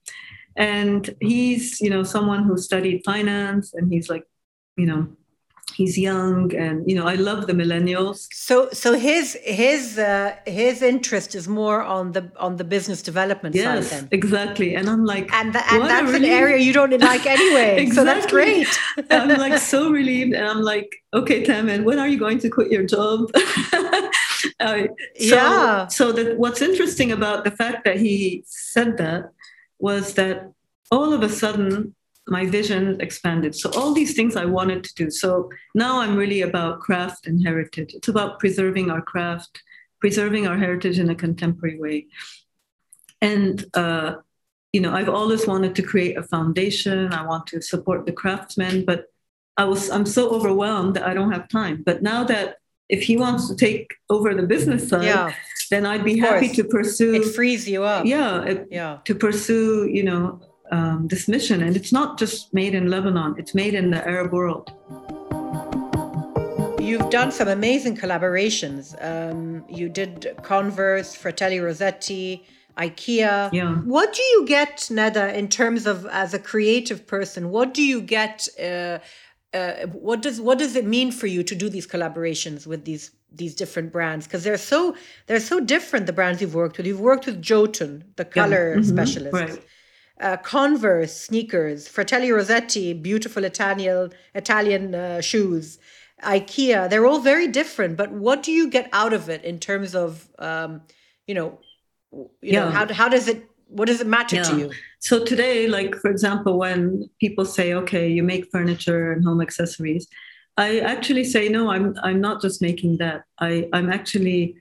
And 0.57 1.15
he's, 1.21 1.79
you 1.79 1.89
know, 1.89 2.03
someone 2.03 2.43
who 2.43 2.57
studied 2.57 3.03
finance 3.05 3.73
and 3.73 3.91
he's 3.91 4.09
like, 4.09 4.25
you 4.77 4.85
know, 4.85 5.07
he's 5.79 5.95
young 6.11 6.41
and, 6.63 6.75
you 6.89 6.95
know, 6.97 7.07
I 7.13 7.15
love 7.29 7.41
the 7.49 7.55
millennials. 7.61 8.17
So, 8.47 8.55
so 8.81 8.89
his 9.09 9.25
his 9.63 9.81
uh, 10.11 10.35
his 10.61 10.75
interest 10.93 11.29
is 11.39 11.45
more 11.61 11.79
on 11.97 12.05
the 12.15 12.23
on 12.45 12.51
the 12.61 12.67
business 12.75 12.99
development 13.11 13.53
Yes, 13.55 13.65
side, 13.65 13.85
then, 13.93 14.03
exactly. 14.19 14.69
And 14.77 14.85
I'm 14.91 15.03
like, 15.13 15.27
and 15.39 15.47
tha- 15.55 15.67
and 15.73 15.81
that's 15.93 16.13
an 16.21 16.25
area 16.41 16.57
you 16.67 16.73
don't 16.79 16.95
like 17.11 17.25
anyway. 17.37 17.69
So 17.97 18.01
that's 18.09 18.25
Exactly. 18.25 18.37
great. 18.37 18.71
I'm 19.17 19.29
like 19.45 19.57
so 19.75 19.79
relieved, 19.99 20.33
and 20.39 20.45
I'm 20.51 20.63
like, 20.73 20.89
okay, 21.19 21.39
Taman, 21.49 21.79
when 21.87 21.97
are 22.03 22.09
you 22.13 22.19
going 22.25 22.39
to 22.43 22.49
quit 22.55 22.69
your 22.75 22.85
job? 22.95 23.17
Uh, 24.67 24.83
so, 25.29 25.35
Yeah. 25.35 25.87
So 25.97 26.03
that 26.17 26.27
what's 26.41 26.61
interesting 26.69 27.09
about 27.17 27.39
the 27.47 27.51
fact 27.61 27.79
that 27.85 27.97
he 28.05 28.43
said 28.73 28.89
that 29.03 29.21
was 29.87 30.03
that 30.19 30.37
all 30.95 31.09
of 31.17 31.21
a 31.29 31.31
sudden 31.41 31.71
my 32.27 32.45
vision 32.45 32.99
expanded. 33.01 33.55
So 33.55 33.71
all 33.75 33.93
these 33.93 34.13
things 34.15 34.35
I 34.35 34.45
wanted 34.45 34.83
to 34.83 34.93
do. 34.95 35.09
So 35.09 35.49
now 35.73 35.99
I'm 36.01 36.15
really 36.15 36.41
about 36.41 36.79
craft 36.79 37.25
and 37.27 37.41
heritage. 37.43 37.93
It's 37.95 38.07
about 38.07 38.39
preserving 38.39 38.91
our 38.91 39.01
craft, 39.01 39.61
preserving 39.99 40.45
our 40.47 40.57
heritage 40.57 40.99
in 40.99 41.09
a 41.09 41.15
contemporary 41.15 41.79
way. 41.79 42.07
And 43.21 43.65
uh, 43.73 44.15
you 44.73 44.81
know, 44.81 44.93
I've 44.93 45.09
always 45.09 45.47
wanted 45.47 45.75
to 45.75 45.81
create 45.81 46.17
a 46.17 46.23
foundation. 46.23 47.11
I 47.11 47.25
want 47.25 47.47
to 47.47 47.61
support 47.61 48.05
the 48.05 48.11
craftsmen, 48.11 48.85
but 48.85 49.05
I 49.57 49.65
was 49.65 49.89
I'm 49.89 50.05
so 50.05 50.29
overwhelmed 50.29 50.95
that 50.95 51.03
I 51.07 51.13
don't 51.13 51.31
have 51.31 51.49
time. 51.49 51.83
But 51.85 52.01
now 52.03 52.23
that 52.25 52.57
if 52.87 53.01
he 53.03 53.17
wants 53.17 53.47
to 53.49 53.55
take 53.55 53.95
over 54.09 54.33
the 54.33 54.43
business 54.43 54.87
side, 54.89 55.03
Yeah, 55.05 55.33
then 55.71 55.85
I'd 55.85 56.03
be 56.03 56.17
happy 56.17 56.49
to 56.49 56.63
pursue. 56.63 57.13
it 57.15 57.25
frees 57.35 57.67
you 57.67 57.83
up. 57.83 58.05
yeah, 58.05 58.43
it- 58.43 58.67
yeah. 58.71 58.99
to 59.05 59.15
pursue, 59.15 59.87
you 59.87 60.03
know, 60.03 60.39
um, 60.71 61.07
this 61.07 61.27
mission. 61.27 61.61
And 61.63 61.75
it's 61.75 61.91
not 61.91 62.17
just 62.19 62.53
made 62.53 62.73
in 62.75 62.89
Lebanon; 62.89 63.35
it's 63.37 63.53
made 63.55 63.73
in 63.73 63.91
the 63.91 64.05
Arab 64.07 64.31
world. 64.31 64.71
You've 66.79 67.09
done 67.11 67.31
some 67.31 67.47
amazing 67.47 67.95
collaborations. 67.97 68.95
Um, 68.99 69.63
you 69.69 69.89
did 69.89 70.35
Converse, 70.41 71.13
Fratelli 71.13 71.59
Rossetti, 71.59 72.43
IKEA. 72.77 73.51
Yeah. 73.53 73.75
What 73.75 74.13
do 74.13 74.23
you 74.23 74.45
get, 74.47 74.87
Nada, 74.89 75.37
in 75.37 75.49
terms 75.49 75.85
of 75.85 76.05
as 76.07 76.33
a 76.33 76.39
creative 76.39 77.05
person? 77.05 77.51
What 77.51 77.73
do 77.73 77.83
you 77.83 78.01
get? 78.01 78.47
Uh, 78.59 78.99
uh, 79.53 79.87
what 79.87 80.21
does 80.21 80.39
what 80.39 80.57
does 80.57 80.75
it 80.75 80.85
mean 80.85 81.11
for 81.11 81.27
you 81.27 81.43
to 81.43 81.55
do 81.55 81.69
these 81.69 81.87
collaborations 81.87 82.65
with 82.65 82.85
these 82.85 83.11
these 83.31 83.53
different 83.55 83.91
brands? 83.91 84.25
Because 84.25 84.43
they're 84.43 84.57
so 84.57 84.95
they're 85.27 85.39
so 85.39 85.59
different. 85.59 86.05
The 86.05 86.13
brands 86.13 86.41
you've 86.41 86.55
worked 86.55 86.77
with. 86.77 86.87
You've 86.87 87.01
worked 87.01 87.25
with 87.25 87.41
Jotun, 87.41 88.03
the 88.15 88.25
color 88.25 88.77
Mhm, 88.77 88.85
specialist 88.85 89.33
right. 89.33 89.61
Uh, 90.19 90.37
Converse 90.37 91.15
sneakers, 91.15 91.87
Fratelli 91.87 92.31
Rossetti, 92.31 92.93
beautiful 92.93 93.43
Italian 93.43 94.11
Italian 94.35 94.95
uh, 94.95 95.21
shoes, 95.21 95.79
IKEA. 96.23 96.89
They're 96.89 97.05
all 97.05 97.19
very 97.19 97.47
different. 97.47 97.97
But 97.97 98.11
what 98.11 98.43
do 98.43 98.51
you 98.51 98.69
get 98.69 98.89
out 98.91 99.13
of 99.13 99.29
it 99.29 99.43
in 99.43 99.59
terms 99.59 99.95
of, 99.95 100.27
um, 100.39 100.81
you 101.27 101.35
know, 101.35 101.59
you 102.41 102.53
know, 102.53 102.69
how 102.69 102.91
how 102.93 103.07
does 103.09 103.27
it 103.27 103.43
what 103.67 103.85
does 103.87 104.01
it 104.01 104.07
matter 104.07 104.35
Yeah. 104.37 104.43
to 104.43 104.57
you? 104.57 104.71
So 104.99 105.23
today, 105.23 105.67
like 105.67 105.95
for 105.95 106.09
example, 106.11 106.57
when 106.57 107.09
people 107.19 107.45
say, 107.45 107.73
"Okay, 107.73 108.09
you 108.09 108.23
make 108.23 108.49
furniture 108.51 109.11
and 109.11 109.23
home 109.23 109.41
accessories," 109.41 110.07
I 110.57 110.79
actually 110.79 111.23
say, 111.23 111.47
"No, 111.49 111.69
I'm 111.71 111.95
I'm 112.03 112.19
not 112.19 112.41
just 112.41 112.61
making 112.61 112.97
that. 112.97 113.23
I 113.39 113.69
I'm 113.71 113.91
actually 113.91 114.55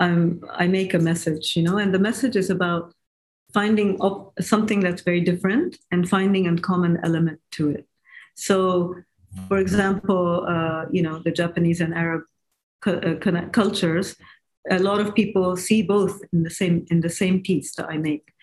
I'm 0.00 0.40
I 0.50 0.66
make 0.66 0.94
a 0.94 0.98
message, 0.98 1.56
you 1.56 1.62
know, 1.62 1.76
and 1.78 1.94
the 1.94 1.98
message 1.98 2.36
is 2.36 2.50
about 2.50 2.94
finding 3.54 3.96
op- 4.00 4.34
something 4.40 4.80
that's 4.80 5.02
very 5.02 5.20
different 5.20 5.78
and 5.90 6.08
finding 6.08 6.46
a 6.46 6.58
common 6.58 6.98
element 7.04 7.40
to 7.52 7.70
it. 7.70 7.86
So, 8.34 8.96
for 9.48 9.58
example, 9.58 10.44
uh, 10.46 10.86
you 10.90 11.02
know, 11.02 11.20
the 11.20 11.30
Japanese 11.30 11.80
and 11.80 11.94
Arab 11.94 12.22
cu- 12.82 13.00
uh, 13.00 13.48
cultures, 13.50 14.16
a 14.70 14.78
lot 14.78 15.00
of 15.00 15.14
people 15.14 15.56
see 15.56 15.82
both 15.82 16.20
in 16.32 16.42
the 16.42 16.50
same 16.50 16.84
in 16.90 17.00
the 17.00 17.10
same 17.10 17.42
piece 17.42 17.74
that 17.76 17.88
I 17.88 17.96
make 17.98 18.34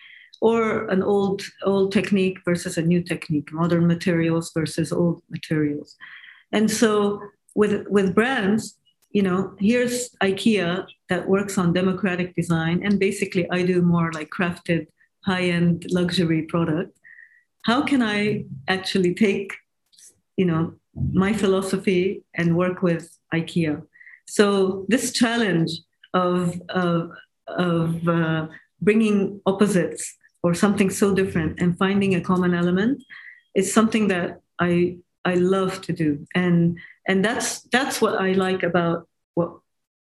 or 0.42 0.88
an 0.90 1.04
old 1.04 1.44
old 1.64 1.92
technique 1.92 2.40
versus 2.44 2.78
a 2.78 2.82
new 2.82 3.02
technique 3.02 3.54
modern 3.54 3.88
materials 3.88 4.52
versus 4.54 4.92
old 4.92 5.22
materials 5.30 5.96
and 6.52 6.70
so 6.70 7.22
with 7.56 7.88
with 7.88 8.16
brands 8.16 8.78
you 9.12 9.22
know 9.22 9.54
here's 9.60 10.10
ikea 10.24 10.86
that 11.10 11.28
works 11.28 11.58
on 11.58 11.74
democratic 11.74 12.36
design 12.36 12.82
and 12.84 13.00
basically 13.00 13.50
i 13.52 13.62
do 13.62 13.82
more 13.82 14.12
like 14.14 14.30
crafted 14.30 14.88
high 15.26 15.44
end 15.44 15.86
luxury 15.90 16.44
product 16.44 16.98
how 17.64 17.82
can 17.82 18.02
i 18.02 18.44
actually 18.68 19.14
take 19.14 19.54
you 20.38 20.46
know 20.46 20.74
my 21.14 21.34
philosophy 21.34 22.24
and 22.36 22.58
work 22.58 22.82
with 22.82 23.18
ikea? 23.34 23.84
So 24.28 24.86
this 24.88 25.12
challenge 25.12 25.72
of 26.14 26.62
of, 26.70 27.12
of 27.48 28.08
uh, 28.08 28.48
bringing 28.82 29.42
opposites 29.46 30.18
or 30.44 30.54
something 30.54 30.90
so 30.90 31.14
different 31.14 31.60
and 31.60 31.78
finding 31.78 32.16
a 32.16 32.22
common 32.22 32.54
element 32.54 33.04
is 33.56 33.74
something 33.74 34.08
that 34.10 34.42
I 34.60 34.98
I 35.26 35.36
love 35.36 35.82
to 35.82 35.94
do. 35.94 36.26
And 36.36 36.78
and 37.08 37.24
that's 37.24 37.62
that's 37.74 38.02
what 38.02 38.16
I 38.20 38.34
like 38.34 38.64
about 38.64 39.08
what 39.36 39.60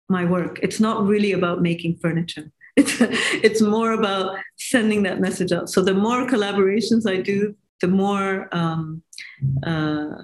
my 0.08 0.24
work. 0.24 0.58
It's 0.62 0.80
not 0.80 1.06
really 1.06 1.32
about 1.32 1.62
making 1.62 1.96
furniture 1.96 2.50
it's 2.76 3.00
it's 3.00 3.60
more 3.60 3.92
about 3.92 4.36
sending 4.56 5.02
that 5.04 5.20
message 5.20 5.52
out 5.52 5.68
so 5.68 5.82
the 5.82 5.94
more 5.94 6.26
collaborations 6.26 7.08
I 7.08 7.20
do 7.20 7.54
the 7.80 7.88
more 7.88 8.48
um, 8.52 9.02
uh, 9.66 10.14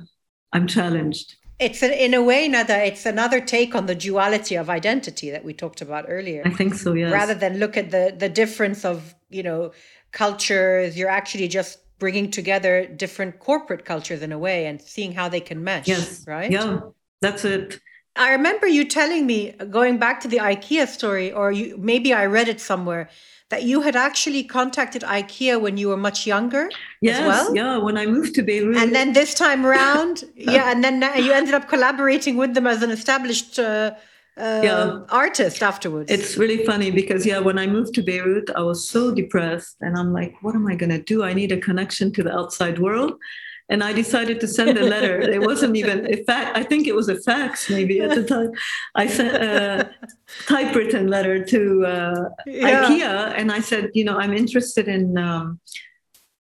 I'm 0.52 0.66
challenged 0.66 1.36
It's 1.60 1.82
a, 1.82 2.04
in 2.06 2.14
a 2.14 2.22
way, 2.22 2.48
Nada, 2.48 2.76
it's 2.90 3.04
another 3.04 3.38
take 3.38 3.74
on 3.74 3.84
the 3.84 3.94
duality 3.94 4.56
of 4.56 4.70
identity 4.70 5.28
that 5.34 5.44
we 5.44 5.52
talked 5.52 5.82
about 5.82 6.06
earlier. 6.08 6.42
I 6.46 6.52
think 6.58 6.74
so 6.74 6.94
yes 6.94 7.12
Rather 7.12 7.34
than 7.42 7.58
look 7.58 7.76
at 7.76 7.90
the 7.90 8.04
the 8.24 8.30
difference 8.42 8.84
of 8.92 9.14
you 9.28 9.42
know 9.48 9.72
cultures, 10.12 10.96
you're 10.98 11.14
actually 11.20 11.48
just 11.48 11.78
bringing 11.98 12.30
together 12.30 12.86
different 12.86 13.38
corporate 13.38 13.84
cultures 13.84 14.22
in 14.22 14.32
a 14.32 14.38
way 14.38 14.66
and 14.66 14.80
seeing 14.80 15.12
how 15.12 15.28
they 15.28 15.40
can 15.40 15.62
mesh. 15.62 15.86
yes 15.86 16.26
right. 16.26 16.50
yeah 16.50 16.80
that's 17.20 17.44
it 17.44 17.78
I 18.16 18.32
remember 18.32 18.66
you 18.66 18.84
telling 18.84 19.26
me, 19.26 19.52
going 19.70 19.98
back 19.98 20.20
to 20.20 20.28
the 20.28 20.38
IKEA 20.38 20.86
story, 20.88 21.32
or 21.32 21.52
you 21.52 21.76
maybe 21.78 22.12
I 22.12 22.26
read 22.26 22.48
it 22.48 22.60
somewhere, 22.60 23.08
that 23.50 23.62
you 23.64 23.82
had 23.82 23.96
actually 23.96 24.42
contacted 24.44 25.02
IKEA 25.02 25.60
when 25.60 25.76
you 25.76 25.88
were 25.88 25.96
much 25.96 26.26
younger 26.26 26.70
yes 27.00 27.18
as 27.20 27.26
well. 27.26 27.56
yeah 27.56 27.76
when 27.78 27.96
I 27.96 28.06
moved 28.06 28.34
to 28.36 28.42
Beirut 28.42 28.76
And 28.76 28.94
then 28.94 29.12
this 29.12 29.34
time 29.34 29.64
around, 29.66 30.24
yeah, 30.36 30.70
and 30.70 30.82
then 30.84 31.02
you 31.24 31.32
ended 31.32 31.54
up 31.54 31.68
collaborating 31.68 32.36
with 32.36 32.54
them 32.54 32.66
as 32.66 32.82
an 32.82 32.90
established 32.90 33.58
uh, 33.58 33.92
uh, 34.36 34.60
Yeah. 34.62 35.00
artist 35.10 35.62
afterwards. 35.62 36.10
It's 36.10 36.36
really 36.36 36.64
funny 36.64 36.90
because 36.90 37.26
yeah, 37.26 37.38
when 37.40 37.58
I 37.58 37.66
moved 37.66 37.94
to 37.94 38.02
Beirut, 38.02 38.50
I 38.54 38.62
was 38.62 38.88
so 38.88 39.12
depressed, 39.14 39.76
and 39.80 39.96
I'm 39.96 40.12
like, 40.12 40.34
what 40.42 40.54
am 40.54 40.66
I 40.66 40.74
gonna 40.74 41.02
do? 41.02 41.22
I 41.22 41.32
need 41.34 41.52
a 41.52 41.60
connection 41.60 42.12
to 42.12 42.22
the 42.22 42.32
outside 42.36 42.78
world, 42.78 43.14
and 43.70 43.84
I 43.84 43.92
decided 43.92 44.40
to 44.40 44.48
send 44.48 44.76
a 44.76 44.84
letter. 44.94 45.20
it 45.20 45.40
wasn't 45.40 45.76
even 45.76 45.98
a 46.12 46.16
fax. 46.24 46.50
I 46.60 46.62
think 46.70 46.86
it 46.86 46.94
was 46.94 47.08
a 47.08 47.18
fax 47.28 47.70
maybe 47.70 48.00
at 48.00 48.14
the 48.18 48.24
time. 48.24 48.50
I 49.02 49.06
sent 49.06 49.34
a 49.36 49.90
typewritten 50.46 51.06
letter 51.06 51.36
to 51.52 51.60
uh, 51.86 52.24
Yeah. 52.46 52.84
IKEA, 52.84 53.14
and 53.38 53.52
I 53.52 53.60
said, 53.60 53.90
you 53.94 54.04
know, 54.04 54.16
I'm 54.22 54.34
interested 54.42 54.86
in 54.88 55.16
um, 55.16 55.60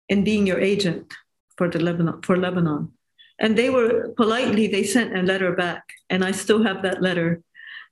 in 0.09 0.23
being 0.25 0.47
your 0.47 0.61
agent 0.61 1.13
for 1.59 1.69
the 1.69 1.81
Lebanon 1.81 2.23
for 2.23 2.37
Lebanon. 2.37 2.93
And 3.39 3.59
they 3.59 3.71
were 3.77 4.15
politely 4.17 4.67
they 4.67 4.85
sent 4.85 5.11
a 5.21 5.23
letter 5.23 5.53
back, 5.65 5.83
and 6.13 6.25
I 6.25 6.33
still 6.33 6.63
have 6.63 6.81
that 6.83 7.03
letter 7.03 7.43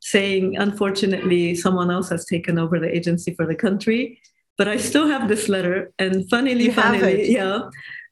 saying, 0.00 0.56
unfortunately, 0.66 1.54
someone 1.54 1.90
else 1.90 2.08
has 2.14 2.24
taken 2.34 2.58
over 2.58 2.78
the 2.78 2.94
agency 2.98 3.34
for 3.34 3.46
the 3.46 3.54
country. 3.66 4.02
But 4.56 4.68
I 4.68 4.76
still 4.76 5.08
have 5.08 5.28
this 5.28 5.48
letter, 5.48 5.92
and 5.98 6.14
funnily, 6.30 6.66
You 6.66 6.72
funnily, 6.72 7.32
yeah, 7.32 7.58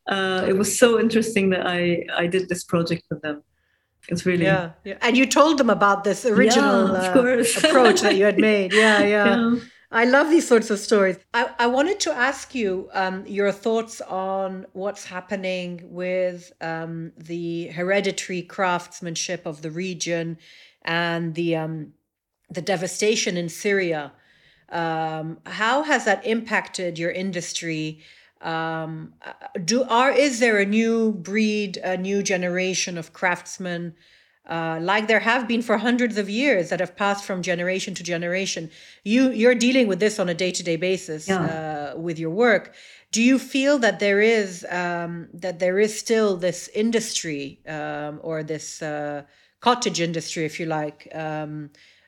uh, 0.07 0.45
it 0.49 0.57
was 0.57 0.79
so 0.79 0.99
interesting 0.99 1.51
that 1.51 1.67
I 1.67 2.05
I 2.15 2.27
did 2.27 2.49
this 2.49 2.65
project 2.65 3.05
with 3.11 3.23
them. 3.23 3.43
It's 4.09 4.27
really 4.27 4.45
yeah, 4.45 4.73
yeah. 4.85 4.99
And 5.01 5.17
you 5.17 5.27
told 5.27 5.59
them 5.59 5.71
about 5.71 6.03
this 6.03 6.27
original 6.27 6.89
Yeah, 6.89 7.13
uh, 7.15 7.45
approach 7.69 8.01
that 8.01 8.17
you 8.17 8.25
had 8.25 8.39
made. 8.39 8.73
Yeah, 8.73 9.01
yeah. 9.17 9.27
yeah. 9.27 9.61
I 9.93 10.07
love 10.07 10.31
these 10.31 10.49
sorts 10.49 10.71
of 10.71 10.79
stories. 10.79 11.19
I, 11.35 11.51
I 11.59 11.67
wanted 11.67 12.01
to 12.01 12.13
ask 12.13 12.55
you 12.55 12.89
um, 12.95 13.27
your 13.27 13.53
thoughts 13.53 14.01
on 14.01 14.67
what's 14.73 15.05
happening 15.05 15.83
with 15.85 16.51
um, 16.63 17.13
the 17.19 17.67
hereditary 17.69 18.41
craftsmanship 18.41 19.45
of 19.45 19.61
the 19.61 19.71
region 19.71 20.39
and 20.83 21.35
the 21.35 21.57
um, 21.57 21.93
the 22.51 22.63
devastation 22.63 23.37
in 23.37 23.49
Syria. 23.49 24.13
Um, 24.71 25.39
how 25.45 25.83
has 25.83 26.07
that 26.07 26.27
impacted 26.27 26.99
your 26.99 27.11
industry? 27.11 28.01
Um, 28.43 29.15
uh, 29.25 29.33
do 29.65 29.85
are 29.85 30.11
is 30.11 30.41
there 30.41 30.59
a 30.59 30.67
new 30.67 31.13
breed, 31.13 31.77
a 31.79 31.97
new 31.97 32.23
generation 32.23 32.99
of 32.99 33.13
craftsmen? 33.13 33.95
uh, 34.47 34.79
like 34.83 35.07
there 35.07 35.21
have 35.21 35.47
been 35.47 35.63
for 35.63 35.79
hundreds 35.79 36.19
of 36.19 36.29
years 36.29 36.71
that 36.71 36.81
have 36.81 36.97
passed 36.97 37.25
from 37.25 37.43
generation 37.43 37.95
to 37.95 38.03
generation. 38.03 38.71
You 39.05 39.31
you're 39.31 39.55
dealing 39.55 39.87
with 39.87 40.01
this 40.01 40.19
on 40.19 40.29
a 40.29 40.35
day 40.35 40.51
to 40.51 40.63
day 40.63 40.77
basis 40.77 41.29
uh, 41.31 41.95
with 41.97 42.19
your 42.19 42.31
work. 42.31 42.75
Do 43.13 43.23
you 43.23 43.39
feel 43.39 43.79
that 43.79 44.01
there 44.01 44.21
is 44.21 44.67
um, 44.69 45.29
that 45.35 45.61
there 45.61 45.79
is 45.79 45.97
still 45.97 46.37
this 46.37 46.69
industry 46.75 47.61
um, 47.69 48.19
or 48.23 48.43
this 48.43 48.83
uh, 48.83 49.23
cottage 49.61 50.01
industry, 50.01 50.45
if 50.45 50.59
you 50.59 50.67
like? 50.67 51.09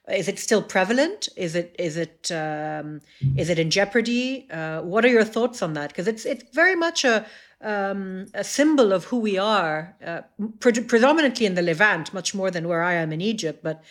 Is 0.09 0.29
it 0.29 0.39
still 0.39 0.63
prevalent? 0.63 1.29
Is 1.37 1.55
it 1.55 1.75
is 1.79 1.97
it 1.97 2.31
um, 2.31 3.01
is 3.37 3.49
it 3.49 3.59
in 3.59 3.71
jeopardy? 3.71 4.47
Uh, 4.51 4.83
what 4.83 5.03
are 5.05 5.09
your 5.09 5.25
thoughts 5.25 5.63
on 5.63 5.73
that? 5.75 5.89
Because 5.89 6.07
it's 6.07 6.27
it's 6.27 6.45
very 6.53 6.77
much 6.77 7.05
a 7.05 7.25
um, 7.63 8.27
a 8.35 8.45
symbol 8.45 8.93
of 8.93 9.05
who 9.05 9.19
we 9.19 9.39
are, 9.39 9.97
uh, 10.07 10.21
pre- 10.61 10.73
predominantly 10.85 11.47
in 11.47 11.55
the 11.55 11.63
Levant, 11.63 12.13
much 12.13 12.35
more 12.35 12.51
than 12.51 12.69
where 12.69 12.83
I 12.83 12.95
am 12.95 13.13
in 13.13 13.23
Egypt, 13.23 13.61
but 13.63 13.83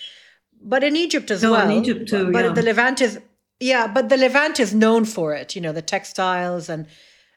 but 0.62 0.84
in 0.84 0.96
Egypt 0.96 1.32
as 1.32 1.42
No, 1.42 1.56
in 1.56 1.68
well. 1.70 1.78
Egypt 1.80 2.08
too, 2.10 2.32
But 2.32 2.46
yeah. 2.46 2.52
the 2.54 2.62
Levant 2.62 3.02
is 3.02 3.20
yeah, 3.60 3.88
but 3.88 4.10
the 4.10 4.18
Levant 4.18 4.60
is 4.60 4.72
known 4.74 5.06
for 5.06 5.34
it. 5.34 5.56
You 5.56 5.62
know, 5.62 5.72
the 5.74 5.82
textiles 5.82 6.70
and 6.70 6.86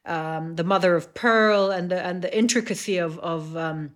um, 0.05 0.57
the 0.57 0.65
mother 0.65 0.95
of 0.97 1.15
pearl 1.15 1.71
and 1.71 1.91
the 1.91 2.05
and 2.05 2.21
the 2.21 2.37
intricacy 2.37 2.99
of 2.99 3.19
of 3.21 3.57
um, 3.57 3.93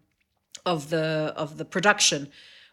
of 0.65 0.89
the 0.89 1.35
of 1.37 1.59
the 1.59 1.67
production. 1.67 2.31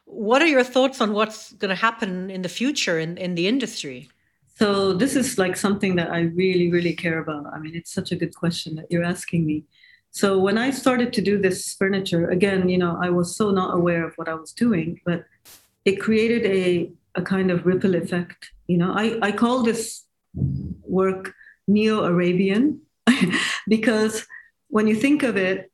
What 0.08 0.42
are 0.42 0.48
your 0.48 0.64
thoughts 0.64 1.02
on 1.02 1.14
what's 1.14 1.52
going 1.54 1.70
to 1.70 1.76
happen 1.76 2.32
in 2.32 2.42
the 2.42 2.50
future 2.50 2.98
in, 2.98 3.18
in 3.18 3.36
the 3.36 3.48
industry? 3.48 4.10
So 4.56 4.94
this 4.94 5.16
is 5.16 5.38
like 5.38 5.56
something 5.56 5.98
that 5.98 6.12
I 6.12 6.22
really, 6.22 6.72
really 6.72 6.94
care 6.94 7.20
about. 7.20 7.46
I 7.54 7.60
mean, 7.60 7.76
it's 7.76 7.94
such 7.94 8.12
a 8.12 8.16
good 8.16 8.36
question 8.36 8.76
that 8.76 8.88
you're 8.90 9.04
asking 9.04 9.46
me. 9.46 9.66
So 10.12 10.40
when 10.40 10.58
I 10.58 10.72
started 10.72 11.14
to 11.14 11.22
do 11.22 11.38
this 11.38 11.76
furniture, 11.76 12.30
again, 12.30 12.70
you 12.70 12.78
know, 12.78 12.98
I 13.00 13.12
was 13.12 13.36
so 13.36 13.52
not 13.52 13.76
aware 13.76 14.04
of 14.04 14.16
what 14.16 14.28
I 14.28 14.34
was 14.34 14.52
doing, 14.54 15.00
but 15.06 15.26
it 15.86 15.98
created 15.98 16.44
a, 16.46 16.90
a 17.14 17.22
kind 17.22 17.52
of 17.52 17.66
ripple 17.66 17.94
effect. 17.94 18.50
You 18.66 18.78
know, 18.78 18.94
I, 18.94 19.20
I 19.22 19.32
call 19.32 19.62
this 19.62 20.06
work 20.34 21.34
Neo-Arabian 21.68 22.82
because 23.68 24.26
when 24.70 24.88
you 24.88 24.96
think 24.96 25.22
of 25.22 25.38
it, 25.38 25.72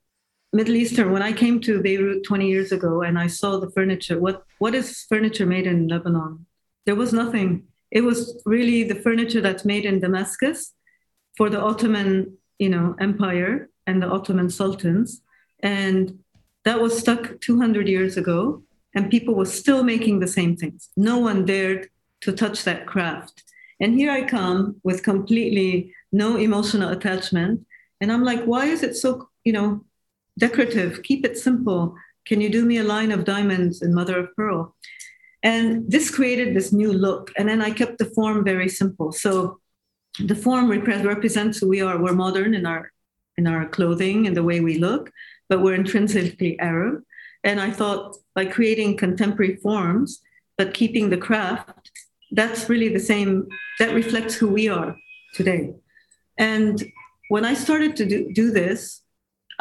Middle 0.53 0.75
Eastern, 0.75 1.11
when 1.11 1.23
I 1.23 1.33
came 1.33 1.59
to 1.61 1.81
Beirut 1.81 2.23
20 2.23 2.47
years 2.47 2.71
ago 2.71 3.01
and 3.01 3.17
I 3.17 3.25
saw 3.25 3.57
the 3.57 3.71
furniture, 3.71 4.19
what, 4.19 4.43
what 4.59 4.75
is 4.75 5.03
furniture 5.09 5.47
made 5.47 5.65
in 5.65 5.87
Lebanon? 5.87 6.45
There 6.85 6.95
was 6.95 7.11
nothing. 7.11 7.63
It 7.89 8.01
was 8.01 8.41
really 8.45 8.83
the 8.83 8.95
furniture 8.95 9.41
that's 9.41 9.65
made 9.65 9.85
in 9.85 9.99
Damascus 9.99 10.73
for 11.35 11.49
the 11.49 11.59
Ottoman, 11.59 12.37
you 12.59 12.69
know, 12.69 12.95
Empire 12.99 13.69
and 13.87 14.01
the 14.01 14.07
Ottoman 14.07 14.51
sultans. 14.51 15.21
And 15.61 16.19
that 16.65 16.79
was 16.79 16.97
stuck 16.97 17.41
200 17.41 17.87
years 17.87 18.15
ago, 18.15 18.63
and 18.95 19.09
people 19.09 19.33
were 19.33 19.45
still 19.45 19.83
making 19.83 20.19
the 20.19 20.27
same 20.27 20.55
things. 20.55 20.89
No 20.95 21.17
one 21.17 21.45
dared 21.45 21.89
to 22.21 22.31
touch 22.31 22.63
that 22.63 22.85
craft. 22.85 23.43
And 23.79 23.95
here 23.95 24.11
I 24.11 24.23
come 24.23 24.77
with 24.83 25.03
completely 25.03 25.93
no 26.11 26.37
emotional 26.37 26.89
attachment. 26.89 27.65
And 27.99 28.11
I'm 28.11 28.23
like, 28.23 28.43
why 28.45 28.65
is 28.65 28.83
it 28.83 28.95
so, 28.95 29.29
you 29.43 29.51
know, 29.51 29.83
decorative? 30.37 31.03
Keep 31.03 31.25
it 31.25 31.37
simple. 31.37 31.95
Can 32.25 32.41
you 32.41 32.49
do 32.49 32.65
me 32.65 32.77
a 32.77 32.83
line 32.83 33.11
of 33.11 33.25
diamonds 33.25 33.81
in 33.81 33.93
mother 33.93 34.19
of 34.19 34.35
pearl? 34.35 34.75
And 35.43 35.91
this 35.91 36.09
created 36.09 36.55
this 36.55 36.71
new 36.71 36.93
look. 36.93 37.31
And 37.37 37.49
then 37.49 37.61
I 37.61 37.71
kept 37.71 37.97
the 37.97 38.05
form 38.05 38.43
very 38.45 38.69
simple. 38.69 39.11
So 39.11 39.59
the 40.19 40.35
form 40.35 40.69
rep- 40.69 41.05
represents 41.05 41.59
who 41.59 41.67
we 41.67 41.81
are. 41.81 41.97
We're 42.01 42.13
modern 42.13 42.53
in 42.53 42.65
our 42.65 42.91
in 43.37 43.47
our 43.47 43.67
clothing 43.67 44.27
and 44.27 44.37
the 44.37 44.43
way 44.43 44.59
we 44.59 44.77
look, 44.77 45.11
but 45.49 45.61
we're 45.61 45.73
intrinsically 45.73 46.59
Arab. 46.59 47.01
And 47.43 47.59
I 47.59 47.71
thought 47.71 48.15
by 48.35 48.45
creating 48.45 48.97
contemporary 48.97 49.55
forms, 49.55 50.21
but 50.57 50.73
keeping 50.73 51.09
the 51.09 51.17
craft, 51.17 51.91
that's 52.31 52.69
really 52.69 52.89
the 52.89 52.99
same, 52.99 53.47
that 53.79 53.93
reflects 53.93 54.35
who 54.35 54.47
we 54.47 54.69
are 54.69 54.95
today. 55.33 55.73
And 56.37 56.83
when 57.29 57.45
I 57.45 57.53
started 57.53 57.95
to 57.97 58.05
do, 58.05 58.31
do 58.33 58.51
this, 58.51 59.01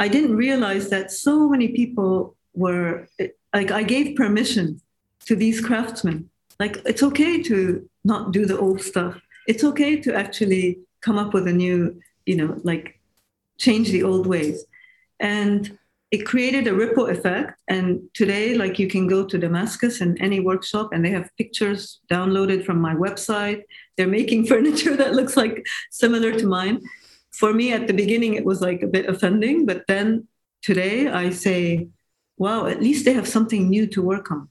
I 0.02 0.08
didn't 0.08 0.34
realize 0.34 0.88
that 0.88 1.12
so 1.12 1.48
many 1.48 1.68
people 1.68 2.34
were 2.54 3.06
like, 3.54 3.70
I 3.70 3.84
gave 3.84 4.16
permission 4.16 4.80
to 5.26 5.36
these 5.36 5.60
craftsmen. 5.60 6.28
Like, 6.58 6.82
it's 6.84 7.04
okay 7.04 7.40
to 7.44 7.88
not 8.02 8.32
do 8.32 8.44
the 8.44 8.58
old 8.58 8.80
stuff. 8.82 9.14
It's 9.46 9.62
okay 9.62 10.00
to 10.00 10.12
actually 10.12 10.80
come 11.02 11.18
up 11.20 11.32
with 11.32 11.46
a 11.46 11.52
new, 11.52 12.00
you 12.26 12.34
know, 12.34 12.60
like 12.64 12.98
change 13.58 13.90
the 13.92 14.02
old 14.02 14.26
ways. 14.26 14.64
And 15.20 15.78
it 16.10 16.26
created 16.26 16.66
a 16.66 16.74
ripple 16.74 17.06
effect. 17.06 17.52
And 17.68 18.00
today, 18.12 18.56
like 18.56 18.80
you 18.80 18.88
can 18.88 19.06
go 19.06 19.24
to 19.24 19.38
Damascus 19.38 20.00
and 20.00 20.20
any 20.20 20.40
workshop, 20.40 20.90
and 20.92 21.04
they 21.04 21.10
have 21.10 21.30
pictures 21.38 22.00
downloaded 22.10 22.66
from 22.66 22.80
my 22.80 22.94
website. 22.96 23.62
They're 23.96 24.16
making 24.18 24.46
furniture 24.52 24.96
that 24.96 25.14
looks 25.14 25.36
like 25.36 25.64
similar 25.92 26.32
to 26.40 26.46
mine. 26.46 26.80
For 27.32 27.52
me, 27.52 27.72
at 27.72 27.86
the 27.86 27.94
beginning, 27.94 28.34
it 28.34 28.44
was 28.44 28.60
like 28.60 28.82
a 28.82 28.86
bit 28.86 29.06
offending, 29.06 29.66
but 29.66 29.84
then 29.88 30.28
today 30.62 31.08
I 31.08 31.30
say, 31.30 31.88
wow, 32.36 32.66
at 32.66 32.80
least 32.80 33.04
they 33.04 33.14
have 33.14 33.28
something 33.28 33.68
new 33.68 33.86
to 33.88 34.02
work 34.02 34.30
on. 34.30 34.48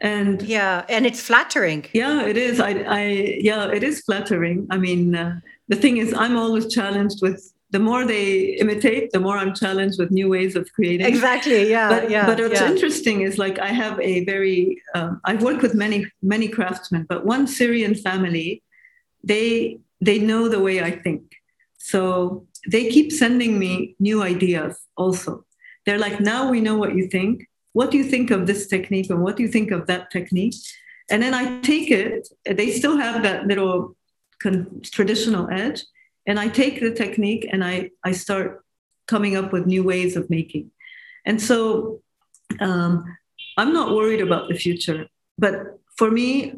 And 0.00 0.40
yeah, 0.42 0.84
and 0.88 1.06
it's 1.06 1.20
flattering. 1.20 1.86
Yeah, 1.92 2.24
it 2.24 2.36
is. 2.36 2.60
I, 2.60 2.70
I 2.86 3.02
yeah, 3.40 3.66
it 3.68 3.82
is 3.82 4.00
flattering. 4.02 4.66
I 4.70 4.78
mean, 4.78 5.16
uh, 5.16 5.40
the 5.66 5.76
thing 5.76 5.96
is, 5.96 6.14
I'm 6.14 6.36
always 6.36 6.72
challenged 6.72 7.20
with 7.20 7.52
the 7.70 7.78
more 7.78 8.06
they 8.06 8.56
imitate, 8.60 9.10
the 9.12 9.20
more 9.20 9.36
I'm 9.36 9.54
challenged 9.54 9.98
with 9.98 10.10
new 10.10 10.28
ways 10.28 10.56
of 10.56 10.72
creating. 10.72 11.06
Exactly. 11.06 11.68
Yeah. 11.68 11.88
But, 11.88 12.10
yeah. 12.10 12.26
but 12.26 12.38
what's 12.38 12.60
yeah. 12.60 12.70
interesting 12.70 13.22
is 13.22 13.38
like 13.38 13.58
I 13.58 13.68
have 13.68 14.00
a 14.00 14.24
very 14.24 14.80
um, 14.94 15.20
I've 15.24 15.42
worked 15.42 15.62
with 15.62 15.74
many 15.74 16.06
many 16.22 16.48
craftsmen, 16.48 17.04
but 17.08 17.26
one 17.26 17.46
Syrian 17.46 17.94
family, 17.94 18.62
they 19.24 19.80
they 20.00 20.18
know 20.18 20.48
the 20.48 20.60
way 20.60 20.80
I 20.80 20.92
think, 20.92 21.22
so 21.92 22.46
they 22.72 22.90
keep 22.90 23.08
sending 23.12 23.58
me 23.58 23.96
new 23.98 24.22
ideas. 24.22 24.78
Also, 24.96 25.44
they're 25.84 26.04
like, 26.06 26.20
now 26.20 26.50
we 26.50 26.60
know 26.60 26.76
what 26.76 26.94
you 26.94 27.08
think. 27.08 27.34
What 27.72 27.90
do 27.90 27.96
you 27.96 28.04
think 28.04 28.30
of 28.30 28.46
this 28.46 28.66
technique, 28.66 29.08
and 29.10 29.22
what 29.22 29.36
do 29.36 29.42
you 29.42 29.48
think 29.56 29.70
of 29.70 29.86
that 29.86 30.10
technique? 30.10 30.56
And 31.10 31.22
then 31.22 31.34
I 31.34 31.60
take 31.60 31.90
it. 31.90 32.28
They 32.44 32.70
still 32.72 32.96
have 32.98 33.22
that 33.22 33.46
little 33.46 33.96
con- 34.42 34.80
traditional 34.84 35.48
edge 35.50 35.82
and 36.26 36.38
I 36.38 36.48
take 36.48 36.80
the 36.80 36.92
technique 36.92 37.48
and 37.50 37.64
I, 37.64 37.90
I 38.04 38.12
start 38.12 38.62
coming 39.06 39.34
up 39.36 39.52
with 39.52 39.66
new 39.66 39.82
ways 39.82 40.16
of 40.16 40.28
making. 40.28 40.70
And 41.24 41.40
so 41.40 42.02
um, 42.60 43.04
I'm 43.56 43.72
not 43.72 43.94
worried 43.96 44.20
about 44.20 44.48
the 44.48 44.54
future. 44.54 45.06
But 45.38 45.54
for 45.96 46.10
me, 46.10 46.54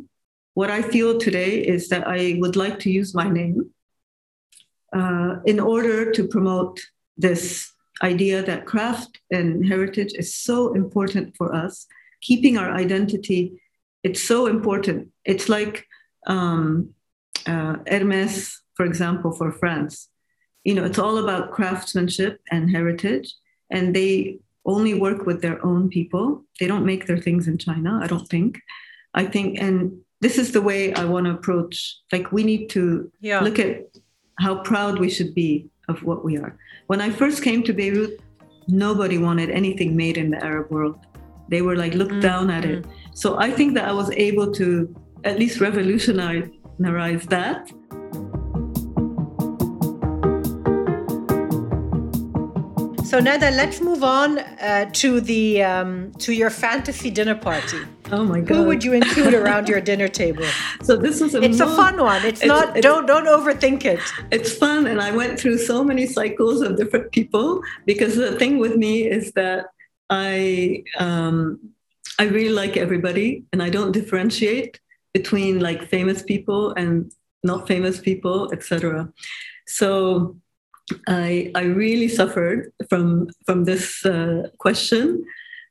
what 0.55 0.70
I 0.70 0.83
feel 0.83 1.18
today 1.18 1.61
is 1.61 1.89
that 1.91 2.09
I 2.09 2.37
would 2.41 2.57
like 2.57 2.81
to 2.81 2.91
use 2.91 3.14
my 3.14 3.28
name 3.28 3.70
uh, 4.93 5.36
in 5.45 5.61
order 5.61 6.11
to 6.12 6.26
promote 6.26 6.80
this 7.16 7.72
idea 8.03 8.43
that 8.43 8.66
craft 8.66 9.20
and 9.30 9.66
heritage 9.66 10.12
is 10.14 10.34
so 10.34 10.72
important 10.74 11.36
for 11.36 11.55
us. 11.55 11.86
Keeping 12.22 12.57
our 12.59 12.70
identity, 12.70 13.61
it's 14.03 14.22
so 14.22 14.47
important. 14.47 15.09
It's 15.24 15.49
like 15.49 15.86
um, 16.26 16.95
uh, 17.47 17.76
Hermes 17.86 18.61
for 18.80 18.86
example, 18.86 19.30
for 19.30 19.53
France. 19.53 20.09
You 20.64 20.74
know, 20.74 20.86
it's 20.86 20.99
all 20.99 21.18
about 21.18 21.53
craftsmanship 21.53 22.41
and 22.51 22.70
heritage, 22.70 23.34
and 23.70 23.95
they 23.95 24.38
only 24.64 24.95
work 24.95 25.26
with 25.26 25.43
their 25.43 25.62
own 25.62 25.91
people. 25.91 26.45
They 26.59 26.66
don't 26.66 26.86
make 26.86 27.07
their 27.07 27.18
things 27.18 27.47
in 27.47 27.59
China, 27.59 28.01
I 28.03 28.07
don't 28.07 28.26
think. 28.26 28.59
I 29.12 29.26
think, 29.26 29.59
and 29.61 30.01
this 30.22 30.38
is 30.38 30.53
the 30.53 30.62
way 30.62 30.95
I 30.95 31.05
want 31.05 31.26
to 31.26 31.32
approach. 31.32 31.99
Like, 32.11 32.32
we 32.32 32.43
need 32.43 32.70
to 32.70 33.12
yeah. 33.20 33.41
look 33.41 33.59
at 33.59 33.84
how 34.41 34.62
proud 34.62 34.99
we 34.99 35.11
should 35.11 35.34
be 35.34 35.68
of 35.88 36.03
what 36.03 36.24
we 36.24 36.38
are. 36.38 36.57
When 36.86 37.01
I 37.01 37.11
first 37.11 37.43
came 37.43 37.62
to 37.64 37.72
Beirut, 37.72 38.20
nobody 38.68 39.18
wanted 39.18 39.51
anything 39.51 39.97
made 39.97 40.16
in 40.16 40.30
the 40.30 40.43
Arab 40.43 40.70
world. 40.70 40.99
They 41.49 41.62
were 41.62 41.76
like, 41.76 41.95
looked 41.95 42.12
mm-hmm. 42.12 42.30
down 42.32 42.51
at 42.51 42.64
it. 42.64 42.84
Mm. 42.84 42.91
So 43.12 43.38
I 43.38 43.51
think 43.51 43.74
that 43.74 43.86
I 43.88 43.93
was 43.93 44.11
able 44.12 44.53
to 44.53 44.95
at 45.24 45.38
least 45.38 45.61
revolutionize 45.61 46.49
that 47.26 47.70
So 53.11 53.19
Nada, 53.19 53.51
let's 53.51 53.81
move 53.81 54.05
on 54.05 54.39
uh, 54.39 54.89
to 54.93 55.21
the 55.21 55.65
um, 55.65 56.13
to 56.19 56.33
your 56.33 56.49
fantasy 56.49 57.11
dinner 57.11 57.35
party. 57.35 57.79
Oh 58.13 58.23
my 58.23 58.41
god! 58.41 58.55
Who 58.55 58.65
would 58.67 58.85
you 58.85 58.93
include 58.93 59.35
around 59.43 59.69
your 59.69 59.81
dinner 59.81 60.07
table? 60.07 60.45
So 60.85 60.97
this 60.97 61.21
is 61.21 61.35
a 61.35 61.43
it's 61.43 61.59
a 61.59 61.67
fun 61.67 62.01
one. 62.01 62.25
It's, 62.25 62.41
it's 62.41 62.47
not. 62.47 62.77
It's, 62.77 62.87
don't 62.87 63.07
don't 63.07 63.27
overthink 63.27 63.85
it. 63.85 63.99
It's 64.31 64.57
fun, 64.57 64.87
and 64.87 65.01
I 65.03 65.11
went 65.11 65.41
through 65.41 65.59
so 65.59 65.83
many 65.83 66.07
cycles 66.07 66.61
of 66.61 66.77
different 66.77 67.11
people 67.11 67.65
because 67.85 68.15
the 68.15 68.39
thing 68.39 68.59
with 68.59 68.77
me 68.77 69.09
is 69.09 69.33
that 69.33 69.67
I 70.09 70.85
um, 71.01 71.59
I 72.21 72.27
really 72.27 72.55
like 72.55 72.77
everybody, 72.77 73.43
and 73.53 73.61
I 73.61 73.71
don't 73.71 73.91
differentiate 73.91 74.79
between 75.13 75.59
like 75.59 75.89
famous 75.89 76.23
people 76.23 76.75
and 76.75 77.11
not 77.43 77.67
famous 77.67 77.99
people, 77.99 78.53
etc. 78.53 79.13
So 79.67 80.37
I, 81.07 81.51
I 81.55 81.62
really 81.62 82.09
suffered 82.09 82.72
from 82.88 83.28
from 83.47 83.64
this 83.64 84.05
uh, 84.05 84.49
question. 84.59 85.24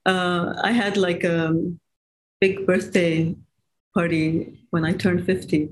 Uh, 0.06 0.54
I 0.62 0.72
had 0.72 0.98
like 0.98 1.24
a 1.24 1.54
big 2.40 2.66
birthday 2.66 3.36
party 3.94 4.60
when 4.70 4.86
I 4.86 4.94
turned 4.94 5.26
50, 5.26 5.70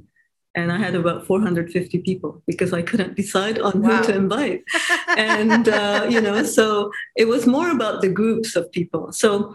and 0.56 0.72
I 0.72 0.78
had 0.78 0.96
about 0.96 1.26
450 1.26 2.00
people 2.00 2.42
because 2.46 2.74
I 2.74 2.82
couldn't 2.82 3.16
decide 3.16 3.60
on 3.60 3.82
wow. 3.82 3.98
who 3.98 4.04
to 4.06 4.16
invite. 4.16 4.64
and 5.18 5.70
uh, 5.70 6.08
you 6.10 6.22
know, 6.22 6.44
so 6.44 6.92
it 7.16 7.28
was 7.28 7.48
more 7.48 7.72
about 7.72 8.02
the 8.02 8.10
groups 8.10 8.56
of 8.56 8.72
people. 8.72 9.12
So 9.12 9.54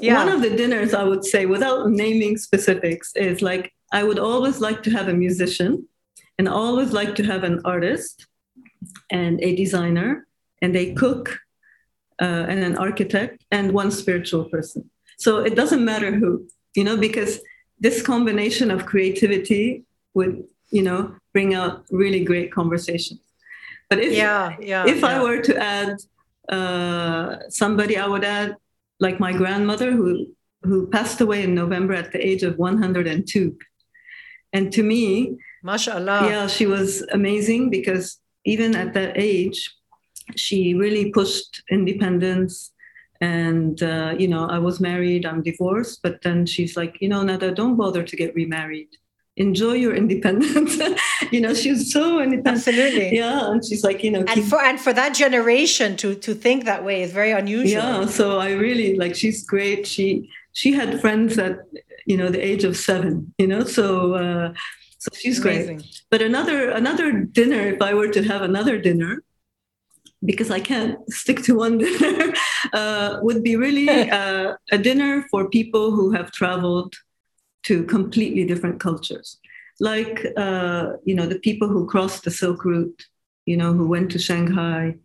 yeah. 0.00 0.14
one 0.14 0.28
of 0.28 0.42
the 0.42 0.50
dinners 0.50 0.94
I 0.94 1.04
would 1.04 1.24
say, 1.24 1.46
without 1.46 1.90
naming 1.90 2.36
specifics, 2.36 3.12
is 3.16 3.42
like 3.42 3.72
I 3.92 4.02
would 4.02 4.18
always 4.18 4.60
like 4.60 4.82
to 4.84 4.90
have 4.90 5.08
a 5.08 5.14
musician, 5.14 5.88
and 6.38 6.48
always 6.48 6.92
like 6.92 7.14
to 7.16 7.24
have 7.24 7.44
an 7.44 7.60
artist 7.64 8.26
and 9.10 9.40
a 9.40 9.54
designer 9.56 10.26
and 10.62 10.76
a 10.76 10.94
cook 10.94 11.38
uh, 12.20 12.46
and 12.48 12.62
an 12.62 12.76
architect 12.76 13.44
and 13.50 13.72
one 13.72 13.90
spiritual 13.90 14.44
person. 14.44 14.90
So 15.18 15.38
it 15.38 15.54
doesn't 15.54 15.84
matter 15.84 16.12
who, 16.12 16.48
you 16.74 16.84
know, 16.84 16.96
because 16.96 17.40
this 17.78 18.02
combination 18.02 18.70
of 18.70 18.86
creativity 18.86 19.84
would, 20.14 20.44
you 20.70 20.82
know, 20.82 21.14
bring 21.32 21.54
out 21.54 21.84
really 21.90 22.24
great 22.24 22.52
conversations. 22.52 23.20
But 23.90 23.98
if, 24.00 24.12
yeah, 24.12 24.56
yeah, 24.60 24.86
if 24.86 25.00
yeah. 25.00 25.06
I 25.06 25.22
were 25.22 25.40
to 25.42 25.56
add 25.56 25.96
uh, 26.48 27.36
somebody, 27.48 27.96
I 27.96 28.06
would 28.06 28.24
add 28.24 28.56
like 29.00 29.20
my 29.20 29.32
grandmother 29.32 29.90
who, 29.92 30.28
who 30.62 30.86
passed 30.88 31.20
away 31.20 31.42
in 31.42 31.54
November 31.54 31.94
at 31.94 32.12
the 32.12 32.24
age 32.24 32.42
of 32.42 32.58
102. 32.58 33.56
And 34.52 34.72
to 34.72 34.82
me, 34.82 35.36
mashallah. 35.62 36.28
Yeah, 36.28 36.46
she 36.46 36.66
was 36.66 37.02
amazing 37.12 37.70
because 37.70 38.18
even 38.44 38.74
at 38.74 38.94
that 38.94 39.12
age, 39.16 39.74
she 40.36 40.74
really 40.74 41.10
pushed 41.10 41.62
independence. 41.70 42.72
And, 43.20 43.82
uh, 43.82 44.14
you 44.18 44.28
know, 44.28 44.46
I 44.46 44.58
was 44.58 44.80
married, 44.80 45.24
I'm 45.24 45.42
divorced, 45.42 46.00
but 46.02 46.22
then 46.22 46.46
she's 46.46 46.76
like, 46.76 46.96
you 47.00 47.08
know, 47.08 47.22
Nada, 47.22 47.52
don't 47.52 47.76
bother 47.76 48.02
to 48.02 48.16
get 48.16 48.34
remarried. 48.34 48.88
Enjoy 49.36 49.72
your 49.72 49.94
independence. 50.02 50.78
you 51.32 51.40
know, 51.40 51.54
she 51.54 51.70
was 51.70 51.92
so 51.92 52.20
independent. 52.20 52.68
Absolutely. 52.68 53.16
Yeah. 53.16 53.50
And 53.50 53.64
she's 53.64 53.82
like, 53.82 54.04
you 54.04 54.10
know, 54.10 54.24
and 54.28 54.44
for 54.44 54.60
and 54.62 54.80
for 54.80 54.92
that 54.92 55.14
generation 55.14 55.96
to 55.98 56.14
to 56.14 56.34
think 56.34 56.64
that 56.64 56.84
way 56.84 57.02
is 57.02 57.12
very 57.12 57.32
unusual. 57.32 57.82
Yeah. 57.82 58.06
So 58.06 58.38
I 58.38 58.52
really 58.52 58.96
like 58.96 59.14
she's 59.14 59.44
great. 59.44 59.86
She 59.86 60.30
she 60.52 60.72
had 60.72 61.00
friends 61.00 61.36
at 61.38 61.58
you 62.06 62.16
know 62.16 62.28
the 62.28 62.44
age 62.44 62.62
of 62.64 62.76
seven, 62.76 63.34
you 63.38 63.48
know, 63.48 63.64
so 63.64 64.14
uh 64.14 64.52
so 65.04 65.10
she's 65.14 65.38
Amazing. 65.38 65.76
great. 65.76 66.00
But 66.10 66.22
another 66.22 66.70
another 66.70 67.12
dinner, 67.12 67.60
if 67.74 67.82
I 67.82 67.92
were 67.92 68.08
to 68.08 68.22
have 68.22 68.40
another 68.40 68.78
dinner, 68.78 69.22
because 70.24 70.50
I 70.50 70.60
can't 70.60 70.96
stick 71.12 71.42
to 71.42 71.56
one 71.56 71.76
dinner, 71.84 72.32
uh, 72.72 73.18
would 73.20 73.42
be 73.42 73.56
really 73.56 74.10
uh, 74.20 74.54
a 74.72 74.78
dinner 74.78 75.26
for 75.30 75.50
people 75.50 75.90
who 75.90 76.12
have 76.12 76.32
traveled 76.32 76.94
to 77.64 77.84
completely 77.84 78.46
different 78.46 78.80
cultures, 78.80 79.38
like 79.78 80.24
uh, 80.38 80.94
you 81.04 81.14
know 81.14 81.26
the 81.26 81.40
people 81.40 81.68
who 81.68 81.86
crossed 81.86 82.24
the 82.24 82.30
Silk 82.30 82.64
Route, 82.64 83.02
you 83.44 83.58
know, 83.58 83.74
who 83.74 83.86
went 83.86 84.10
to 84.12 84.18
Shanghai 84.18 84.96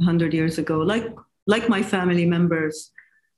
hundred 0.00 0.32
years 0.32 0.56
ago, 0.56 0.78
like 0.78 1.06
like 1.46 1.68
my 1.68 1.82
family 1.82 2.24
members. 2.24 2.90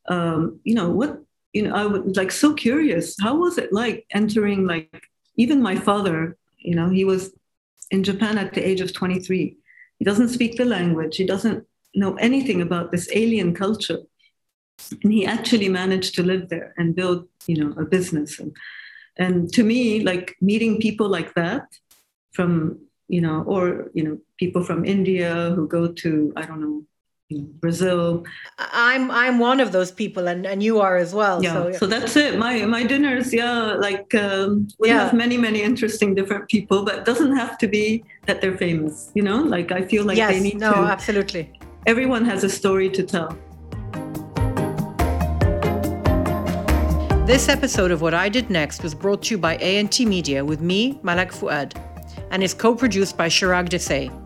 Um, 0.09 0.61
you 0.63 0.77
know 0.77 0.91
what? 0.91 1.19
You 1.53 1.63
know, 1.63 1.75
I 1.75 1.85
was 1.87 2.17
like 2.17 2.31
so 2.31 2.55
curious. 2.55 3.17
How 3.21 3.35
was 3.35 3.59
it 3.59 3.73
like 3.73 4.07
entering 4.15 4.69
like 4.69 5.03
even 5.37 5.63
my 5.63 5.77
father, 5.77 6.37
you 6.59 6.75
know, 6.75 6.89
he 6.89 7.05
was 7.05 7.33
in 7.91 8.03
Japan 8.03 8.39
at 8.39 8.55
the 8.55 8.67
age 8.67 8.81
of 8.81 8.93
23. 8.93 9.57
He 9.99 10.05
doesn't 10.05 10.31
speak 10.31 10.57
the 10.57 10.65
language. 10.65 11.17
He 11.17 11.27
doesn't 11.27 11.67
know 11.95 12.15
anything 12.17 12.61
about 12.61 12.91
this 12.91 13.09
alien 13.13 13.55
culture. 13.55 14.01
And 15.03 15.13
he 15.13 15.25
actually 15.25 15.69
managed 15.69 16.15
to 16.17 16.23
live 16.23 16.49
there 16.49 16.75
and 16.77 16.95
build, 16.95 17.29
you 17.47 17.57
know, 17.57 17.75
a 17.81 17.85
business. 17.85 18.39
And, 18.39 18.55
and 19.17 19.53
to 19.55 19.63
me, 19.63 20.01
like 20.01 20.37
meeting 20.41 20.81
people 20.81 21.09
like 21.09 21.35
that 21.35 21.65
from, 22.33 22.81
you 23.09 23.21
know, 23.21 23.43
or, 23.47 23.91
you 23.95 24.03
know, 24.05 24.19
people 24.39 24.63
from 24.63 24.85
India 24.85 25.53
who 25.55 25.67
go 25.67 25.93
to, 25.93 26.33
I 26.37 26.45
don't 26.45 26.61
know, 26.61 26.85
Brazil. 27.31 28.25
I'm 28.59 29.11
I'm 29.11 29.39
one 29.39 29.59
of 29.59 29.73
those 29.73 29.91
people, 29.91 30.29
and, 30.29 30.47
and 30.47 30.63
you 30.63 30.81
are 30.81 30.97
as 30.97 31.13
well. 31.13 31.43
Yeah. 31.43 31.53
So, 31.53 31.69
yeah. 31.69 31.79
so 31.79 31.87
that's 31.87 32.17
it. 32.17 32.39
My 32.39 32.65
my 32.65 32.85
dinners, 32.85 33.35
yeah, 33.35 33.75
like 33.75 34.15
um, 34.15 34.69
we 34.79 34.89
yeah. 34.89 35.05
have 35.05 35.13
many 35.13 35.37
many 35.37 35.63
interesting 35.63 36.15
different 36.15 36.49
people, 36.49 36.85
but 36.85 36.99
it 36.99 37.05
doesn't 37.05 37.35
have 37.37 37.59
to 37.59 37.67
be 37.67 38.05
that 38.27 38.41
they're 38.41 38.57
famous. 38.57 39.11
You 39.15 39.23
know, 39.23 39.43
like 39.43 39.73
I 39.73 39.83
feel 39.83 40.05
like 40.05 40.17
yes, 40.17 40.35
they 40.35 40.41
need 40.41 40.59
no, 40.59 40.73
to. 40.73 40.81
No, 40.81 40.87
absolutely. 40.87 41.53
Everyone 41.87 42.25
has 42.25 42.45
a 42.45 42.49
story 42.49 42.89
to 42.91 43.03
tell. 43.03 43.37
This 47.27 47.49
episode 47.49 47.91
of 47.91 48.03
What 48.03 48.15
I 48.15 48.29
Did 48.29 48.51
Next 48.51 48.85
was 48.85 48.95
brought 48.95 49.25
to 49.25 49.31
you 49.33 49.39
by 49.39 49.57
ANT 49.57 49.99
Media 49.99 50.45
with 50.45 50.61
me, 50.61 51.01
Malak 51.03 51.33
Fuad, 51.33 51.75
and 52.31 52.41
is 52.41 52.55
co-produced 52.55 53.17
by 53.17 53.29
Chirag 53.29 53.69
Desai. 53.69 54.26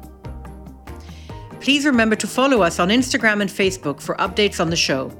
Please 1.60 1.84
remember 1.84 2.16
to 2.16 2.26
follow 2.26 2.62
us 2.62 2.78
on 2.78 2.88
Instagram 2.88 3.42
and 3.42 3.50
Facebook 3.50 4.00
for 4.00 4.14
updates 4.16 4.60
on 4.60 4.70
the 4.70 4.76
show. 4.76 5.12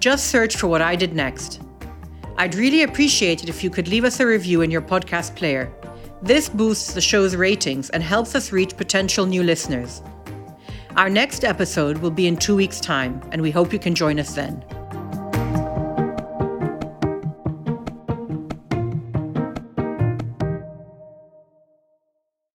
Just 0.00 0.26
search 0.26 0.56
for 0.56 0.66
What 0.66 0.82
I 0.82 0.96
Did 0.96 1.14
Next. 1.14 1.62
I'd 2.36 2.56
really 2.56 2.82
appreciate 2.82 3.44
it 3.44 3.48
if 3.48 3.62
you 3.62 3.70
could 3.70 3.86
leave 3.86 4.04
us 4.04 4.18
a 4.18 4.26
review 4.26 4.62
in 4.62 4.72
your 4.72 4.82
podcast 4.82 5.36
player. 5.36 5.72
This 6.20 6.48
boosts 6.48 6.94
the 6.94 7.00
show's 7.00 7.36
ratings 7.36 7.90
and 7.90 8.02
helps 8.02 8.34
us 8.34 8.50
reach 8.50 8.76
potential 8.76 9.24
new 9.24 9.44
listeners. 9.44 10.02
Our 10.96 11.08
next 11.08 11.44
episode 11.44 11.98
will 11.98 12.10
be 12.10 12.26
in 12.26 12.36
two 12.36 12.56
weeks' 12.56 12.80
time, 12.80 13.20
and 13.30 13.40
we 13.40 13.52
hope 13.52 13.72
you 13.72 13.78
can 13.78 13.94
join 13.94 14.18
us 14.18 14.34
then. 14.34 14.64